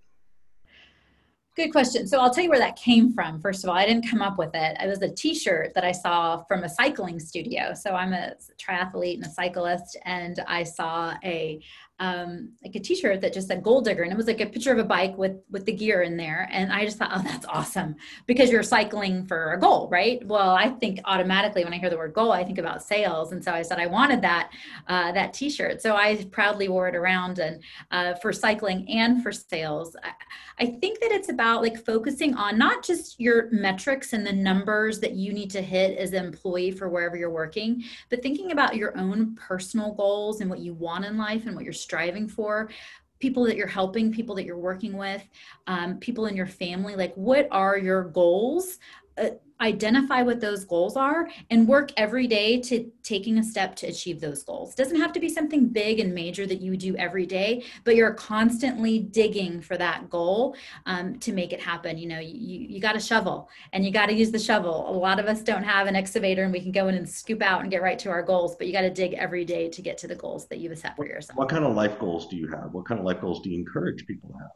Good 1.56 1.72
question. 1.72 2.08
So 2.08 2.20
I'll 2.20 2.34
tell 2.34 2.44
you 2.44 2.50
where 2.50 2.58
that 2.58 2.78
came 2.78 3.14
from. 3.14 3.40
First 3.40 3.64
of 3.64 3.70
all, 3.70 3.76
I 3.76 3.86
didn't 3.86 4.10
come 4.10 4.24
up 4.24 4.40
with 4.40 4.56
it. 4.56 4.76
It 4.82 4.88
was 4.88 5.04
a 5.04 5.10
T-shirt 5.10 5.76
that 5.76 5.84
I 5.84 5.92
saw 5.92 6.44
from 6.46 6.64
a 6.64 6.70
cycling 6.70 7.20
studio. 7.20 7.76
So 7.76 7.92
I'm 7.92 8.12
a 8.12 8.34
triathlete 8.58 9.18
and 9.18 9.26
a 9.26 9.30
cyclist, 9.30 9.96
and 10.04 10.44
I 10.48 10.64
saw 10.64 11.14
a 11.24 11.62
um, 12.00 12.54
like 12.64 12.76
a 12.76 12.80
T-shirt 12.80 13.22
that 13.22 13.34
just 13.34 13.48
said 13.48 13.64
"Gold 13.64 13.86
Digger," 13.86 14.04
and 14.04 14.12
it 14.12 14.18
was 14.18 14.28
like 14.28 14.42
a 14.42 14.46
picture 14.46 14.72
of 14.72 14.80
a 14.80 14.84
bike 14.84 15.18
with 15.18 15.38
with 15.52 15.66
the 15.66 15.72
gear 15.72 16.02
in 16.02 16.18
there. 16.18 16.50
And 16.52 16.72
I 16.72 16.86
just 16.86 16.98
thought, 16.98 17.12
oh, 17.14 17.22
that's 17.24 17.46
awesome 17.46 17.96
because 18.26 18.52
you're 18.52 18.64
cycling 18.64 19.26
for 19.26 19.54
a 19.54 19.60
goal, 19.60 19.90
right? 19.90 20.26
Well, 20.26 20.50
I 20.52 20.70
think 20.70 21.00
automatically 21.06 21.64
when 21.64 21.74
I 21.74 21.78
hear 21.78 21.90
the 21.90 21.98
word 21.98 22.14
goal, 22.14 22.32
I 22.32 22.44
think 22.44 22.58
about 22.58 22.84
sales, 22.84 23.32
and 23.32 23.44
so 23.44 23.52
I 23.52 23.62
said 23.62 23.80
I 23.80 23.88
wanted 23.88 24.22
that 24.24 24.52
uh, 24.88 25.12
that 25.12 25.34
T-shirt. 25.34 25.82
So 25.82 25.96
I 25.96 26.26
proudly 26.32 26.68
wore 26.68 26.88
it 26.88 26.96
around 26.96 27.40
and 27.40 27.62
uh, 27.92 28.16
for 28.16 28.34
cycling 28.34 28.90
and 28.90 29.22
for 29.22 29.32
sales. 29.32 29.96
I, 30.04 30.12
I 30.60 30.66
think 30.66 31.00
that 31.00 31.12
it's 31.12 31.30
about 31.30 31.62
like 31.62 31.84
focusing 31.84 32.36
on 32.36 32.58
not 32.58 32.84
just 32.84 33.20
your 33.20 33.50
metrics 33.52 34.14
and 34.14 34.26
the 34.26 34.34
numbers 34.34 35.00
that 35.00 35.14
you 35.14 35.34
need 35.34 35.50
to 35.52 35.62
hit 35.62 35.98
as 35.98 36.14
an 36.14 36.26
employee 36.26 36.72
for 36.72 36.90
wherever 36.90 37.16
you're 37.16 37.30
working, 37.30 37.84
but 38.10 38.22
thinking 38.22 38.52
about 38.52 38.76
your 38.76 38.98
own 38.98 39.36
personal 39.36 39.94
goals 39.94 40.42
and 40.42 40.50
what 40.50 40.60
you 40.60 40.74
want 40.74 41.06
in 41.06 41.18
life 41.18 41.46
and 41.46 41.56
what 41.56 41.64
you're 41.64 41.74
striving 41.84 42.28
for 42.28 42.70
people 43.20 43.46
that 43.46 43.56
you're 43.56 43.68
helping 43.68 44.12
people 44.12 44.36
that 44.36 44.44
you're 44.44 44.58
working 44.58 44.98
with 44.98 45.24
um, 45.68 45.98
people 46.00 46.26
in 46.26 46.36
your 46.36 46.48
family 46.48 46.96
like 46.96 47.14
what 47.16 47.48
are 47.52 47.78
your 47.78 48.04
goals? 48.06 48.80
Uh, 49.18 49.30
identify 49.64 50.22
what 50.22 50.42
those 50.42 50.66
goals 50.66 50.98
are 50.98 51.30
and 51.50 51.68
work 51.68 51.92
every 51.98 52.28
day 52.28 52.60
to 52.60 52.92
taking 53.02 53.38
a 53.38 53.44
step 53.44 53.76
to 53.78 53.88
achieve 53.88 54.20
those 54.20 54.44
goals. 54.44 54.76
Doesn't 54.76 55.00
have 55.00 55.14
to 55.14 55.20
be 55.20 55.30
something 55.30 55.68
big 55.68 56.00
and 56.00 56.14
major 56.14 56.46
that 56.46 56.62
you 56.62 56.76
do 56.76 56.96
every 56.98 57.26
day, 57.26 57.64
but 57.84 57.96
you're 57.96 58.14
constantly 58.14 59.00
digging 59.00 59.62
for 59.62 59.78
that 59.78 60.10
goal 60.10 60.56
um, 60.86 61.18
to 61.20 61.32
make 61.32 61.54
it 61.54 61.62
happen. 61.62 61.98
You 61.98 62.10
know, 62.10 62.20
you, 62.20 62.60
you 62.60 62.80
got 62.80 62.96
a 62.96 63.00
shovel 63.00 63.50
and 63.72 63.86
you 63.86 63.92
got 63.92 64.08
to 64.08 64.14
use 64.14 64.32
the 64.32 64.40
shovel. 64.40 64.90
A 64.90 64.92
lot 64.92 65.20
of 65.20 65.28
us 65.28 65.42
don't 65.42 65.64
have 65.64 65.88
an 65.88 65.96
excavator 65.96 66.44
and 66.44 66.52
we 66.52 66.62
can 66.62 66.72
go 66.72 66.88
in 66.88 66.96
and 66.96 67.10
scoop 67.10 67.42
out 67.42 67.62
and 67.62 67.72
get 67.72 67.82
right 67.82 68.00
to 68.00 68.10
our 68.10 68.22
goals, 68.22 68.56
but 68.56 68.68
you 68.68 68.74
got 68.74 68.82
to 68.82 68.90
dig 68.90 69.14
every 69.14 69.46
day 69.46 69.70
to 69.70 69.82
get 69.82 69.98
to 70.00 70.08
the 70.08 70.16
goals 70.16 70.48
that 70.48 70.60
you've 70.60 70.78
set 70.78 70.96
for 70.96 71.06
yourself. 71.06 71.38
What 71.38 71.50
kind 71.50 71.64
of 71.64 71.76
life 71.76 71.98
goals 72.00 72.28
do 72.28 72.36
you 72.36 72.48
have? 72.50 72.74
What 72.74 72.86
kind 72.86 73.00
of 73.00 73.06
life 73.06 73.22
goals 73.22 73.42
do 73.42 73.50
you 73.50 73.58
encourage 73.58 74.06
people 74.06 74.30
to 74.30 74.36
have? 74.40 74.52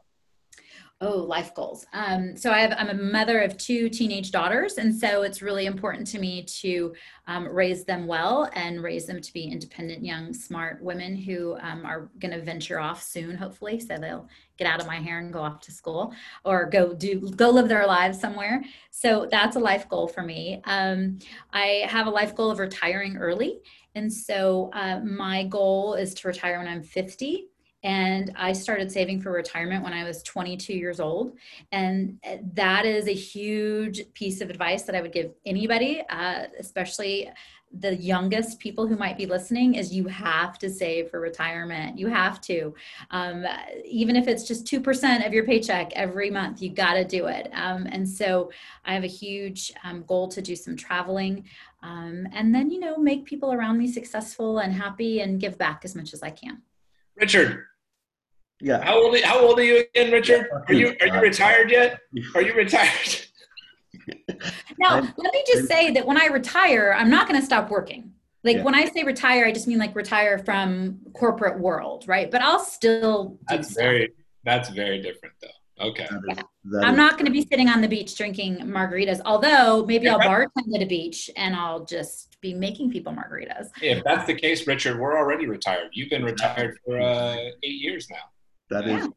Oh, 0.99 1.17
life 1.17 1.53
goals. 1.53 1.85
Um, 1.93 2.35
so 2.35 2.51
I 2.51 2.61
have, 2.61 2.73
I'm 2.75 2.89
a 2.89 2.93
mother 2.95 3.41
of 3.41 3.55
two 3.55 3.87
teenage 3.87 4.31
daughters, 4.31 4.79
and 4.79 4.93
so 4.93 5.21
it's 5.21 5.43
really 5.43 5.67
important 5.67 6.07
to 6.07 6.17
me 6.17 6.41
to 6.61 6.95
um, 7.27 7.47
raise 7.47 7.83
them 7.85 8.07
well 8.07 8.49
and 8.55 8.81
raise 8.81 9.05
them 9.05 9.21
to 9.21 9.31
be 9.31 9.43
independent, 9.43 10.03
young, 10.03 10.33
smart 10.33 10.81
women 10.81 11.15
who 11.15 11.55
um, 11.61 11.85
are 11.85 12.09
going 12.17 12.31
to 12.33 12.41
venture 12.41 12.79
off 12.79 13.03
soon, 13.03 13.37
hopefully. 13.37 13.79
So 13.79 13.99
they'll 13.99 14.27
get 14.57 14.65
out 14.65 14.81
of 14.81 14.87
my 14.87 14.95
hair 14.95 15.19
and 15.19 15.31
go 15.31 15.41
off 15.41 15.59
to 15.61 15.71
school 15.71 16.15
or 16.43 16.65
go 16.65 16.95
do 16.95 17.19
go 17.29 17.51
live 17.51 17.67
their 17.67 17.85
lives 17.85 18.19
somewhere. 18.19 18.63
So 18.89 19.27
that's 19.29 19.55
a 19.55 19.59
life 19.59 19.87
goal 19.87 20.07
for 20.07 20.23
me. 20.23 20.63
Um, 20.65 21.19
I 21.53 21.85
have 21.87 22.07
a 22.07 22.11
life 22.11 22.33
goal 22.33 22.49
of 22.49 22.57
retiring 22.57 23.17
early, 23.17 23.59
and 23.93 24.11
so 24.11 24.71
uh, 24.73 24.99
my 25.01 25.43
goal 25.43 25.93
is 25.93 26.15
to 26.15 26.27
retire 26.27 26.57
when 26.57 26.67
I'm 26.67 26.81
50 26.81 27.49
and 27.83 28.33
I 28.35 28.53
started 28.53 28.91
saving 28.91 29.21
for 29.21 29.31
retirement 29.31 29.83
when 29.83 29.93
I 29.93 30.03
was 30.03 30.23
22 30.23 30.73
years 30.73 30.99
old. 30.99 31.37
And 31.71 32.19
uh, 32.27 32.37
that 32.53 32.85
is 32.85 33.07
a 33.07 33.13
huge 33.13 34.01
piece 34.13 34.41
of 34.41 34.49
advice 34.49 34.83
that 34.83 34.95
I 34.95 35.01
would 35.01 35.13
give 35.13 35.31
anybody, 35.45 36.01
uh, 36.09 36.45
especially 36.59 37.29
the 37.79 37.95
youngest 37.95 38.59
people 38.59 38.87
who 38.87 38.95
might 38.95 39.17
be 39.17 39.25
listening 39.25 39.75
is 39.75 39.93
you 39.93 40.05
have 40.07 40.57
to 40.57 40.69
save 40.69 41.11
for 41.11 41.19
retirement. 41.19 41.99
You 41.99 42.07
have 42.07 42.39
to. 42.41 42.73
Um, 43.11 43.45
even 43.83 44.15
if 44.15 44.27
it's 44.27 44.47
just 44.47 44.65
2% 44.65 45.27
of 45.27 45.33
your 45.33 45.43
paycheck 45.43 45.91
every 45.93 46.29
month 46.29 46.61
you 46.61 46.69
got 46.69 46.93
to 46.93 47.03
do 47.03 47.27
it. 47.27 47.49
Um, 47.53 47.87
and 47.91 48.07
so 48.07 48.51
i 48.85 48.93
have 48.93 49.03
a 49.03 49.07
huge 49.07 49.71
um, 49.83 50.03
goal 50.03 50.27
to 50.29 50.41
do 50.41 50.55
some 50.55 50.75
traveling 50.75 51.43
um, 51.83 52.27
and 52.33 52.53
then 52.53 52.69
you 52.69 52.79
know 52.79 52.97
make 52.97 53.25
people 53.25 53.51
around 53.53 53.77
me 53.77 53.91
successful 53.91 54.59
and 54.59 54.73
happy 54.73 55.21
and 55.21 55.39
give 55.39 55.57
back 55.57 55.81
as 55.83 55.95
much 55.95 56.13
as 56.13 56.23
i 56.23 56.29
can 56.29 56.61
Richard. 57.19 57.65
Yeah. 58.59 58.83
How 58.83 59.01
old? 59.01 59.19
How 59.21 59.39
old 59.39 59.59
are 59.59 59.63
you 59.63 59.85
again, 59.93 60.11
Richard? 60.11 60.47
Are 60.67 60.73
you 60.73 60.95
are 61.01 61.07
you 61.07 61.13
uh, 61.13 61.21
retired 61.21 61.69
yet? 61.69 61.99
Are 62.35 62.41
you 62.41 62.53
retired? 62.53 63.25
now, 64.79 65.01
let 65.17 65.33
me 65.33 65.43
just 65.47 65.67
say 65.67 65.91
that 65.91 66.05
when 66.05 66.19
I 66.19 66.27
retire, 66.27 66.95
I'm 66.97 67.09
not 67.09 67.27
going 67.27 67.39
to 67.39 67.45
stop 67.45 67.69
working. 67.69 68.13
Like 68.43 68.57
yeah. 68.57 68.63
when 68.63 68.75
I 68.75 68.85
say 68.85 69.03
retire, 69.03 69.45
I 69.45 69.51
just 69.51 69.67
mean 69.67 69.77
like 69.77 69.95
retire 69.95 70.39
from 70.39 70.99
corporate 71.13 71.59
world, 71.59 72.05
right? 72.07 72.31
But 72.31 72.41
I'll 72.41 72.59
still. 72.59 73.37
That's 73.47 73.71
stuff. 73.71 73.83
very. 73.83 74.13
That's 74.43 74.69
very 74.69 75.01
different, 75.01 75.35
though. 75.41 75.47
Okay. 75.79 76.07
That 76.09 76.37
is, 76.37 76.43
that 76.71 76.85
I'm 76.85 76.95
not 76.95 77.13
going 77.13 77.25
to 77.25 77.31
be 77.31 77.45
sitting 77.49 77.69
on 77.69 77.81
the 77.81 77.87
beach 77.87 78.15
drinking 78.15 78.57
margaritas, 78.59 79.21
although 79.25 79.85
maybe 79.85 80.09
I'll 80.09 80.19
bartend 80.19 80.75
at 80.75 80.81
a 80.81 80.85
beach 80.85 81.29
and 81.35 81.55
I'll 81.55 81.85
just 81.85 82.39
be 82.41 82.53
making 82.53 82.91
people 82.91 83.13
margaritas. 83.13 83.69
If 83.81 84.03
that's 84.03 84.25
the 84.25 84.33
case, 84.33 84.65
Richard, 84.67 84.99
we're 84.99 85.17
already 85.17 85.47
retired. 85.47 85.89
You've 85.93 86.09
been 86.09 86.23
retired 86.23 86.77
for 86.85 86.99
uh, 86.99 87.35
eight 87.63 87.81
years 87.81 88.07
now. 88.09 88.17
That 88.69 88.85
yeah. 88.85 88.99
is, 88.99 89.07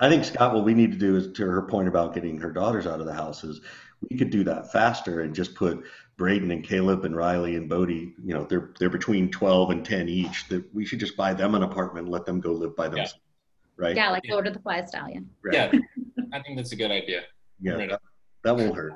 I 0.00 0.08
think 0.08 0.24
Scott. 0.24 0.54
What 0.54 0.64
we 0.64 0.72
need 0.72 0.92
to 0.92 0.98
do 0.98 1.16
is 1.16 1.30
to 1.32 1.44
her 1.44 1.62
point 1.62 1.88
about 1.88 2.14
getting 2.14 2.38
her 2.38 2.50
daughters 2.50 2.86
out 2.86 3.00
of 3.00 3.06
the 3.06 3.12
house 3.12 3.44
is 3.44 3.60
we 4.08 4.16
could 4.16 4.30
do 4.30 4.44
that 4.44 4.72
faster 4.72 5.20
and 5.20 5.34
just 5.34 5.54
put 5.54 5.84
Braden 6.16 6.50
and 6.50 6.64
Caleb 6.64 7.04
and 7.04 7.14
Riley 7.14 7.56
and 7.56 7.68
Bodie. 7.68 8.14
You 8.24 8.34
know, 8.34 8.44
they're 8.44 8.70
they're 8.78 8.88
between 8.88 9.30
twelve 9.30 9.70
and 9.70 9.84
ten 9.84 10.08
each. 10.08 10.48
That 10.48 10.72
we 10.74 10.86
should 10.86 11.00
just 11.00 11.16
buy 11.16 11.34
them 11.34 11.54
an 11.54 11.62
apartment, 11.62 12.06
and 12.06 12.12
let 12.12 12.24
them 12.24 12.40
go 12.40 12.52
live 12.52 12.74
by 12.76 12.88
themselves. 12.88 13.14
Yeah. 13.14 13.84
Right? 13.84 13.96
Yeah, 13.96 14.10
like 14.10 14.24
yeah. 14.24 14.32
Lord 14.32 14.46
of 14.46 14.54
the 14.54 14.60
Fly 14.60 14.84
Stallion. 14.84 15.28
Right. 15.42 15.54
Yeah, 15.54 15.72
I 16.34 16.42
think 16.42 16.56
that's 16.56 16.72
a 16.72 16.76
good 16.76 16.90
idea. 16.90 17.22
Yeah, 17.60 17.76
that, 17.76 18.00
that 18.42 18.56
won't 18.56 18.74
hurt. 18.74 18.94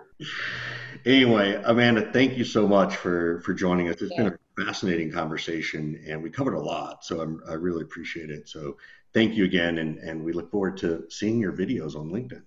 Anyway, 1.07 1.63
Amanda, 1.65 2.11
thank 2.13 2.37
you 2.37 2.45
so 2.45 2.67
much 2.67 2.97
for 2.97 3.41
for 3.43 3.55
joining 3.55 3.89
us. 3.89 4.03
It's 4.03 4.11
yeah. 4.11 4.25
been 4.25 4.33
a 4.35 4.65
fascinating 4.65 5.13
conversation, 5.13 6.03
and 6.05 6.21
we 6.21 6.31
covered 6.31 6.55
a 6.55 6.61
lot. 6.61 7.05
So 7.05 7.21
I'm, 7.21 7.41
I 7.49 7.53
really 7.55 7.83
appreciate 7.83 8.31
it. 8.31 8.49
So 8.49 8.77
thank 9.15 9.35
you 9.35 9.45
again, 9.45 9.79
and, 9.79 9.99
and 9.99 10.25
we 10.25 10.33
look 10.33 10.51
forward 10.51 10.77
to 10.79 11.05
seeing 11.11 11.39
your 11.39 11.53
videos 11.53 11.95
on 11.95 12.11
LinkedIn. 12.11 12.43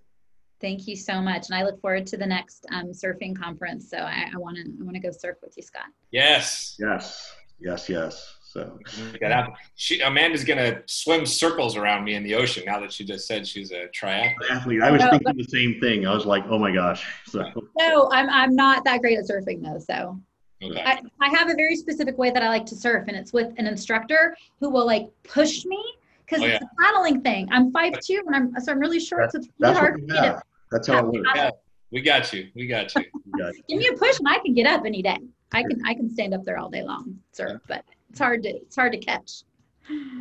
Thank 0.60 0.88
you 0.88 0.98
so 0.98 1.22
much. 1.22 1.48
And 1.50 1.56
I 1.58 1.64
look 1.64 1.80
forward 1.80 2.06
to 2.08 2.18
the 2.18 2.28
next 2.28 2.68
um, 2.72 2.92
surfing 2.92 3.36
conference. 3.36 3.89
So 3.89 3.98
I 3.98 4.30
want 4.36 4.58
to 4.58 4.64
I 4.64 4.84
want 4.84 4.96
to 4.96 5.02
go 5.02 5.12
surf 5.12 5.38
with 5.42 5.56
you, 5.56 5.64
Scott. 5.64 5.88
Yes. 6.12 6.76
Yes, 6.78 7.34
yes, 7.60 7.88
yes. 7.88 8.36
So 8.52 8.64
mm-hmm. 8.64 9.12
Make 9.14 9.22
that 9.22 9.32
happen. 9.32 9.54
She, 9.76 10.02
Amanda's 10.02 10.43
gonna 10.43 10.82
swim 10.86 11.26
circles 11.26 11.78
around 11.78 12.04
me 12.04 12.16
in 12.16 12.24
the 12.24 12.36
ocean 12.36 12.64
now 12.66 12.82
that 12.82 12.91
she 12.91 13.06
just 13.06 13.26
said 13.26 13.47
she's 13.47 13.72
a 13.72 13.88
triathlete. 13.88 14.34
athlete, 14.49 14.82
I 14.82 14.91
was 14.91 15.02
No, 15.02 15.12
thinking 15.12 15.38
the 15.38 15.43
same 15.45 15.80
thing. 15.80 16.06
I 16.06 16.14
was 16.14 16.26
like, 16.26 16.43
oh 16.49 16.60
my 16.60 16.72
gosh. 16.72 17.06
So 17.28 17.49
No, 17.78 18.10
I'm 18.12 18.30
I'm 18.30 18.54
not 18.54 18.84
that 18.84 18.99
great 18.99 19.18
at 19.18 19.26
surfing 19.26 19.62
though. 19.64 19.80
So 19.80 20.20
Okay. 20.64 20.80
I, 20.80 21.02
I 21.22 21.30
have 21.30 21.49
a 21.49 21.56
very 21.56 21.76
specific 21.76 22.18
way 22.20 22.30
that 22.30 22.43
I 22.43 22.49
like 22.49 22.68
to 22.68 22.76
surf, 22.76 23.06
and 23.08 23.18
it's 23.18 23.34
with 23.34 23.52
an 23.58 23.66
instructor 23.66 24.36
who 24.60 24.70
will 24.70 24.86
like 24.86 25.08
push 25.24 25.66
me 25.66 25.82
because 26.26 26.43
Oh, 26.43 26.45
it's 26.45 26.64
a 26.64 26.70
paddling 26.80 27.22
thing. 27.22 27.47
I'm 27.52 27.72
five 27.72 27.93
two, 27.99 28.22
and 28.28 28.36
I'm 28.36 28.60
so 28.62 28.74
I'm 28.74 28.80
really 28.80 28.99
short, 28.99 29.32
so 29.32 29.39
it's 29.39 29.47
really 29.60 29.74
that's 29.74 29.80
hard 29.80 29.93
for 29.95 30.06
me 30.06 30.08
to. 30.08 30.41
That's 30.72 30.88
how 30.88 30.99
it 30.99 31.06
works. 31.08 31.30
Yeah, 31.36 31.49
we 31.91 32.02
got 32.02 32.32
you. 32.32 32.49
We 32.54 32.68
got 32.68 32.93
you. 32.95 33.06
We 33.26 33.39
got 33.39 33.56
it. 33.56 33.66
give 33.68 33.78
me 33.80 33.88
a 33.88 33.93
push, 33.97 34.20
and 34.20 34.28
I 34.28 34.39
can 34.39 34.54
get 34.54 34.68
up 34.68 34.84
any 34.86 35.02
day. 35.02 35.18
I 35.54 35.64
can 35.64 35.82
I 35.86 35.93
can 35.93 36.10
stand 36.10 36.34
up 36.34 36.43
there 36.43 36.58
all 36.58 36.70
day 36.70 36.84
long, 36.84 37.20
surf, 37.32 37.60
but 37.68 37.84
it's 38.12 38.20
hard 38.20 38.43
to 38.43 38.49
it's 38.49 38.76
hard 38.76 38.91
to 38.91 38.97
catch. 38.99 39.43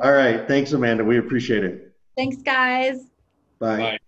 All 0.02 0.12
right. 0.12 0.46
Thanks, 0.46 0.72
Amanda. 0.72 1.04
We 1.04 1.18
appreciate 1.18 1.64
it. 1.64 1.92
Thanks, 2.16 2.36
guys. 2.36 3.06
Bye. 3.58 3.76
Bye. 3.78 3.98